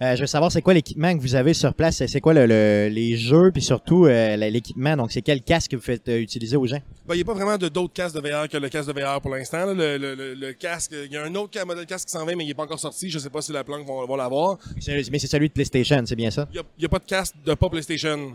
[0.03, 2.05] Euh, je veux savoir, c'est quoi l'équipement que vous avez sur place?
[2.05, 4.95] C'est- quoi le, le- les jeux, puis surtout euh, l'équipement?
[4.95, 6.81] Donc, c'est quel casque que vous faites euh, utiliser aux gens?
[7.07, 9.23] Ben, il n'y a pas vraiment d'autres casques de VR que le casque de VR
[9.23, 9.65] pour l'instant.
[9.73, 12.37] Le, le, le, le casque, il y a un autre modèle casque qui s'en vient,
[12.37, 13.09] mais il n'est pas encore sorti.
[13.09, 14.59] Je sais pas si la planque va, va l'avoir.
[14.87, 16.47] Mais c'est celui de PlayStation, c'est bien ça?
[16.53, 18.33] Il n'y a, pas de casque de pas PlayStation.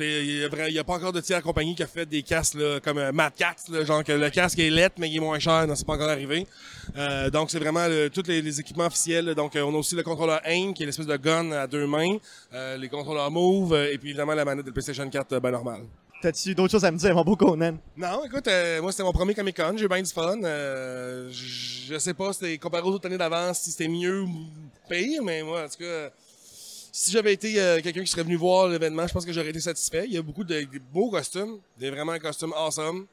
[0.00, 2.98] Il y a pas encore de tiers compagnie qui a fait des casques là, comme
[2.98, 5.66] euh, Mad Cax, là, genre que le casque est lettre mais il est moins cher,
[5.66, 6.46] non, c'est pas encore arrivé.
[6.96, 9.26] Euh, donc c'est vraiment le- tous les, les équipements officiels.
[9.26, 9.34] là.
[9.34, 11.86] Donc euh, on a aussi le contrôleur AIM qui est l'espèce de gun à deux
[11.86, 12.16] mains,
[12.52, 15.50] euh, les contrôleurs Move euh, et puis évidemment la manette de PlayStation 4 euh, ben
[15.50, 15.80] normal.
[16.22, 17.76] T'as-tu d'autres choses à me dire, mon beau Conan?
[17.98, 20.38] Non, écoute, euh, moi c'était mon premier Comic Con, j'ai bien du fun.
[20.42, 24.30] Euh, je je sais pas, c'était comparé aux autres années d'avance, si c'était mieux ou
[24.88, 26.10] pire, mais moi en tout cas,
[26.96, 29.58] si j'avais été euh, quelqu'un qui serait venu voir l'événement, je pense que j'aurais été
[29.58, 30.04] satisfait.
[30.06, 33.06] Il y a beaucoup de, de beaux costumes, des vraiment costumes awesome.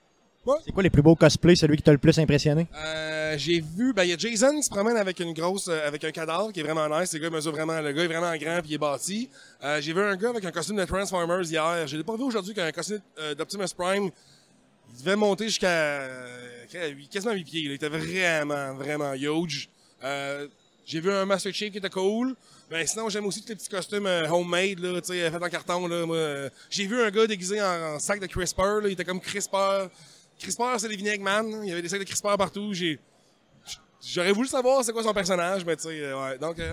[0.65, 2.67] C'est quoi les plus beaux cosplays, celui qui t'a le plus impressionné?
[2.75, 5.87] Euh, j'ai vu, ben il y a Jason qui se promène avec une grosse, euh,
[5.87, 7.13] avec un cadavre qui est vraiment nice.
[7.13, 9.29] Le gars il mesure vraiment, le gars est vraiment grand puis il est bâti.
[9.63, 11.87] Euh, j'ai vu un gars avec un costume de Transformers hier.
[11.87, 14.09] Je l'ai pas vu aujourd'hui qu'un costume euh, d'Optimus Prime.
[14.93, 16.27] Il devait monter jusqu'à euh,
[17.11, 17.61] quasiment 8 pieds.
[17.63, 17.69] là.
[17.69, 19.69] Il était vraiment, vraiment huge.
[20.03, 20.47] Euh,
[20.85, 22.35] j'ai vu un Master Chief qui était cool.
[22.71, 25.87] Ben, sinon, j'aime aussi tous les petits costumes euh, homemade, là, sais, faits en carton.
[25.87, 28.79] Là, moi, euh, j'ai vu un gars déguisé en, sac de CRISPR.
[28.81, 29.89] Là, il était comme CRISPR.
[30.39, 31.45] CRISPR, c'est les vinaigres man.
[31.63, 32.73] Il y avait des sacs de CRISPR partout.
[32.73, 32.97] J'ai,
[34.01, 36.37] j'aurais voulu savoir c'est quoi son personnage, mais tu sais, euh, ouais.
[36.37, 36.71] Donc, euh,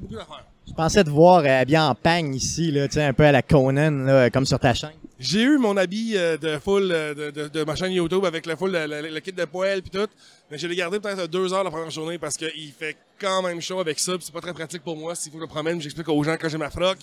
[0.00, 0.44] beaucoup d'affaires.
[0.66, 4.04] Je pensais te voir euh, habillé en pagne ici, là, un peu à la Conan,
[4.04, 4.90] là, comme sur ta chaîne.
[5.18, 8.44] J'ai eu mon habit euh, de full euh, de, de, de ma chaîne YouTube avec
[8.44, 10.06] le full le, le- le kit de poêle puis tout,
[10.50, 13.60] mais je l'ai gardé peut-être deux heures la première journée parce qu'il fait quand même
[13.62, 15.80] chaud avec ça, c'est pas très pratique pour moi s'il faut que je promène.
[15.80, 16.98] J'explique aux gens quand j'ai ma froc.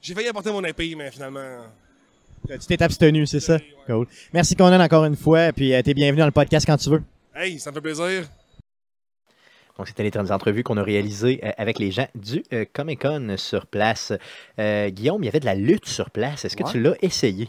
[0.00, 1.58] J'ai failli apporter mon épée, mais finalement.
[2.48, 3.58] Tu t'es abstenu, c'est ça?
[3.86, 4.06] Cool.
[4.32, 7.02] Merci Conan encore une fois, puis euh, t'es bienvenu dans le podcast quand tu veux.
[7.34, 8.24] Hey, ça me fait plaisir.
[9.76, 13.02] Donc, c'était les des entrevues qu'on a réalisées euh, avec les gens du euh, Comic
[13.02, 14.12] Con sur place.
[14.58, 16.44] Euh, Guillaume, il y avait de la lutte sur place.
[16.44, 16.72] Est-ce que Ouais.
[16.72, 17.48] tu l'as essayé?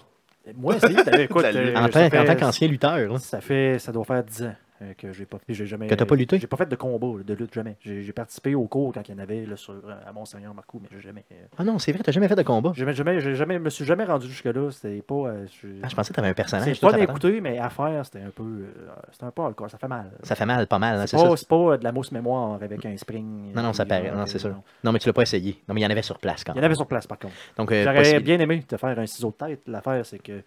[0.57, 1.51] Moi ben, écoute, En
[1.89, 3.19] tant, en fait- tant qu'ancien lutteur.
[3.19, 5.87] Ça fait, ça doit faire 10 ans euh, que j'ai pas, j'ai jamais.
[5.87, 6.39] Que t'as pas lutté?
[6.39, 7.75] J'ai pas fait de combat, de lutte jamais.
[7.81, 10.53] J'ai j'ai participé au cours quand il y en avait là, sur, euh, à Mont-Seigneur
[10.53, 11.25] Marcoux, mais j'ai jamais.
[11.31, 12.71] euh, Ah non, c'est vrai, t'as jamais fait de combat?
[12.75, 14.71] j'ai jamais, j'ai jamais, me suis jamais rendu jusque là.
[14.71, 15.13] C'était pas.
[15.15, 16.79] euh, je, Ah, je pensais que t'avais un personnage.
[16.79, 18.65] tout pas d'écouter, mais à faire, c'était un peu,
[19.11, 19.69] c'était un peu hardcore.
[19.69, 20.11] Ça fait mal.
[20.23, 20.99] Ça fait mal, pas mal.
[20.99, 21.35] hein, C'est ça.
[21.35, 23.53] c'est pas de la mousse mémoire avec un spring.
[23.53, 24.11] Non, non, ça paraît.
[24.11, 24.49] Non, c'est sûr.
[24.49, 24.63] non.
[24.83, 25.61] Non, mais tu l'as pas essayé.
[25.67, 26.65] Non, mais il y en avait sur place quand Il y en même.
[26.65, 27.33] avait sur place par contre.
[27.57, 29.61] Donc, J'aurais bien aimé te faire un ciseau de tête.
[29.67, 30.41] L'affaire, c'est que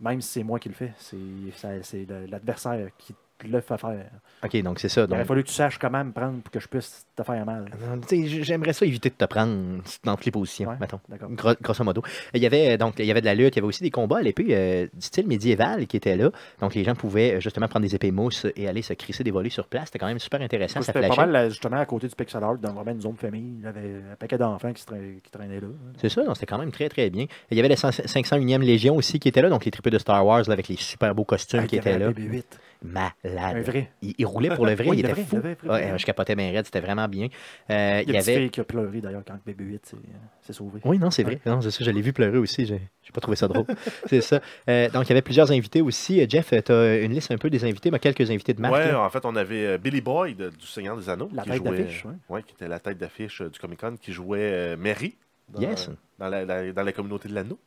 [0.00, 3.14] même si c'est moi qui le fais, c'est l'adversaire qui
[3.60, 4.10] faire.
[4.44, 5.02] OK, donc c'est ça.
[5.02, 7.22] Il Donc, aurait fallu que tu saches comment me prendre pour que je puisse te
[7.22, 7.66] faire mal.
[8.10, 11.00] J'aimerais ça éviter de te prendre dans toutes les positions, Ouais, mettons.
[11.08, 11.30] D'accord.
[11.30, 12.02] Gros- grosso modo.
[12.34, 13.82] Il y avait euh, donc il y avait de la lutte, il y avait aussi
[13.82, 16.30] des combats à l'épée euh, du style médiéval qui étaient là.
[16.60, 19.30] Donc les gens pouvaient euh, justement prendre des épées mousses et aller se crisser des
[19.30, 19.86] volets sur place.
[19.86, 20.82] C'était quand même super intéressant.
[20.82, 23.18] Ça C'était pas mal justement à côté du pixel art, dans vraiment une zone de
[23.18, 23.54] famille.
[23.58, 24.84] Il y avait un paquet d'enfants qui,
[25.30, 25.68] traînaient là.
[26.00, 27.26] C'est ça, c'était quand même très très bien.
[27.50, 29.98] Il y avait la 100 501e Légion aussi qui était là, donc les triples de
[29.98, 32.06] Star Wars là, avec les super beaux costumes Ah, qui il étaient là.
[32.08, 32.44] un BB-8.
[32.82, 33.12] Malade.
[33.56, 33.90] Un vrai.
[34.02, 35.36] Il, il roulait pour le vrai, Oui, il était vrai, fou.
[35.38, 37.28] vrai, Ouais, je capotais bien raide, c'était vraiment bien.
[37.70, 38.36] Euh, Il y a avait...
[38.36, 39.96] fille qui a pleuré d'ailleurs quand le BB-8 s'est-
[40.42, 40.80] s'est sauvé.
[40.84, 41.40] Oui, non, c'est vrai.
[41.46, 42.66] Non, c'est ça, je l'ai vu pleurer aussi.
[42.66, 43.64] J'ai j'ai pas trouvé ça drôle.
[44.06, 44.40] c'est ça.
[44.68, 46.20] Euh, donc, il y avait plusieurs invités aussi.
[46.20, 48.74] Euh, Jeff, tu as une liste un peu des invités, mais quelques invités de marque.
[48.74, 49.00] Ouais, là.
[49.02, 51.30] en fait, on avait euh, Billy Boyd du Seigneur des Anneaux.
[51.32, 52.12] La qui tête jouait, d'affiche, ouais.
[52.28, 55.16] ouais, qui était la tête d'affiche euh, du Comic Con, qui jouait euh, Mary
[55.48, 55.90] dans, Yes.
[56.18, 57.58] dans, la, la- dans la communauté de l'anneau.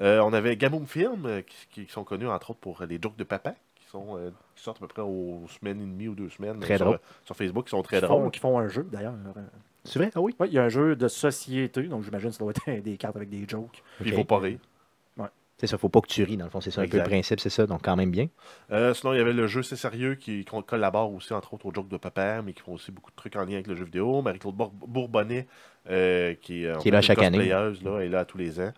[0.00, 2.98] Euh, on avait Gamoom Film, euh, qui, qui sont connus entre autres pour euh, les
[3.00, 3.54] jokes de papa,
[3.90, 6.74] sont, euh, qui sortent à peu près aux semaines et demie ou deux semaines Très
[6.74, 8.30] euh, sur, euh, Facebook, qui sont très Qui font, drôles.
[8.30, 9.14] qui font un jeu d'ailleurs.
[9.84, 10.10] C'est vrai?
[10.14, 10.34] Ah oui?
[10.38, 12.96] Oui, il y a un jeu de société, donc j'imagine que ça doit être des
[12.96, 13.82] cartes avec des jokes.
[14.00, 14.58] Puis il faut pas rire.
[15.58, 17.02] C'est ça, faut pas que tu ris, dans le fond, c'est ça un peu le
[17.02, 18.28] principe, c'est ça, donc quand même bien.
[18.72, 21.66] Euh, sinon, il y avait le jeu C'est sérieux qui qui collabore aussi, entre autres,
[21.66, 23.74] au Joke de Papa, mais qui font aussi beaucoup de trucs en lien avec le
[23.76, 24.22] jeu vidéo.
[24.22, 25.46] Marie-Claude Bour- Bourbonnet,
[25.90, 27.46] euh, qui, est en Qui est là chaque année.
[27.50, 27.68] là,
[28.00, 28.72] est là tous les ans.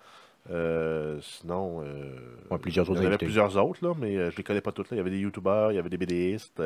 [0.51, 2.15] Euh, sinon, euh,
[2.51, 4.61] Ouais, plusieurs il y autres en avait plusieurs autres, là, mais euh, je les connais
[4.61, 4.91] pas toutes.
[4.91, 4.97] Là.
[4.97, 6.61] Il y avait des youtubeurs, il y avait des BDistes.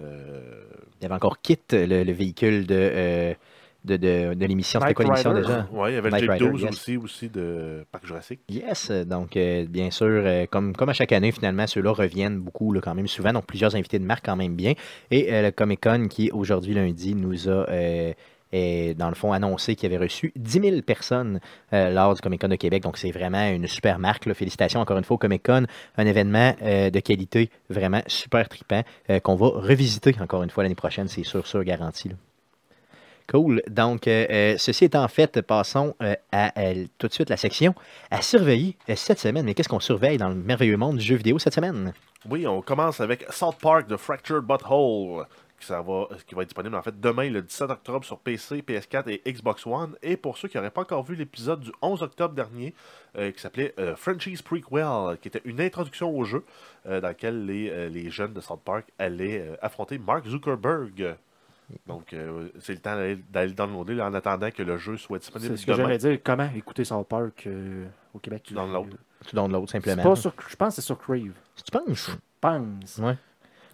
[0.00, 0.64] euh,
[1.00, 3.34] Il y avait encore Kit, le, le véhicule de, euh,
[3.84, 4.80] de, de, de l'émission.
[4.80, 5.68] C'était quoi l'émission déjà?
[5.72, 6.70] ouais, il y avait Knight le Jake 12 yes.
[6.70, 8.40] aussi, aussi de Parc Jurassique.
[8.48, 12.72] Yes, donc euh, bien sûr, euh, comme, comme à chaque année, finalement, ceux-là reviennent beaucoup,
[12.72, 14.72] là, quand même souvent, donc plusieurs invités de marque quand même bien.
[15.12, 17.66] Et euh, le Comic Con, qui aujourd'hui lundi, nous a,
[18.54, 21.40] euh, dans le fond, annoncé qu'il avait reçu 10 000 personnes
[21.72, 24.32] euh, lors du Comic Con de Québec, donc c'est vraiment une super marque.
[24.32, 28.82] Félicitations encore une fois au Comic Con, un événement euh, de qualité vraiment super trippant
[29.10, 32.10] euh, qu'on va revisiter encore une fois l'année prochaine, c'est sûr, sûr, garanti.
[33.26, 33.62] Cool.
[33.70, 35.94] Donc, ceci étant fait, passons
[36.30, 36.52] à
[36.98, 37.74] tout de suite la section
[38.10, 39.46] à surveiller cette semaine.
[39.46, 41.94] Mais qu'est-ce qu'on surveille dans le merveilleux monde du jeu vidéo cette semaine?
[42.28, 45.26] Oui, on commence avec South Park The Fractured Butthole,
[45.58, 48.62] qui, ça va, qui va être disponible en fait demain, le 17 octobre, sur PC,
[48.62, 49.94] PS4 et Xbox One.
[50.02, 52.74] Et pour ceux qui n'auraient pas encore vu l'épisode du 11 octobre dernier,
[53.16, 56.44] euh, qui s'appelait euh, Frenchie's Prequel, qui était une introduction au jeu,
[56.86, 61.16] euh, dans lequel les, euh, les jeunes de South Park allaient euh, affronter Mark Zuckerberg.
[61.86, 65.18] Donc, euh, c'est le temps d'aller le downloader là, en attendant que le jeu soit
[65.18, 66.18] disponible C'est ce que j'allais dire.
[66.22, 68.42] Comment écouter South Park euh, au Québec?
[68.44, 68.90] Tu downloads.
[69.26, 70.02] Tu donnes l'autre C'est simplement.
[70.02, 71.32] pas sur, je pense que c'est sur Crave.
[71.56, 72.10] Tu penses?
[72.10, 72.98] Je pense.
[72.98, 73.16] Ouais.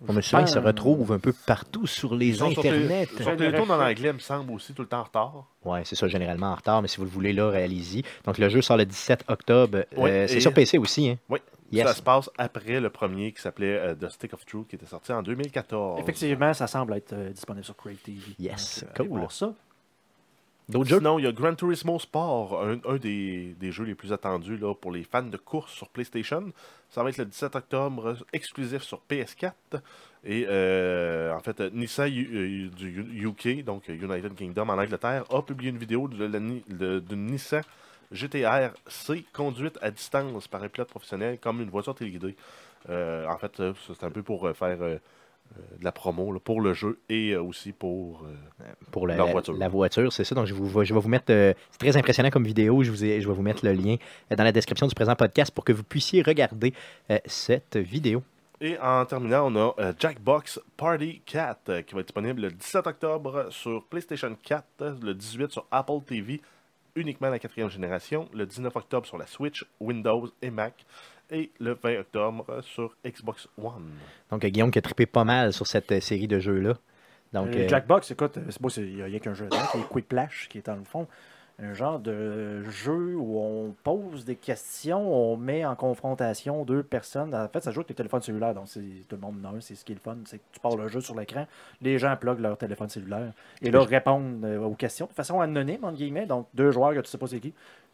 [0.03, 0.65] Bon, mais souvent, il se pense.
[0.65, 3.07] retrouve un peu partout sur les Ils internets.
[3.17, 5.45] sur Télétoon en anglais, me semble aussi, tout le temps en retard.
[5.65, 8.03] Ouais, c'est ça, généralement en retard, mais si vous le voulez, là, réalisez.
[8.25, 9.85] Donc, le jeu sort le 17 octobre.
[9.97, 11.17] Oui, Euh, c'est sur PC aussi, hein?
[11.29, 11.39] Oui.
[11.73, 11.87] Yes.
[11.87, 14.87] Ça se passe après le premier qui s'appelait euh, The Stick of Truth, qui était
[14.87, 16.01] sorti en 2014.
[16.01, 18.19] Effectivement, ça semble être euh, disponible sur Crave TV.
[18.41, 19.21] Yes, Donc, cool.
[19.31, 19.53] ça.
[20.71, 20.97] D'autres?
[20.99, 24.57] Sinon, il y a Gran Turismo Sport, un, un des, des jeux les plus attendus
[24.57, 26.53] là, pour les fans de course sur PlayStation.
[26.91, 29.53] Ça va être le 17 octobre, exclusif sur PS4.
[30.25, 35.71] Et euh, en fait, Nissan euh, du UK, donc United Kingdom en Angleterre, a publié
[35.71, 37.63] une vidéo de de- d'une Nissan
[38.13, 42.35] GTR C conduite à distance par un pilote professionnel comme une voiture téléguidée.
[42.89, 44.79] Euh, en fait, c'est un peu pour faire
[45.79, 49.55] de la promo là, pour le jeu et euh, aussi pour euh, pour la, voiture.
[49.57, 50.35] la voiture, c'est ça.
[50.35, 51.27] Donc, je, vous, je vais vous mettre.
[51.31, 52.83] euh, c'est très impressionnant comme vidéo.
[52.83, 53.97] Je, vous ai- je vais vous mettre le lien
[54.31, 56.73] euh, dans la description du présent podcast pour que vous puissiez regarder
[57.11, 58.23] euh, cette vidéo.
[58.63, 62.51] Et en terminant, on a euh, Jackbox Party 4 euh, qui va être disponible le
[62.51, 66.41] 17 octobre sur PlayStation 4, euh, le 18 sur Apple TV,
[66.95, 70.75] uniquement la quatrième génération, le 19 octobre sur la Switch, Windows et Mac,
[71.31, 73.91] et le 20 octobre sur Xbox One.
[74.31, 76.75] Donc, euh, Guillaume qui a trippé pas mal sur cette euh, série de jeux-là.
[77.33, 79.89] Donc, Euh, Jackbox, écoute, c'est c'est- il n'y a rien qu'un jeu dedans, qui est
[79.89, 80.09] Quick
[80.49, 81.07] qui est dans le fond
[81.63, 87.35] un genre de jeu où on pose des questions, on met en confrontation deux personnes.
[87.35, 89.57] En fait, ça joue avec le téléphone cellulaire, donc c'est tout le monde en a
[89.59, 91.47] un, c'est ce qui est le fun, c'est que tu pars le jeu sur l'écran,
[91.83, 95.97] les gens pluguent leur téléphone cellulaire et là répondent aux questions de façon anonyme, entre
[95.99, 97.53] guillemets, donc deux joueurs que tu sais pas c'est qui,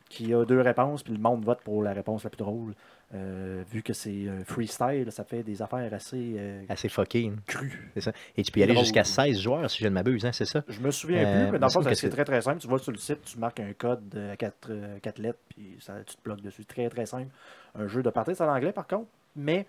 [0.09, 2.73] qui a deux réponses, puis le monde vote pour la réponse la plus drôle.
[3.15, 7.29] Euh, vu que c'est euh, freestyle, ça fait des affaires assez euh, assez fucké.
[7.33, 7.37] hein.
[7.47, 7.93] crues.
[8.37, 10.65] Et tu peux y aller jusqu'à 16 joueurs, si je ne m'abuse, hein, c'est ça?
[10.67, 12.61] Je me souviens Euh, plus, mais dans le que c'est très très simple.
[12.61, 16.17] Tu vas sur le site, tu marques un code à 4, lettres, puis ça, tu
[16.17, 16.65] te bloques dessus.
[16.65, 17.31] Très très simple.
[17.79, 19.67] Un jeu de partie, c'est en anglais par contre, mais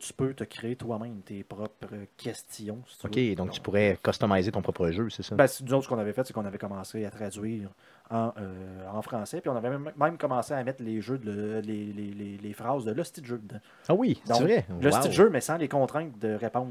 [0.00, 2.82] tu peux te créer toi-même tes propres questions.
[2.86, 3.34] si tu OK, veux.
[3.34, 5.34] donc tu pourrais customiser ton propre jeu, c'est ça?
[5.34, 7.68] Ben, autres, ce qu'on avait fait, c'est qu'on avait commencé à traduire
[8.10, 8.52] en, euh,
[8.92, 11.84] en français, puis on avait même, même commencé à mettre les jeux, de, le- les,
[11.92, 13.60] les, les, les phrases de l'hostie de jeu dedans.
[13.88, 14.64] ah oui, c'est vrai?
[14.80, 14.96] Le Wow.
[14.96, 16.68] style de jeu, mais sans les contraintes de réponse.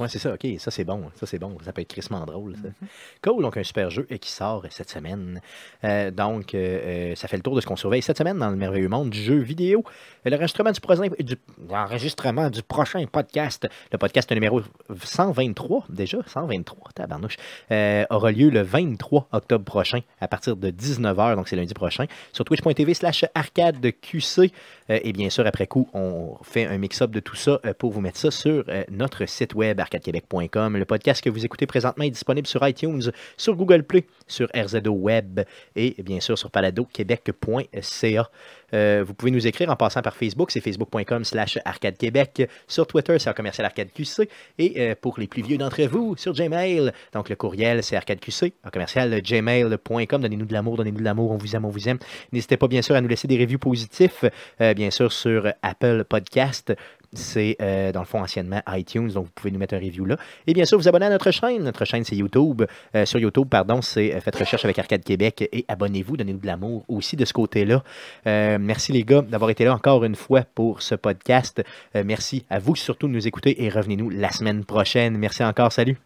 [0.00, 2.54] Ouais, c'est ça, ok, ça c'est bon, ça c'est bon, ça peut être crissement drôle.
[2.56, 2.68] ça.
[2.68, 2.88] Mhm.
[3.22, 5.40] Cool, donc un super jeu qui sort cette semaine.
[5.84, 8.56] Euh, donc, euh, ça fait le tour de ce qu'on surveille cette semaine dans le
[8.56, 9.84] merveilleux monde du jeu vidéo.
[10.24, 11.36] L'enregistrement du, prochain- du,
[11.68, 14.60] l'enregistrement du prochain podcast, le podcast numéro
[15.04, 17.36] 123, déjà, 123, tabarnouche,
[17.70, 22.44] aura lieu le 23 octobre prochain à partir de 19h, donc c'est lundi prochain, sur
[22.44, 24.52] twitch.tv slash arcade QC.
[24.90, 27.92] Euh, et bien sûr, après coup, on fait un mix-up de tout ça euh, pour
[27.92, 30.76] vous mettre ça sur euh, notre site web arcadequebec.com.
[30.76, 34.90] Le podcast que vous écoutez présentement est disponible sur iTunes, sur Google Play, sur RZO
[34.90, 35.40] Web
[35.76, 38.30] et bien sûr sur paladoquebec.ca.
[38.74, 42.48] Euh, vous pouvez nous écrire en passant par Facebook, c'est facebook.com slash arcadequebec.
[42.66, 44.28] Sur Twitter, c'est commercial arcade QC.
[44.58, 48.52] Et euh, pour les plus vieux d'entre vous, sur Gmail, donc le courriel, c'est arcadeqc,
[48.64, 50.22] en commercial gmail.com.
[50.22, 51.98] Donnez-nous de l'amour, donnez-nous de l'amour, on vous aime, on vous aime.
[52.32, 54.24] N'hésitez pas bien sûr à nous laisser des reviews positifs,
[54.60, 56.74] euh, bien sûr sur Apple Podcast.
[57.12, 60.16] C'est euh, dans le fond anciennement iTunes, donc vous pouvez nous mettre un review là.
[60.46, 61.62] Et bien sûr, vous abonnez à notre chaîne.
[61.62, 62.62] Notre chaîne, c'est YouTube.
[62.94, 66.46] Euh, sur YouTube, pardon, c'est euh, faites recherche avec Arcade Québec et abonnez-vous, donnez-nous de
[66.46, 67.82] l'amour aussi de ce côté-là.
[68.26, 71.62] Merci les gars d'avoir été là encore une fois pour ce podcast.
[71.94, 75.16] Merci à vous surtout de nous écouter et revenez-nous la semaine prochaine.
[75.16, 75.98] Merci encore, salut.